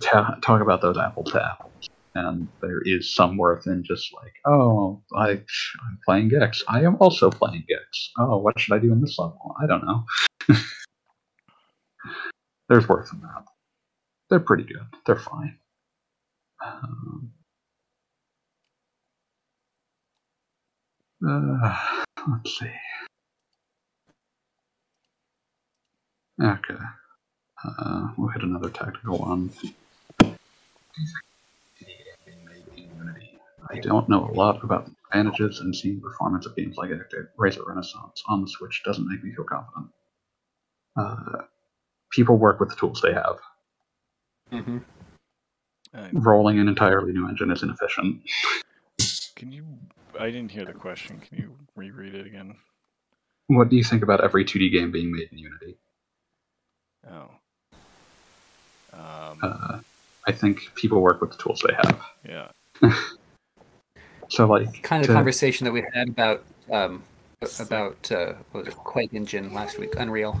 [0.00, 1.88] ta- talk about those apples to apples.
[2.14, 6.62] and there is some worth in just like, oh, I, I'm playing Gex.
[6.68, 8.10] I am also playing Gex.
[8.18, 9.54] Oh, what should I do in this level?
[9.62, 10.04] I don't know.
[12.68, 13.44] There's worse than that.
[14.28, 14.86] They're pretty good.
[15.06, 15.58] They're fine.
[16.64, 17.32] Um,
[21.26, 21.94] uh,
[22.30, 22.70] let's see.
[26.42, 26.74] Okay.
[27.64, 29.50] Uh, we'll hit another tactical one.
[33.70, 36.90] I don't know a lot about the advantages and seeing performance of games like
[37.36, 39.90] Razor Renaissance on the Switch doesn't make me feel confident.
[40.96, 41.42] Uh,
[42.10, 43.38] people work with the tools they have.
[44.52, 44.78] Mm-hmm.
[45.94, 48.20] Uh, Rolling an entirely new engine is inefficient.
[49.36, 49.64] can you?
[50.18, 51.18] I didn't hear the question.
[51.20, 52.56] Can you reread it again?
[53.48, 55.76] What do you think about every 2D game being made in Unity?
[57.10, 57.30] Oh.
[58.92, 59.80] Um, Uh,
[60.26, 62.02] I think people work with the tools they have.
[62.28, 62.48] yeah.
[64.30, 67.02] So, like, Kind of to- conversation that we had about um,
[67.60, 70.38] about uh, what was it, Quake Engine last week, Unreal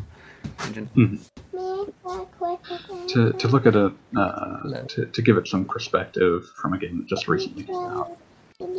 [0.64, 0.88] Engine.
[0.94, 1.18] Me,
[1.52, 3.06] that quick again.
[3.08, 6.98] to, to look at a uh, to, to give it some perspective from a game
[6.98, 8.16] that just recently came out.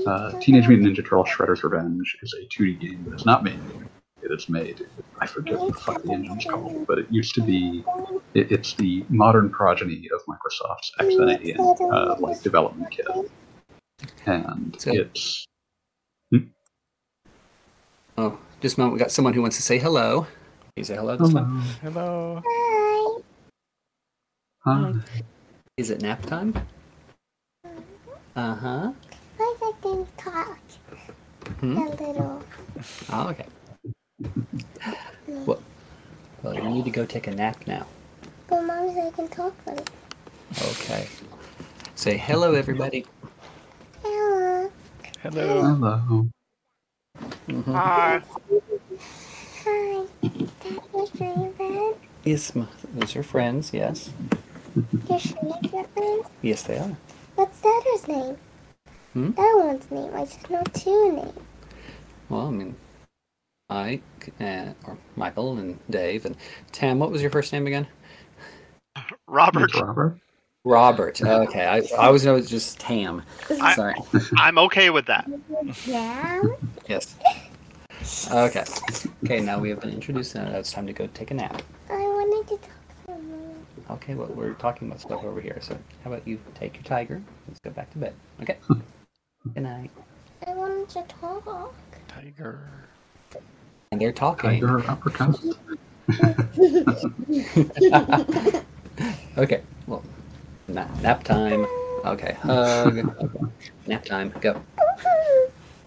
[0.05, 3.59] Uh, Teenage Mutant Ninja Turtle Shredder's Revenge is a 2D game that is not made.
[4.21, 4.85] It is made.
[5.19, 7.83] I forget what the fuck the engine's called, but it used to be.
[8.33, 11.57] It, it's the modern progeny of Microsoft's XNA
[11.93, 13.07] uh, like development kit,
[14.25, 15.45] and So- it's
[18.17, 18.95] Oh, just a moment.
[18.95, 20.27] We got someone who wants to say hello.
[20.79, 21.61] Can you say hello this time?
[21.81, 22.41] hello.
[22.45, 23.21] Hello.
[24.63, 24.81] Hi.
[24.81, 24.93] Hi.
[25.75, 26.55] Is it nap time?
[28.33, 28.91] Uh huh.
[29.35, 30.59] Why I like to talk
[31.59, 31.77] Hmm?
[31.79, 32.43] a little.
[33.11, 33.45] Oh, okay.
[35.45, 35.61] Well,
[36.43, 37.85] well, you need to go take a nap now.
[38.47, 39.89] But mom said I can talk for it.
[40.61, 41.09] Okay.
[41.95, 43.05] Say hello, everybody.
[44.01, 44.71] Hello.
[45.23, 45.61] Hello.
[45.61, 46.27] Hello.
[47.49, 47.73] Mhm.
[47.75, 48.21] Hi.
[49.65, 50.05] Hi.
[50.39, 51.97] That's your favorite.
[52.23, 53.71] Yes, ma- those are friends.
[53.73, 54.09] Yes,
[54.75, 56.23] Your Shredder your friend?
[56.41, 56.95] yes, they are.
[57.35, 58.37] What's the other's name?
[59.13, 59.31] Hmm?
[59.31, 60.11] The other one's name.
[60.13, 61.33] I just know two names.
[62.29, 62.75] Well, I mean,
[63.69, 66.35] Mike and, or Michael and Dave and
[66.71, 66.99] Tam.
[66.99, 67.87] What was your first name again?
[69.27, 70.17] Robert, Robert.
[70.65, 71.21] Robert.
[71.21, 73.23] Okay, I, I always know it's just Tam.
[73.61, 73.95] I- Sorry.
[74.37, 75.29] I'm okay with that.
[75.85, 76.41] Yeah.
[76.87, 77.15] Yes.
[78.31, 78.63] Okay.
[79.23, 81.61] Okay, now we have been introduced, and now it's time to go take a nap.
[81.89, 83.65] I wanted to talk to you.
[83.91, 87.21] Okay, well, we're talking about stuff over here, so how about you take your tiger?
[87.47, 88.13] Let's go back to bed.
[88.41, 88.57] Okay.
[89.53, 89.91] Good night.
[90.47, 91.73] I wanted to talk.
[92.07, 92.69] Tiger.
[93.91, 94.51] And they're talking.
[94.51, 95.39] Tiger uppercut.
[99.37, 99.61] okay.
[99.87, 100.03] Well,
[100.67, 101.65] nap, nap time.
[102.05, 102.33] Okay.
[102.41, 102.97] Hug.
[102.97, 103.45] Okay.
[103.87, 104.31] Nap time.
[104.39, 104.61] Go.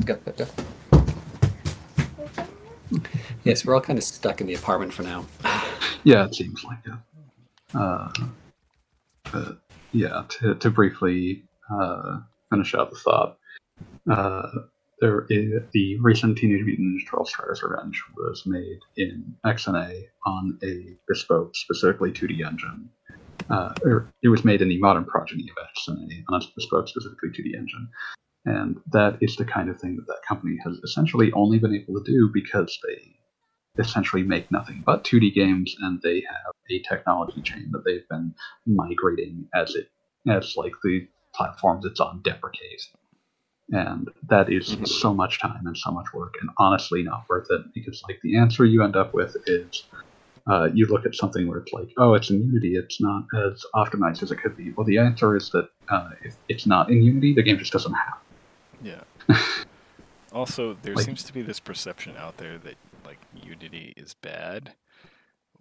[0.04, 0.16] Go.
[0.16, 0.32] Go.
[0.32, 0.46] Go.
[3.44, 5.26] Yes, we're all kind of stuck in the apartment for now.
[6.04, 7.78] Yeah, it seems like it.
[7.78, 8.10] Uh,
[9.30, 9.58] but
[9.92, 12.18] yeah, to, to briefly uh,
[12.50, 13.38] finish out the thought,
[14.10, 14.48] uh,
[15.00, 20.96] there is, the recent Teenage Mutant Ninja Turtles Revenge was made in XNA on a
[21.06, 22.88] bespoke, specifically 2D engine.
[23.48, 27.30] Uh, or it was made in the modern progeny of XNA on a bespoke, specifically
[27.30, 27.88] 2D engine.
[28.44, 32.02] And that is the kind of thing that that company has essentially only been able
[32.02, 33.16] to do because they
[33.78, 38.34] essentially make nothing but 2D games, and they have a technology chain that they've been
[38.66, 39.88] migrating as it
[40.28, 42.86] as like the platforms it's on deprecate.
[43.70, 47.62] And that is so much time and so much work, and honestly not worth it
[47.74, 49.84] because like the answer you end up with is
[50.50, 53.64] uh, you look at something where it's like, oh, it's in Unity, it's not as
[53.74, 54.72] optimized as it could be.
[54.72, 57.94] Well, the answer is that uh, if it's not in Unity, the game just doesn't
[57.94, 58.18] happen.
[58.82, 59.02] Yeah.
[60.32, 64.74] also, there Like- seems to be this perception out there that like Unity is bad,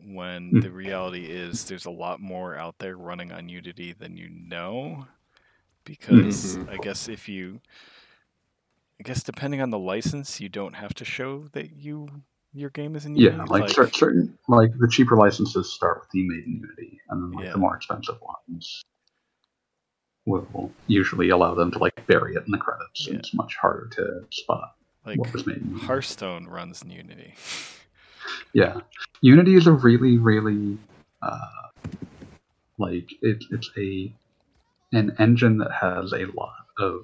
[0.04, 0.62] when Mm.
[0.64, 5.08] the reality is there's a lot more out there running on Unity than you know.
[5.84, 7.60] Because I guess if you,
[9.00, 12.08] I guess depending on the license, you don't have to show that you
[12.54, 13.38] your game is in Unity.
[13.38, 17.24] Yeah, like, cer- certain like the cheaper licenses start with the made in Unity, and
[17.24, 17.52] then like Yeah.
[17.54, 18.84] the more expensive ones
[20.26, 23.08] will usually allow them to like bury it in the credits.
[23.08, 23.16] Yeah.
[23.16, 24.76] It's much harder to spot
[25.06, 25.64] like what was made.
[25.82, 27.36] Hearthstone runs in Unity.
[28.54, 28.82] Yeah,
[29.22, 30.78] Unity is a really, really
[31.22, 31.70] uh,
[32.78, 34.14] like it, it's a
[34.94, 37.02] an engine that has a lot of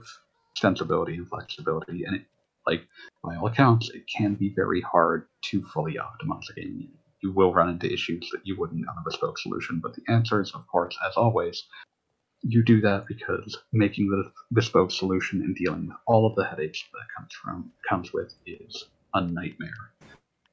[0.56, 2.26] extensibility and flexibility, and it
[2.66, 2.86] like
[3.24, 6.90] by all accounts, it can be very hard to fully optimize a game.
[7.22, 10.42] You will run into issues that you wouldn't on a bespoke solution, but the answer
[10.42, 11.64] is, of course, as always,
[12.44, 16.84] you do that because making the bespoke solution and dealing with all of the headaches
[16.94, 19.92] that comes from comes with is a nightmare.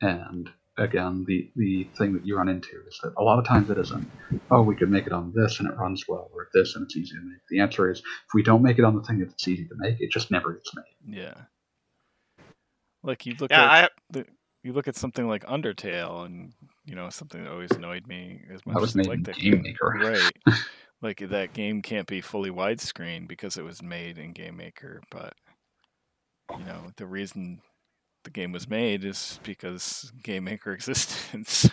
[0.02, 3.70] And again, the the thing that you run into is that a lot of times
[3.70, 4.08] it isn't.
[4.50, 6.96] Oh, we could make it on this and it runs well, or this and it's
[6.96, 7.40] easy to make.
[7.50, 10.00] The answer is if we don't make it on the thing that's easy to make,
[10.00, 10.84] it just never gets made.
[11.06, 11.34] Yeah.
[13.02, 14.26] Like you look Yeah, at I the,
[14.62, 16.52] you look at something like Undertale, and
[16.86, 19.22] you know something that always annoyed me as much That was as I made like
[19.22, 19.62] in that Game game.
[19.62, 19.98] Maker.
[19.98, 20.34] Right.
[21.04, 25.34] like that game can't be fully widescreen because it was made in Game Maker, but
[26.50, 27.60] you know the reason
[28.24, 31.46] the game was made is because Game Maker existed.
[31.46, 31.70] so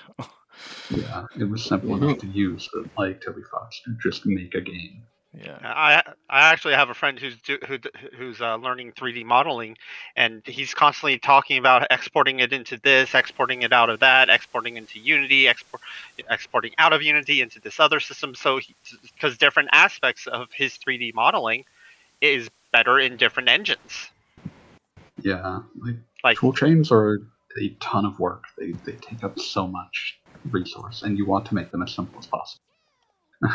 [0.91, 4.62] Yeah, it was simple enough to use that, like Toby Fox, to just make a
[4.62, 5.03] game.
[5.34, 5.58] Yeah.
[5.64, 7.78] I I actually have a friend who's do, who
[8.18, 9.78] who's uh, learning 3D modeling,
[10.16, 14.76] and he's constantly talking about exporting it into this, exporting it out of that, exporting
[14.76, 15.82] into Unity, export
[16.30, 18.36] exporting out of Unity into this other system.
[18.36, 18.60] So
[19.16, 21.64] because different aspects of his 3D modeling
[22.20, 24.10] is better in different engines.
[25.22, 25.95] Yeah, like,
[26.26, 27.20] Like tool chains are
[27.58, 28.44] a ton of work.
[28.58, 32.20] They they take up so much resource, and you want to make them as simple
[32.20, 32.64] as possible.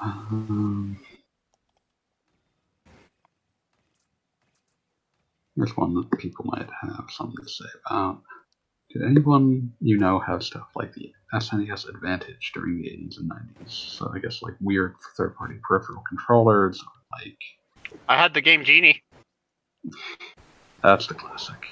[0.00, 0.98] um,
[5.56, 8.20] there's one that people might have something to say about.
[8.92, 13.96] Did anyone you know have stuff like the SNES Advantage during the 80s and 90s?
[13.96, 17.38] So I guess like weird third-party peripheral controllers, or like
[18.08, 19.02] I had the game Genie.
[20.82, 21.66] that's the classic.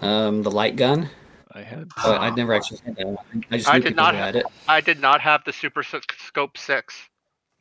[0.00, 1.10] Um, the light gun.
[1.58, 3.44] I had Oh, I'd never actually had that one.
[3.50, 4.46] I just I did not who ha- had it.
[4.68, 6.94] I did not have the Super Scope Six.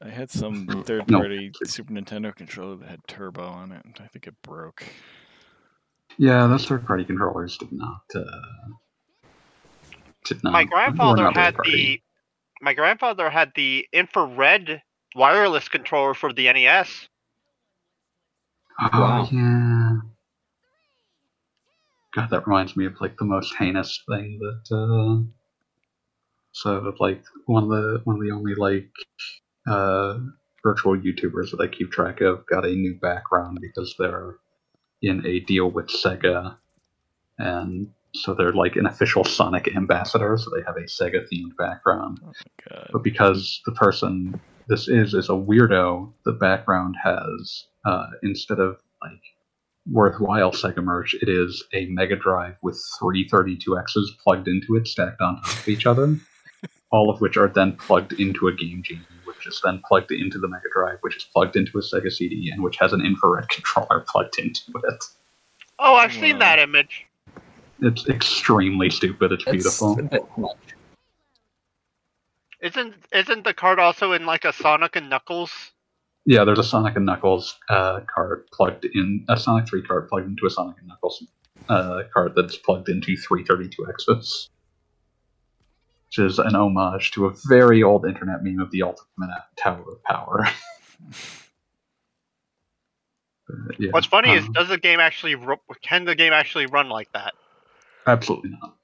[0.04, 0.86] I had some Mm.
[0.86, 1.18] third No.
[1.20, 4.84] party Super Nintendo controller that had turbo on it, and I think it broke.
[6.20, 8.02] Yeah, those third-party controllers did not.
[8.14, 8.22] Uh,
[10.26, 10.54] did not.
[10.54, 12.00] my grandfather not had the
[12.62, 14.82] my grandfather had the infrared
[15.16, 17.08] wireless controller for the NES.
[18.80, 19.28] Oh Wow.
[19.32, 19.98] yeah.
[22.18, 24.76] God, that reminds me of like the most heinous thing that.
[24.76, 25.24] Uh,
[26.52, 28.90] so like one of the one of the only like
[29.68, 30.18] uh,
[30.64, 34.36] virtual YouTubers that I keep track of got a new background because they're
[35.02, 36.58] in a deal with Sega,
[37.38, 40.36] and so they're like an official Sonic ambassador.
[40.38, 42.20] So they have a Sega themed background.
[42.26, 42.84] Oh.
[42.92, 48.78] But because the person this is is a weirdo, the background has uh, instead of
[49.04, 49.22] like
[49.92, 55.22] worthwhile Sega merch, it is a Mega Drive with three 32Xs plugged into it, stacked
[55.22, 56.16] on top of each other,
[56.92, 60.38] all of which are then plugged into a Game Genie, which is then plugged into
[60.40, 63.48] the Mega Drive, which is plugged into a Sega CD, and which has an infrared
[63.50, 65.04] controller plugged into it.
[65.80, 66.40] Oh, I've seen Wow.
[66.40, 67.06] that image.
[67.82, 69.32] It's extremely stupid.
[69.32, 70.00] It's That's beautiful.
[70.00, 70.58] a bit much.
[72.60, 75.52] Isn't isn't the card also in like a Sonic and Knuckles?
[76.28, 80.28] Yeah, there's a Sonic and Knuckles uh, card plugged in a Sonic 3 card plugged
[80.28, 81.24] into a Sonic and Knuckles
[81.70, 84.50] uh, card that's plugged into three 32Xs.
[86.08, 90.04] Which is an homage to a very old internet meme of the ultimate Tower of
[90.04, 90.48] Power.
[93.80, 96.90] Yeah, What's funny is um, does the game actually ru- can the game actually run
[96.90, 97.34] like that?
[98.06, 98.77] Absolutely not.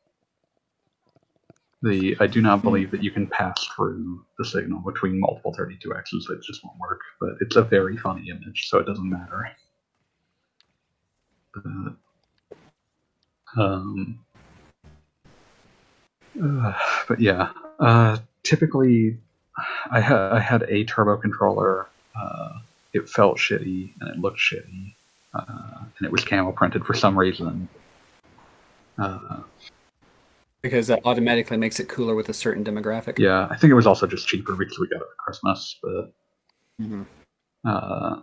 [1.83, 6.29] The I do not believe that you can pass through the signal between multiple 32x's.
[6.29, 7.01] It just won't work.
[7.19, 9.51] But it's a very funny image, so it doesn't matter.
[11.53, 11.65] But,
[13.57, 14.19] um,
[16.41, 16.73] uh,
[17.09, 17.49] but yeah,
[17.81, 19.17] uh, typically
[19.91, 21.87] I had I had a turbo controller.
[22.15, 22.59] Uh,
[22.93, 24.93] it felt shitty and it looked shitty,
[25.33, 27.67] uh, and it was camo printed for some reason.
[30.63, 33.19] Because that automatically makes it cooler with a certain demographic.
[33.19, 35.77] yeah, I think it was also just cheaper because we got it at Christmas.
[35.83, 36.13] But
[36.81, 37.05] Mhm.
[37.65, 38.21] uh,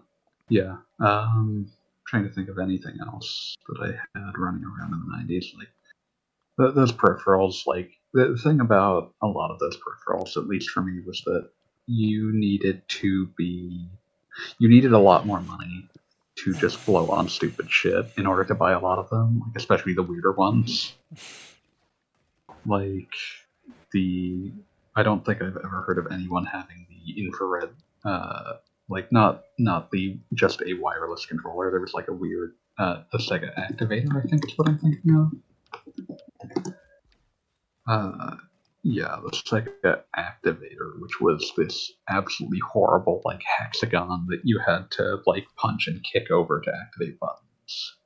[0.49, 1.71] yeah, um,
[2.07, 3.81] trying to think of anything else that
[4.15, 5.55] I had running around in the '90s.
[5.57, 5.69] Like
[6.59, 7.67] th- those peripherals.
[7.67, 11.21] Like the the thing about a lot of those peripherals, at least for me, was
[11.27, 11.51] that
[11.87, 13.87] you needed to be,
[14.59, 15.87] you needed a lot more money
[16.37, 19.57] to just blow on stupid shit in order to buy a lot of them, like
[19.57, 20.95] especially the weirder ones.
[22.67, 23.13] Like
[23.93, 24.53] the
[24.97, 27.71] I don't think I've ever heard of anyone having the infrared
[28.05, 28.55] uh
[28.89, 31.71] like not not the just a wireless controller.
[31.71, 35.15] There was like a weird uh a Sega activator, I think is what I'm thinking
[35.17, 35.33] of.
[37.87, 38.37] Uh
[38.83, 45.19] yeah, the Sega activator, which was this absolutely horrible like hexagon that you had to
[45.27, 47.97] like punch and kick over to activate buttons.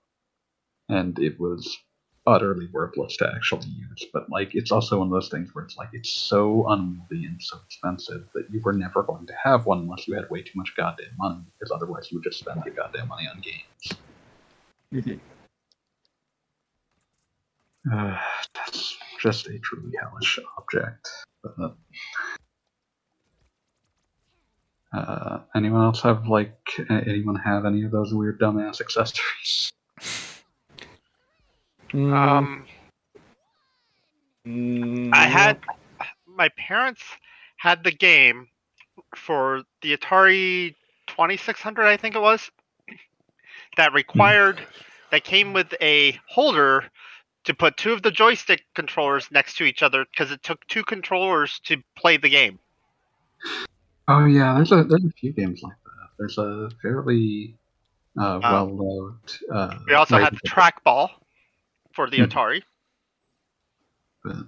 [0.89, 1.78] And it was
[2.27, 4.07] utterly worthless to actually use.
[4.13, 7.41] But like, it's also one of those things where it's like it's so unwieldy and
[7.41, 10.57] so expensive that you were never going to have one unless you had way too
[10.57, 13.99] much goddamn money, because otherwise you would just spend your goddamn money on games.
[17.93, 18.19] Uh,
[18.55, 21.09] that's just a truly hellish object.
[21.43, 21.77] But,
[24.95, 26.57] uh, anyone else have like
[26.89, 29.73] anyone have any of those weird dumbass accessories?
[31.95, 32.66] Mm, Um,
[34.47, 35.61] mm, I had
[36.27, 37.03] my parents
[37.57, 38.49] had the game
[39.16, 40.75] for the Atari
[41.07, 42.51] 2600, I think it was,
[43.77, 44.66] that required
[45.12, 46.85] that came with a holder
[47.45, 50.83] to put two of the joystick controllers next to each other because it took two
[50.83, 52.59] controllers to play the game.
[54.09, 56.09] Oh yeah, there's a there's a few games like that.
[56.19, 57.57] There's a fairly
[58.19, 59.45] uh, Um, well loved.
[59.51, 61.11] Uh, We also had the trackball
[61.95, 62.25] for the Hmm.
[62.25, 62.62] Atari.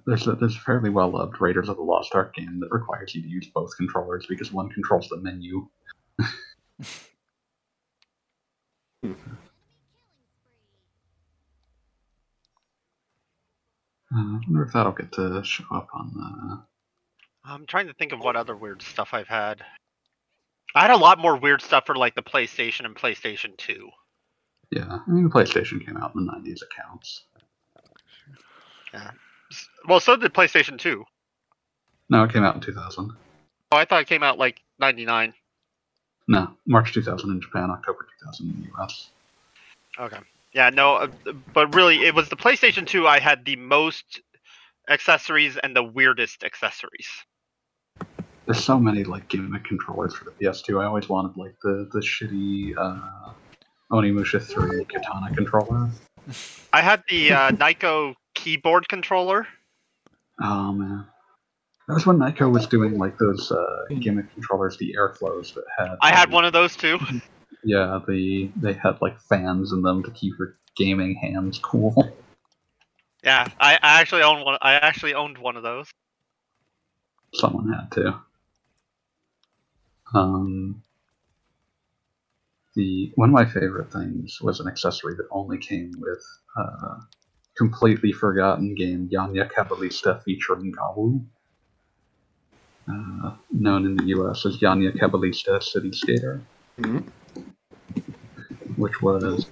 [0.06, 3.14] There's a, there's a fairly well loved Raiders of the Lost Ark game that requires
[3.14, 5.68] you to use both controllers because one controls the menu.
[14.14, 16.62] Uh, I wonder if that'll get to show up on the.
[17.44, 19.62] I'm trying to think of what other weird stuff I've had.
[20.74, 23.88] I had a lot more weird stuff for like the PlayStation and PlayStation 2.
[24.72, 26.62] Yeah, I mean the PlayStation came out in the '90s.
[26.62, 27.24] It counts.
[28.94, 31.04] S- Well, so did PlayStation 2.
[32.08, 33.12] No, it came out in 2000.
[33.72, 35.34] Oh, I thought it came out like 99.
[36.28, 39.10] No, March 2000 in Japan, October 2000 in the US.
[39.98, 40.18] Okay.
[40.52, 41.08] Yeah, no, uh,
[41.52, 44.20] but really, it was the PlayStation 2 I had the most
[44.88, 47.08] accessories and the weirdest accessories.
[48.46, 50.80] There's so many like gimmick controllers for the PS2.
[50.80, 53.32] I always wanted like the the shitty uh,
[53.92, 55.90] Onimusha 3 katana controller.
[56.72, 58.14] I had the uh, Nyko
[58.46, 59.44] keyboard controller.
[60.40, 61.04] Oh man,
[61.88, 65.96] that was when Nyko was doing like those uh, gimmick controllers, the airflows that had.
[66.00, 66.98] I had um, one of those too.
[67.64, 72.16] Yeah, the they had like fans in them to keep your gaming hands cool.
[73.24, 74.56] Yeah, I, I actually own one.
[74.60, 75.90] I actually owned one of those.
[77.34, 78.20] Someone had to.
[80.14, 80.82] Um,
[82.76, 86.24] the one of my favorite things was an accessory that only came with
[86.56, 86.98] uh,
[87.56, 91.24] completely forgotten game Yanya Caballista featuring Gawoo,
[92.88, 94.44] uh, known in the U.S.
[94.46, 96.40] as Yanya Caballista City Skater,
[96.78, 97.04] Mhm.
[98.76, 99.46] which was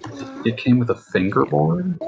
[0.44, 1.98] it came with a fingerboard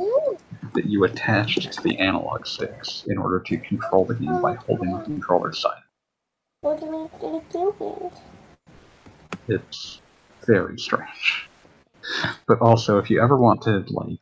[0.74, 4.93] that you attached to the analog sticks in order to control the game by holding
[4.93, 5.82] the controller side.
[6.60, 8.10] What are we do here?
[9.48, 10.02] it's
[10.47, 11.48] very strange.
[12.47, 14.20] But also, if you ever want to like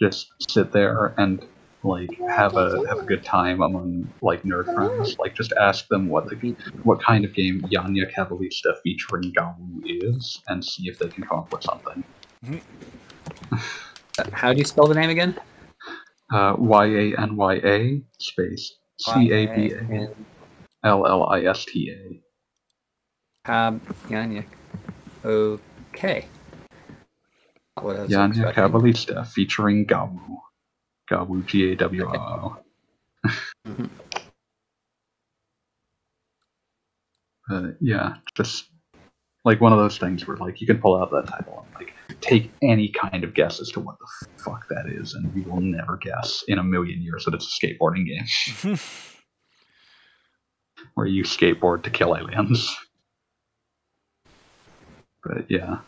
[0.00, 1.44] just sit there and
[1.82, 6.08] like have a have a good time among like nerd friends, like just ask them
[6.08, 11.08] what the what kind of game Yanya Caballista featuring Gawoo is, and see if they
[11.08, 12.04] can come up with something.
[14.32, 15.38] How do you spell the name again?
[16.32, 20.08] Uh, y a n y a space c a b a
[20.84, 22.22] l l i s t a.
[23.44, 24.46] Cab Yanyak.
[25.24, 26.28] Okay.
[27.82, 28.54] What I was Yanya expecting.
[28.64, 30.38] Caballista featuring Gawoo.
[31.10, 32.56] Gawoo G A W O.
[33.68, 33.90] Mhm.
[37.50, 38.66] Uh, yeah, just
[39.44, 41.92] like one of those things where like you can pull out that title and like
[42.20, 45.60] take any kind of guess as to what the fuck that is, and you will
[45.60, 48.78] never guess in a million years that it's a skateboarding game
[50.94, 52.74] where you skateboard to kill aliens.
[55.24, 55.78] But yeah,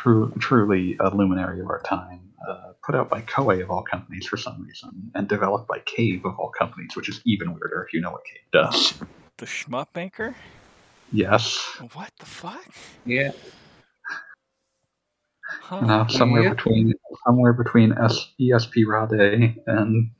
[0.00, 2.20] true, truly a luminary of our time.
[2.48, 6.24] Uh, put out by Koei of all companies for some reason, and developed by Cave
[6.24, 8.94] of all companies, which is even weirder if you know what Cave does.
[9.36, 10.34] The shmup maker?
[11.12, 11.58] Yes.
[11.92, 12.66] What the fuck?
[13.04, 13.32] Yeah.
[15.60, 15.76] Huh.
[15.76, 16.54] Uh, somewhere Yeah.
[16.54, 16.94] between
[17.26, 19.54] somewhere between S- ESP Ra.De.
[19.66, 20.10] and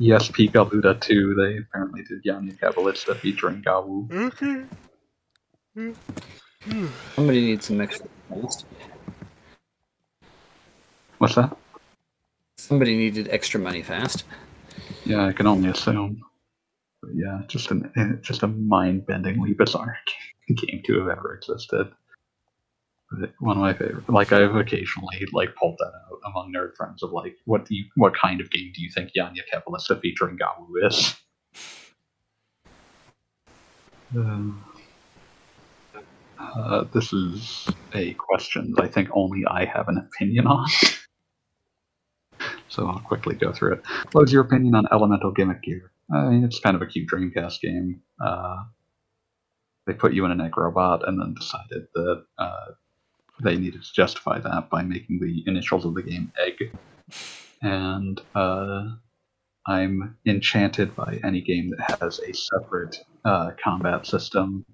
[0.00, 4.12] Espgaluda 2, they apparently did Yanya Caballista featuring Gawoo.
[4.12, 4.64] Okay.
[7.14, 8.66] Somebody needs some extra fast.
[11.18, 11.56] What's that?
[12.58, 14.24] Somebody needed extra money fast.
[15.04, 16.22] Yeah, I can only assume.
[17.00, 19.98] But yeah, just an eh, just a mind-bendingly bizarre
[20.48, 21.92] game to have ever existed.
[23.10, 24.08] But one of my favorite.
[24.08, 27.84] Like I've occasionally like pulled that out among nerd friends of like, what do you,
[27.96, 31.14] what kind of game do you think Yanya Caballista featuring Gawoo is?
[34.14, 34.62] Um,
[36.42, 40.68] uh, this is a question that I think only I have an opinion on.
[42.68, 43.82] so I'll quickly go through it.
[44.12, 45.92] What was your opinion on Elemental Gimmick Gear?
[46.12, 48.02] I mean, it's kind of a cute Dreamcast game.
[48.20, 48.64] Uh,
[49.86, 52.66] they put you in an egg robot and then decided that uh,
[53.42, 56.76] they needed to justify that by making the initials of the game egg.
[57.62, 58.90] And uh,
[59.66, 64.64] I'm enchanted by any game that has a separate uh, combat system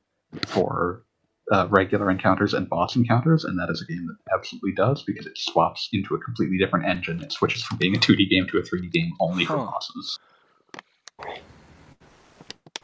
[0.46, 1.04] for
[1.52, 5.26] uh, regular encounters and boss encounters, and that is a game that absolutely does because
[5.26, 7.22] it swaps into a completely different engine.
[7.22, 9.64] It switches from being a 2D game to a 3D game only for Huh.
[9.64, 10.18] bosses.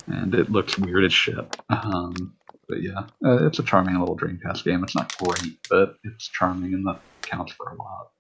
[0.07, 1.57] And it looks weird as shit.
[1.71, 2.35] Um,
[2.69, 4.83] but yeah, uh, it's a charming little Dreamcast game.
[4.83, 8.11] It's not great, but it's charming, and that counts for a lot.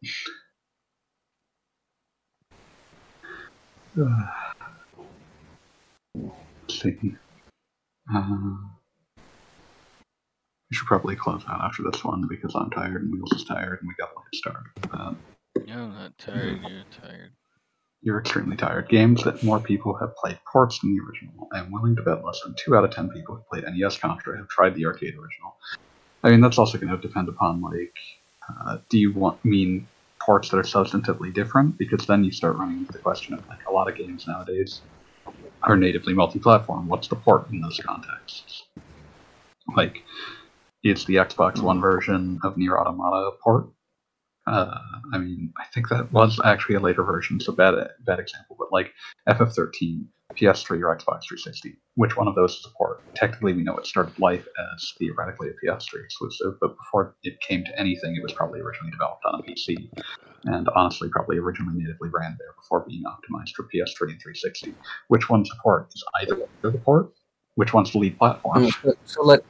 [6.14, 7.14] Let's see.
[8.14, 8.56] Uh,
[10.74, 13.78] we should probably close out after this one because I'm tired and Wheels is tired
[13.80, 14.64] and we got a late start.
[14.92, 15.14] Uh,
[15.72, 16.60] I'm not tired.
[16.68, 17.30] You're tired.
[18.02, 18.88] you're extremely tired.
[18.88, 21.46] Games that more people have played ports than the original.
[21.52, 23.98] I am willing to bet less than 2 out of 10 people who played NES
[23.98, 25.54] Contra have tried the arcade original.
[26.24, 27.94] I mean, that's also going to depend upon, like,
[28.48, 29.86] uh, do you want mean
[30.18, 31.78] ports that are substantively different?
[31.78, 34.80] Because then you start running into the question of, like, a lot of games nowadays
[35.62, 36.88] are natively multi-platform.
[36.88, 38.64] What's the port in those contexts?
[39.76, 40.02] Like,
[40.84, 43.68] is the Xbox One version of NieR Automata port?
[44.46, 44.78] Uh,
[45.12, 47.74] I mean, I think that was actually a later version, so bad
[48.04, 48.56] bad example.
[48.58, 48.92] But like
[49.26, 50.04] FF13,
[50.34, 53.00] PS3 or Xbox 360, which one of those is a port?
[53.14, 57.64] Technically, we know it started life as theoretically a PS3 exclusive, but before it came
[57.64, 59.88] to anything, it was probably originally developed on a PC,
[60.44, 64.74] and honestly, probably originally natively ran there before being optimized for PS3 and 360.
[65.08, 65.88] Which one's a port?
[65.94, 67.14] Is either the port?
[67.54, 68.68] Which one's the lead platform?
[69.06, 69.42] So let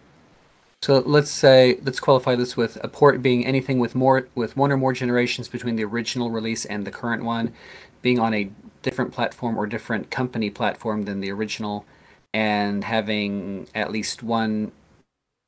[0.85, 4.71] so let's say let's qualify this with a port being anything with more with one
[4.71, 7.55] or more generations between the original release and the current one,
[8.03, 8.51] being on a
[8.83, 11.87] different platform or different company platform than the original,
[12.35, 14.73] and having at least one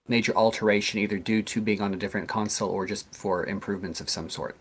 [0.09, 4.09] major alteration either due to being on a different console or just for improvements of
[4.09, 4.57] some sort.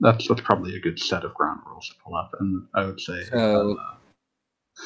[0.00, 3.00] That's that's probably a good set of ground rules to pull up, and I would
[3.00, 3.24] say.
[3.24, 3.94] So- uh,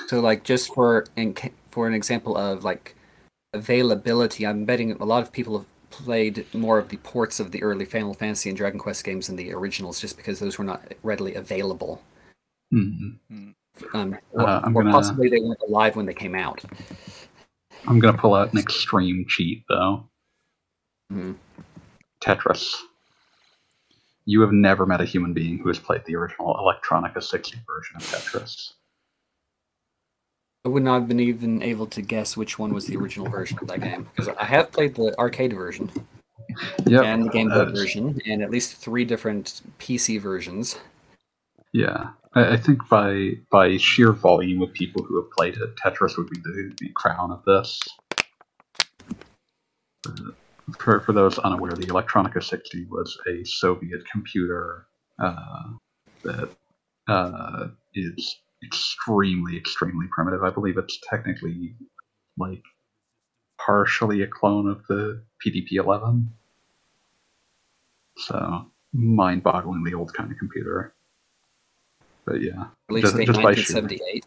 [0.06, 1.34] So like just for in,
[1.68, 2.94] for an example of like
[3.52, 7.62] availability, I'm betting a lot of people have played more of the ports of the
[7.62, 10.82] early Final Fantasy and Dragon Quest games than the originals, just because those were not
[11.02, 12.02] readily available.
[12.72, 13.18] mhm.
[13.92, 16.62] Um, or, Uh, or gonna- possibly they weren't alive when they came out.
[17.86, 20.08] I'm gonna pull out an extreme cheat though.
[21.12, 21.36] Mhm.
[22.22, 22.74] Tetris.
[24.24, 27.96] You have never met a human being who has played the original Elektronika 60 version
[27.96, 28.72] of Tetris.
[30.64, 33.58] I would not have been even able to guess which one was the original version
[33.60, 35.90] of that game because I have played the arcade version
[36.86, 40.78] Yep, and the Game Boy that's- version and at least three different PC versions.
[41.72, 46.16] Yeah, I, I think by by sheer volume of people who have played it, Tetris
[46.18, 47.80] would be the, the crown of this.
[50.06, 50.32] Uh,
[50.78, 54.86] For for those unaware, the Elektronika 60 was a Soviet computer
[55.18, 55.70] uh,
[56.24, 56.50] that
[57.08, 60.42] uh, is extremely extremely primitive.
[60.42, 61.74] I believe it's technically
[62.38, 62.62] like
[63.58, 66.26] partially a clone of the PDP-11.
[68.16, 70.94] So mind-bogglingly old kind of computer.
[72.24, 74.26] But yeah, Just- in just by sheer- 1978.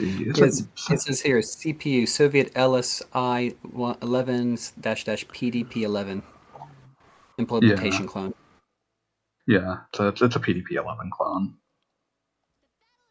[0.00, 3.54] is it- says here CPU Soviet LSI
[4.02, 6.22] 11 dash dash PDP 11
[7.38, 8.34] implementation clone.
[9.46, 11.54] yeah, so it's, it's a PDP-11 clone.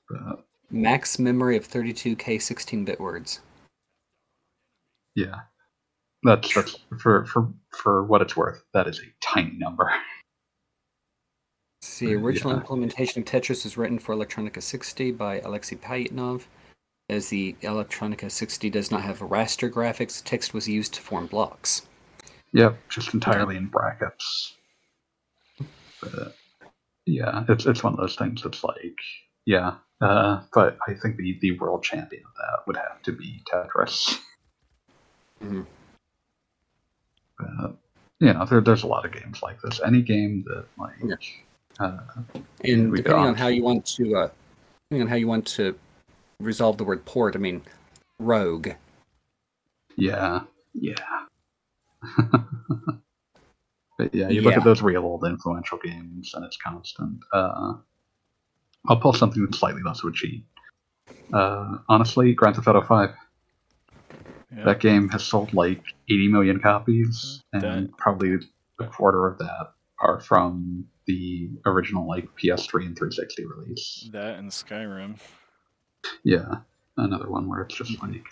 [0.10, 3.42] But Max memory of 32k 16 bit words.
[5.16, 5.42] yeah,
[6.24, 8.64] that's that's for for for what it's worth.
[8.74, 9.92] That is a tiny number.
[12.00, 12.60] The original Yeah.
[12.60, 16.44] implementation of Tetris was written for Elektronika 60 by Alexei Pajitnov.
[17.10, 21.88] As the Elektronika 60 does not have raster graphics, text was used to form blocks.
[22.52, 24.56] Yep, just entirely in brackets.
[26.02, 26.36] But
[27.06, 28.98] yeah, it's it's one of those things that's like,
[29.46, 33.42] yeah, uh, but I think the the world champion of that would have to be
[33.52, 34.18] Tetris.
[35.44, 35.66] Mhm.
[37.38, 37.76] But
[38.20, 39.80] you know, there, there's a lot of games like this.
[39.86, 41.16] Any game that like, Yeah.
[41.80, 42.00] uh,
[42.64, 44.30] And depending on how you want to, uh,
[44.90, 45.78] depending on how you want to
[46.40, 47.62] resolve the word port, I mean,
[48.20, 48.70] rogue.
[49.96, 50.42] yeah,
[50.74, 51.26] yeah.
[53.98, 57.20] but yeah, you look at those real old influential games, and it's constant.
[57.34, 57.76] Uh,
[58.88, 60.46] I'll pull something that's slightly less of a cheat.
[61.34, 63.10] Uh, honestly, Grand Theft Auto 5.
[64.56, 64.64] Yeah.
[64.64, 68.38] That game has sold like 80 million copies, and That- probably
[68.80, 74.10] a quarter of that are from the original like PS3 and 360 release.
[74.12, 75.20] That and Skyrim.
[76.24, 76.60] Yeah,
[76.96, 78.26] another one where it's just like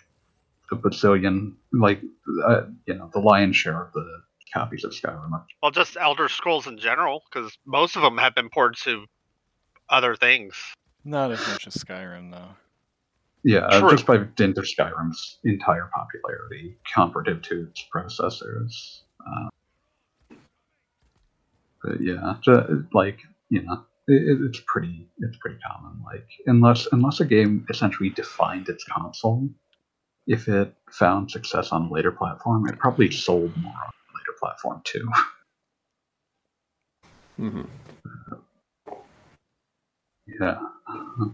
[0.71, 2.01] a bazillion, like
[2.45, 4.05] uh, you know, the lion's share of the
[4.53, 5.31] copies of Skyrim.
[5.61, 9.05] Well, just Elder Scrolls in general, because most of them have been ported to
[9.89, 10.55] other things.
[11.03, 12.49] Not as much as Skyrim though.
[13.43, 13.91] yeah, uh, True.
[13.91, 19.03] just by dint of Skyrim's entire popularity comparative to its predecessors.
[19.19, 19.49] Uh,
[21.83, 26.01] but yeah, ju- like you know, it, it's pretty it's pretty common.
[26.03, 29.47] Like unless unless a game essentially defined its console,
[30.25, 34.37] if it found success on a later platform, it probably sold more on a later
[34.39, 35.07] platform too.
[37.37, 37.61] hmm
[40.27, 40.59] yeah.
[40.87, 41.25] Uh,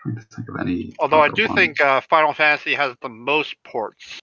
[0.00, 0.94] trying to think of any.
[0.98, 1.54] Although I do ones.
[1.58, 4.20] think uh, Final Fantasy has the most ports.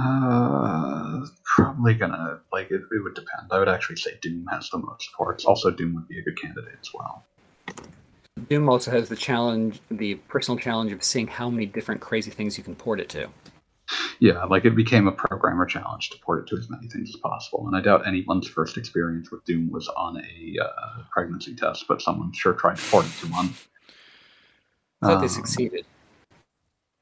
[0.00, 3.48] Uh, probably gonna like it, it would depend.
[3.50, 5.44] I would actually say Doom has the most ports.
[5.44, 7.24] Also, Doom would be a good candidate as well.
[8.48, 12.56] Doom also has the challenge, the personal challenge of seeing how many different crazy things
[12.56, 13.28] you can port it to.
[14.20, 17.16] Yeah, like it became a programmer challenge to port it to as many things as
[17.20, 17.66] possible.
[17.66, 22.02] And I doubt anyone's first experience with Doom was on a uh, pregnancy test, but
[22.02, 23.50] someone sure tried to port it to one.
[25.02, 25.86] I thought they Um, succeeded.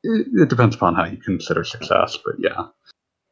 [0.02, 2.66] It, it depends upon how you consider success, but yeah.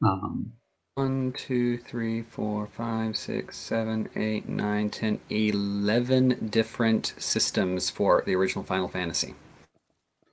[0.03, 0.53] Um,
[0.97, 8.35] One, two, three, four, five, six, seven, eight, nine, ten, eleven different systems for the
[8.35, 9.35] original Final Fantasy.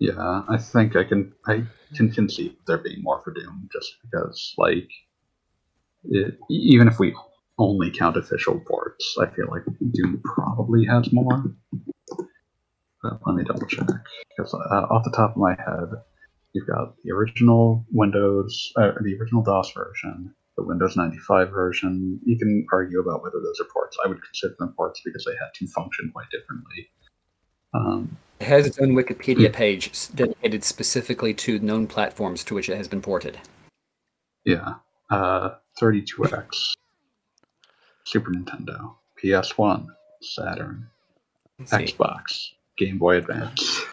[0.01, 1.63] Yeah, I think I can I
[1.95, 4.89] can conceive there being more for Doom just because like
[6.05, 7.15] it, even if we
[7.59, 9.61] only count official ports, I feel like
[9.93, 11.43] Doom probably has more.
[13.03, 13.89] But let me double check
[14.35, 15.89] because uh, off the top of my head,
[16.53, 22.19] you've got the original Windows, uh, the original DOS version, the Windows 95 version.
[22.25, 23.97] You can argue about whether those are ports.
[24.03, 26.89] I would consider them ports because they had to function quite differently.
[27.75, 32.75] Um, It has its own Wikipedia page dedicated specifically to known platforms to which it
[32.75, 33.37] has been ported.
[34.45, 34.75] Yeah.
[35.11, 36.73] Uh, 32X,
[38.03, 39.85] Super Nintendo, PS1,
[40.23, 40.87] Saturn,
[41.61, 43.83] Xbox, Game Boy Advance.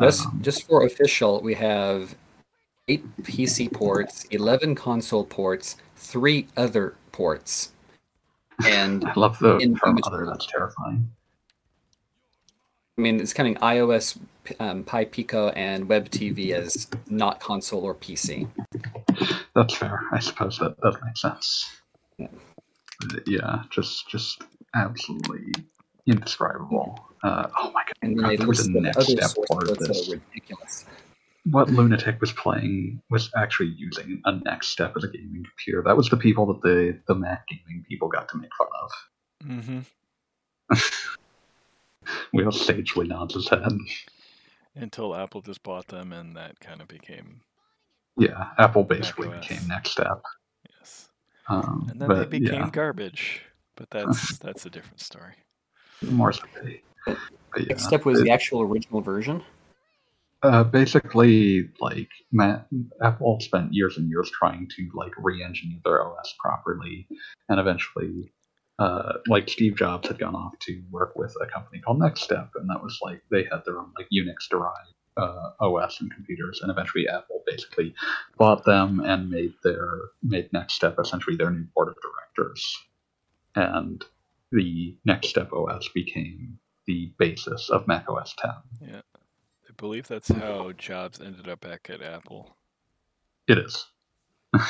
[0.00, 2.14] Just, Um, just for official, we have
[2.88, 7.72] eight PC ports, 11 console ports, three other ports.
[8.64, 10.24] And I love the in term other.
[10.24, 11.10] That's terrifying.
[12.98, 17.82] I mean, it's counting iOS, P- um, Pi Pico, and Web TV as not console
[17.84, 18.48] or PC.
[19.54, 20.02] That's fair.
[20.12, 21.70] I suppose that does make sense.
[22.18, 22.28] Yeah.
[23.26, 24.42] Yeah, just just
[24.74, 25.52] absolutely
[26.06, 26.98] indescribable.
[27.24, 27.94] Uh, oh my god!
[28.02, 30.08] And then a there was list a of next other step part of this.
[30.08, 30.84] are ridiculous.
[31.50, 35.82] what lunatic was playing was actually using a NeXTSTEP as a gaming computer.
[35.84, 38.90] That was the people that the the Mac gaming people got to make fun of.
[39.48, 39.80] Mm-hmm.
[42.32, 43.62] Will sagely nods his head.
[44.74, 47.42] Until Apple just bought them, and that kind of became
[48.16, 49.48] Yeah, Apple basically macOS.
[49.48, 50.20] became NeXTSTEP.
[50.78, 51.08] yes.
[51.48, 53.42] Um, And then but they became yeah, garbage.
[53.76, 55.34] But that's that's a different story.
[56.02, 56.42] more so.
[57.04, 57.16] But
[57.58, 59.42] yeah, NeXTSTEP was it- the actual original version.
[60.44, 62.66] Uh, basically, like Matt,
[63.00, 67.06] Apple spent years and years trying to like re-engineer their OS properly,
[67.48, 68.32] and eventually,
[68.78, 72.68] uh, like Steve Jobs had gone off to work with a company called NeXTSTEP, and
[72.70, 77.08] that was like they had their own like Unix-derived uh, OS and computers, and eventually
[77.08, 77.94] Apple basically
[78.38, 79.86] bought them and made their
[80.22, 82.76] made NeXTSTEP essentially their new board of directors,
[83.54, 84.04] and
[84.50, 88.50] the NeXTSTEP OS became the basis of Mac OS 10.
[89.72, 92.56] I believe that's how Jobs ended up back at Apple.
[93.48, 93.86] It is.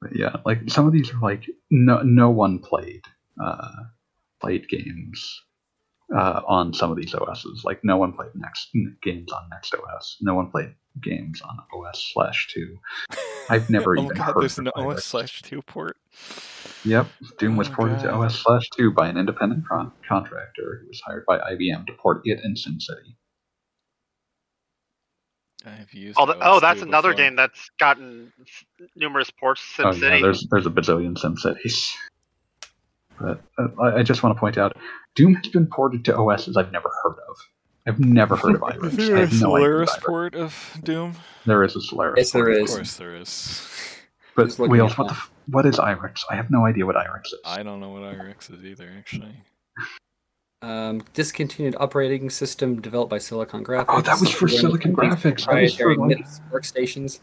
[0.00, 3.02] But yeah, like some of these are like no no one played
[3.42, 3.84] uh,
[4.40, 5.42] played games
[6.14, 7.62] uh, on some of these OSs.
[7.64, 8.70] Like no one played next
[9.02, 10.16] games on Next OS.
[10.20, 12.76] No one played games on OS slash two.
[13.48, 15.96] I've never oh even god, heard there's an OS slash two port.
[16.84, 17.08] Yep,
[17.38, 21.00] Doom was Oh, ported to OS slash two by an independent con- contractor who was
[21.04, 23.16] hired by IBM to port it in SimCity.
[25.66, 26.18] I've used.
[26.20, 27.24] Oh, th- oh, that's another before.
[27.24, 28.64] game that's gotten s-
[28.94, 29.62] numerous ports.
[29.78, 30.00] Oh SimCity.
[30.02, 31.92] yeah, there's there's a bazillion SimCities.
[33.20, 34.76] But uh, I, I just want to point out,
[35.14, 37.36] Doom has been ported to OSs I've never heard of.
[37.86, 39.06] I've never heard of Is Irix.
[39.06, 41.14] there I a have no idea Solaris port of Doom?
[41.46, 42.14] There is a Solaris.
[42.18, 42.60] Yes, there port.
[42.62, 43.68] Of course there is.
[44.34, 46.22] But Just Wheels, what the f- what is Irix?
[46.30, 47.34] I have no idea what Irix is.
[47.44, 49.34] I don't know what Irix is either, actually.
[50.62, 53.84] Um, discontinued operating system developed by Silicon Graphics.
[53.88, 55.44] Oh, that was for Silicon Graphics.
[55.46, 56.18] That was for, like-
[56.50, 57.20] workstations.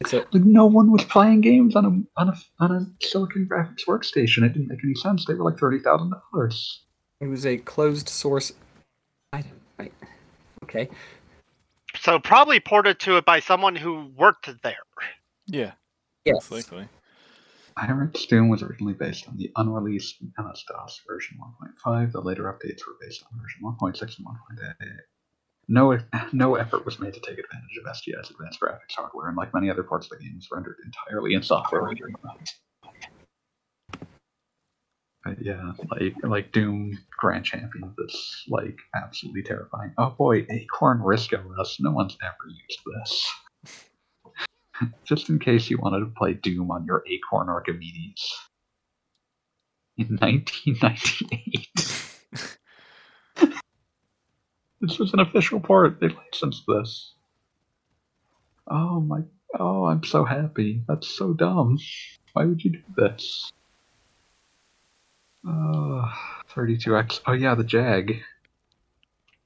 [0.00, 3.48] It's a Like no one was playing games on a on a on a Silicon
[3.50, 4.42] Graphics workstation.
[4.44, 5.24] It didn't make any sense.
[5.26, 6.82] They were like thirty thousand dollars.
[7.20, 8.52] it was a closed source
[9.32, 9.52] item.
[9.78, 9.92] Right.
[10.64, 10.88] Okay.
[11.98, 14.74] So probably ported to it by someone who worked there.
[15.46, 15.72] Yeah,
[16.26, 16.34] Yes.
[16.50, 16.88] most likely.
[17.78, 21.38] Pirates Doom was originally based on the unreleased MS DOS version
[21.84, 22.12] 1.5.
[22.12, 24.96] The later updates were based on version 1.6 and 1.8.
[25.68, 25.98] No,
[26.32, 29.68] no effort was made to take advantage of SGI's advanced graphics hardware, and like many
[29.68, 32.54] other parts of the game, was rendered entirely in software rendering modes.
[35.24, 39.92] But yeah, like like Doom Grand Champion, that's like absolutely terrifying.
[39.98, 41.78] Oh boy, Acorn RISC OS.
[41.80, 43.28] No one's ever used this.
[45.04, 48.34] Just in case you wanted to play Doom on your Acorn Archimedes.
[49.96, 51.68] In 1998.
[54.80, 56.00] this was an official port.
[56.00, 57.12] They licensed this.
[58.68, 59.20] Oh my.
[59.58, 60.82] Oh, I'm so happy.
[60.86, 61.78] That's so dumb.
[62.32, 63.50] Why would you do this?
[65.48, 66.10] Uh,
[66.54, 67.20] 32x.
[67.26, 68.20] Oh, yeah, the Jag.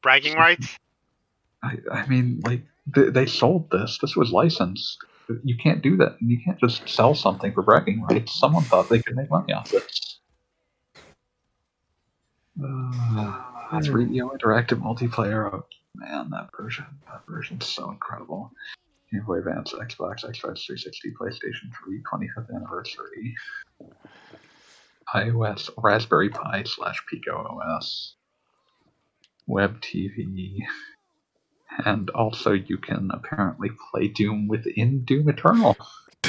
[0.03, 0.77] Bragging rights.
[1.63, 3.99] I, I mean, like, they, they sold this.
[4.01, 5.05] This was licensed.
[5.45, 6.17] You can't do that.
[6.21, 8.39] You can't just sell something for bragging rights.
[8.39, 10.19] Someone thought they could make money off this.
[12.63, 13.43] Uh,
[13.73, 15.53] that's Rio Interactive Multiplayer.
[15.53, 16.87] Oh, man, that version.
[17.07, 18.53] That version's so incredible.
[19.13, 23.35] Game Boy Advance, Xbox, Xbox 360, PlayStation 3, 25th anniversary.
[25.15, 28.15] iOS, Raspberry Pi slash Pico OS.
[29.47, 30.59] Web TV.
[31.85, 35.77] And also, you can apparently play Doom within Doom Eternal.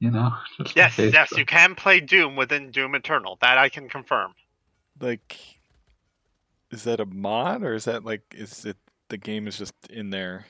[0.00, 0.32] you know,
[0.74, 3.38] Yes, case yes, the- you can play Doom within Doom Eternal.
[3.40, 4.34] That I can confirm.
[5.00, 5.38] Like,
[6.70, 8.76] is that a mod or is that like is it
[9.08, 10.46] the game is just in there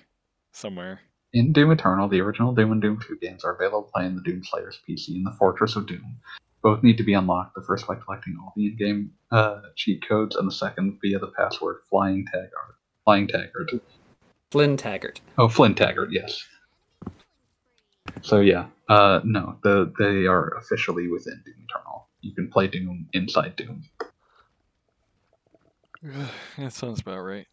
[0.52, 1.00] somewhere?
[1.34, 4.16] In Doom Eternal, the original Doom and Doom 2 games are available to play in
[4.16, 6.16] the Doom Slayer's PC in the Fortress of Doom.
[6.62, 10.36] Both need to be unlocked, the first by collecting all the in-game uh, cheat codes,
[10.36, 12.76] and the second via the password Flying Taggart.
[13.04, 13.70] Flying Taggart.
[14.50, 15.20] Flynn Taggart.
[15.36, 16.42] Oh, Flynn Taggart, yes.
[18.22, 22.08] So yeah, uh, no, the they are officially within Doom Eternal.
[22.22, 23.84] You can play Doom inside Doom.
[26.58, 27.46] that sounds about right.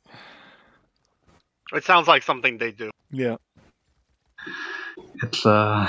[1.73, 2.91] It sounds like something they do.
[3.11, 3.37] Yeah.
[5.23, 5.87] It's uh,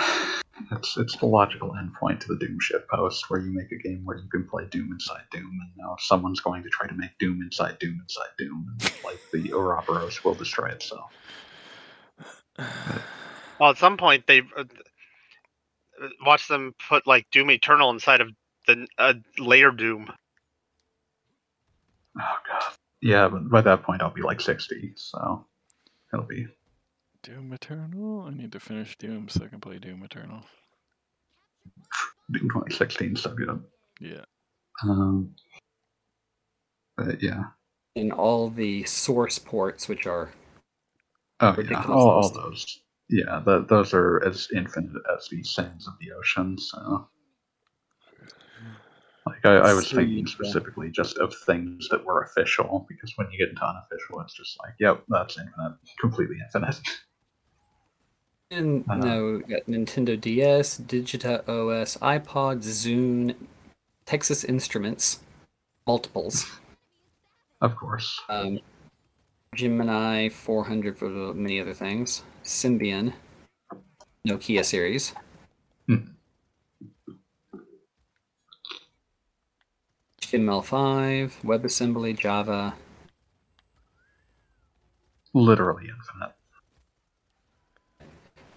[0.73, 4.03] it's it's the logical endpoint to the Doom shit post, where you make a game
[4.05, 7.17] where you can play Doom inside Doom, and now someone's going to try to make
[7.19, 11.11] Doom inside Doom inside Doom, and like the Ouroboros will destroy itself.
[13.59, 14.65] Well, at some point they uh,
[16.27, 18.31] watch them put like Doom Eternal inside of
[18.67, 20.09] the uh, later Doom.
[22.19, 22.63] Oh god.
[23.01, 25.47] Yeah, but by that point I'll be like sixty, so
[26.13, 26.49] it'll be
[27.27, 28.23] Doom Eternal?
[28.23, 30.45] I need to finish Doom so I can play Doom Eternal.
[32.31, 33.65] Doom 2016 so good.
[34.01, 34.25] Yeah.
[34.85, 35.35] Um,
[36.97, 37.43] but yeah.
[37.97, 40.31] In all the source ports, which are
[41.41, 42.79] Oh yeah, all, all those.
[43.09, 46.57] Yeah, the, those are as infinite as the sands of the ocean.
[46.57, 47.09] So,
[49.27, 50.33] like, I, I was So, thinking yeah.
[50.33, 54.57] specifically just of things that were official, because when you get into unofficial, it's just
[54.63, 56.79] like, yep, that's infinite, completely infinite.
[58.51, 58.97] And Uh-huh.
[59.05, 63.35] no, we got Nintendo DS, Digita OS, iPod, Zune,
[64.05, 65.21] Texas Instruments,
[65.87, 66.47] multiples,
[67.61, 68.21] of course.
[68.29, 68.61] um,
[69.55, 73.15] Gemini 400 for many other things, Symbian,
[74.27, 75.13] Nokia series,
[75.89, 76.13] Hmm.
[80.23, 82.75] HTML5, WebAssembly, Java,
[85.35, 85.91] Literally.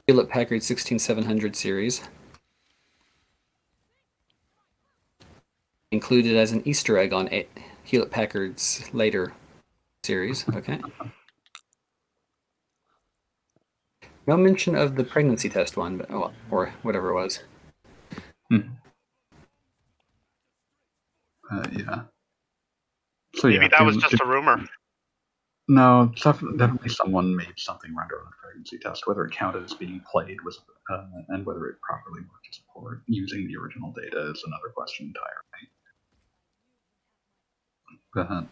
[0.09, 2.01] Hewlett Packard 16700 series.
[5.91, 7.47] Included as an Easter egg on a-
[7.83, 9.33] Hewlett Packard's later
[10.03, 10.49] series.
[10.49, 10.81] Okay.
[14.25, 17.43] No mention of the pregnancy test one, but oh, or whatever it was.
[21.51, 22.01] Uh, yeah.
[23.35, 24.67] So Maybe yeah, that was just a rumor.
[25.69, 29.05] No, def- definitely someone made something render on a pregnancy test.
[29.05, 30.59] Whether it counted as being played was,
[30.89, 34.69] uh, and whether it properly worked as a port using the original data is another
[34.75, 35.69] question entirely.
[38.15, 38.47] But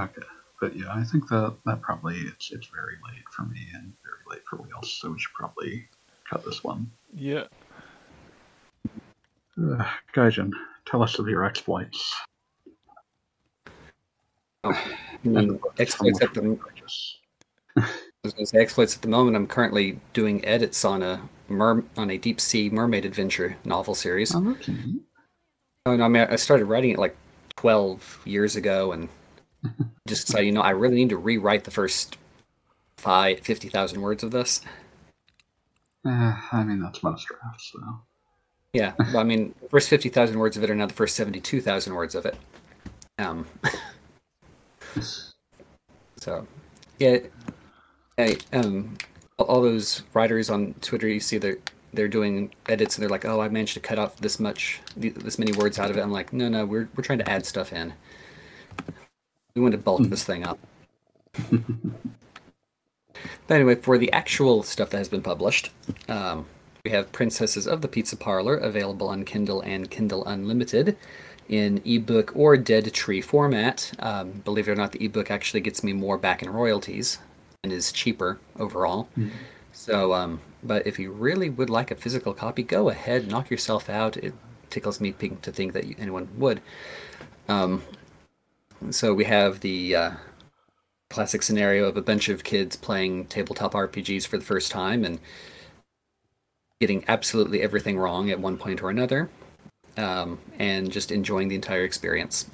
[0.00, 0.26] okay,
[0.60, 4.22] but yeah, I think that that probably it's it's very late for me and very
[4.30, 5.88] late for Wheels, so we should probably
[6.30, 6.92] cut this one.
[7.12, 7.46] Yeah.
[9.60, 9.84] Uh,
[10.14, 10.52] Gaijin,
[10.86, 12.14] tell us of your exploits.
[14.64, 16.58] I exploits at the.
[17.76, 17.80] I
[18.22, 19.36] was going to say exploits at the moment.
[19.36, 24.34] I'm currently doing edits on a mer- on a deep sea mermaid adventure novel series.
[24.34, 24.76] Oh, okay.
[25.86, 27.16] And I mean, I started writing it like
[27.56, 29.08] 12 years ago, and
[30.08, 32.16] just decided, you know, I really need to rewrite the first
[32.96, 34.62] five, 50,000 words of this.
[36.06, 38.00] Eh, I mean, that's most drafts, though.
[38.72, 41.94] Yeah, well, I mean, the first 50,000 words of it are now the first 72,000
[41.94, 42.36] words of it.
[43.18, 43.46] Um,
[46.16, 46.46] so,
[46.98, 47.18] yeah,
[48.18, 48.96] I, um,
[49.38, 51.58] all- those writers on Twitter, you see they're
[51.92, 55.38] they're doing edits and they're like, "Oh, I managed to cut off this much, this
[55.38, 57.72] many words out of it." I'm like, "No, no, we're we're trying to add stuff
[57.72, 57.94] in.
[59.54, 60.58] We want to bulk this thing up."
[63.46, 65.70] But anyway, for the actual stuff that has been published,
[66.08, 66.46] um,
[66.84, 70.96] we have Princesses of the Pizza Parlor available on Kindle and Kindle Unlimited
[71.48, 73.92] in ebook or dead tree format.
[73.98, 77.18] Um, believe it or not, the ebook actually gets me more back in royalties
[77.62, 79.08] and is cheaper overall.
[79.72, 83.90] So, um, but if you really would like a physical copy, go ahead, knock yourself
[83.90, 84.16] out.
[84.16, 84.34] It
[84.70, 86.60] tickles me pink to think that anyone would.
[87.48, 87.82] Um,
[88.90, 90.10] so we have the uh,
[91.10, 95.18] classic scenario of a bunch of kids playing tabletop RPGs for the first time and
[96.80, 99.30] getting absolutely everything wrong at one point or another,
[99.96, 102.48] um, and just enjoying the entire experience.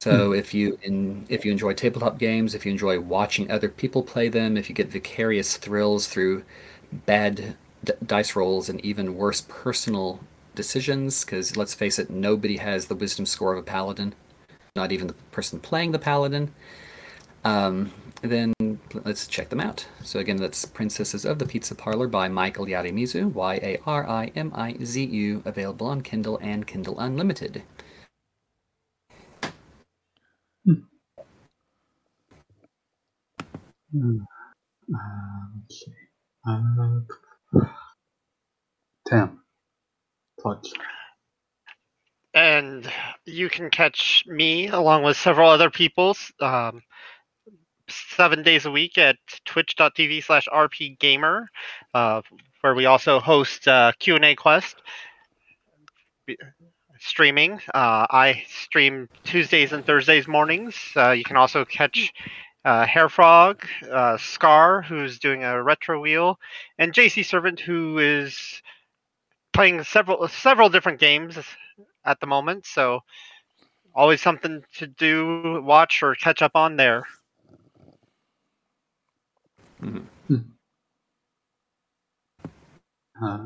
[0.00, 4.02] So if you in, if you enjoy tabletop games, if you enjoy watching other people
[4.02, 6.42] play them, if you get vicarious thrills through
[6.90, 10.20] bad d- dice rolls and even worse personal
[10.54, 14.14] decisions, because let's face it, nobody has the wisdom score of a paladin,
[14.74, 16.50] not even the person playing the paladin.
[17.44, 17.92] Um,
[18.22, 18.54] then
[18.94, 19.86] let's check them out.
[20.02, 23.82] So again, that's Princesses of the Pizza Parlor by Michael Yarimizu, Y-A-R-I-M-I-Z-U,
[25.44, 27.62] available on Kindle and Kindle Unlimited.
[33.92, 34.18] Hmm.
[34.94, 34.96] Uh,
[35.56, 35.92] let's see.
[36.48, 37.00] Uh,
[39.06, 39.40] Tam.
[40.38, 40.72] Plugs.
[42.34, 42.90] and
[43.26, 46.82] you can catch me along with several other people um,
[47.90, 51.46] seven days a week at twitch.tv slash rpgamer
[51.94, 52.22] uh,
[52.60, 54.76] where we also host uh, q&a quest
[56.98, 62.12] streaming uh, i stream tuesdays and thursdays mornings uh, you can also catch
[62.64, 66.38] uh, Hairfrog, uh, Scar, who's doing a retro wheel,
[66.78, 68.60] and JC Servant, who is
[69.52, 71.38] playing several several different games
[72.04, 72.66] at the moment.
[72.66, 73.00] So
[73.94, 77.06] always something to do, watch, or catch up on there.
[83.22, 83.38] Uh,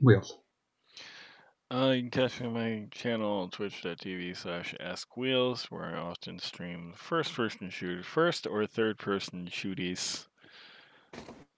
[0.00, 0.38] Wheels.
[1.72, 6.92] Uh, you can catch me on my channel, twitch.tv slash askwheels, where I often stream
[6.94, 10.26] first person shooters, first or third person shooties.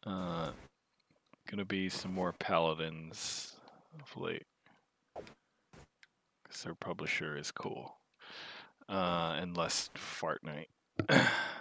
[0.07, 0.51] Uh,
[1.51, 3.57] gonna be some more paladins
[4.01, 4.47] of late.
[6.45, 7.97] Because their publisher is cool.
[8.89, 10.69] Uh, and less Fartnite.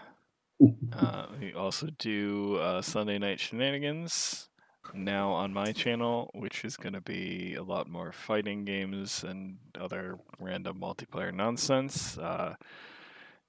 [0.94, 4.50] uh, we also do uh, Sunday Night Shenanigans
[4.94, 9.58] now on my channel, which is going to be a lot more fighting games and
[9.80, 12.18] other random multiplayer nonsense.
[12.18, 12.56] Uh,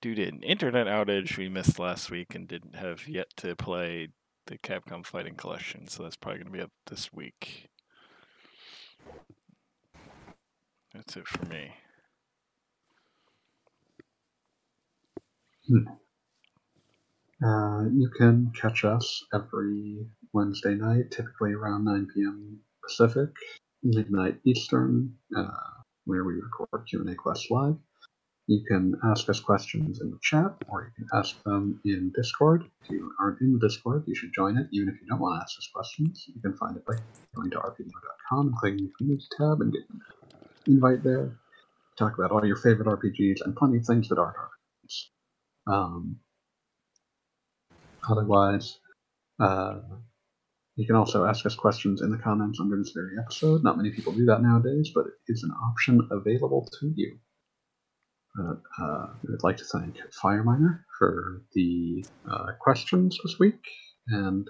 [0.00, 4.08] due to an internet outage we missed last week and didn't have yet to play
[4.46, 7.68] the Capcom Fighting Collection, so that's probably going to be up this week.
[10.94, 11.72] That's it for me.
[17.42, 22.60] Uh, you can catch us every Wednesday night, typically around 9 p.m.
[22.82, 23.30] Pacific,
[23.82, 25.46] midnight Eastern, uh,
[26.04, 27.76] where we record Q&A Quest live.
[28.46, 32.64] You can ask us questions in the chat, or you can ask them in Discord.
[32.82, 35.40] If you aren't in the Discord, you should join it, even if you don't want
[35.40, 36.24] to ask us questions.
[36.28, 36.94] You can find it by
[37.34, 40.00] going to rpgamer.com and clicking the Community tab and get an
[40.66, 41.38] invite there.
[41.98, 45.04] Talk about all your favorite RPGs and plenty of things that aren't RPGs.
[45.66, 46.16] Um,
[48.08, 48.78] Otherwise,
[49.40, 49.80] uh,
[50.76, 53.62] you can also ask us questions in the comments under this very episode.
[53.62, 57.18] Not many people do that nowadays, but it is an option available to you.
[58.38, 63.64] Uh, uh, I'd like to thank Fireminer for the uh, questions this week,
[64.08, 64.48] and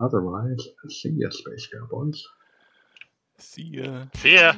[0.00, 2.22] otherwise, see ya, Space Cowboys.
[3.38, 4.04] See ya.
[4.14, 4.54] See ya.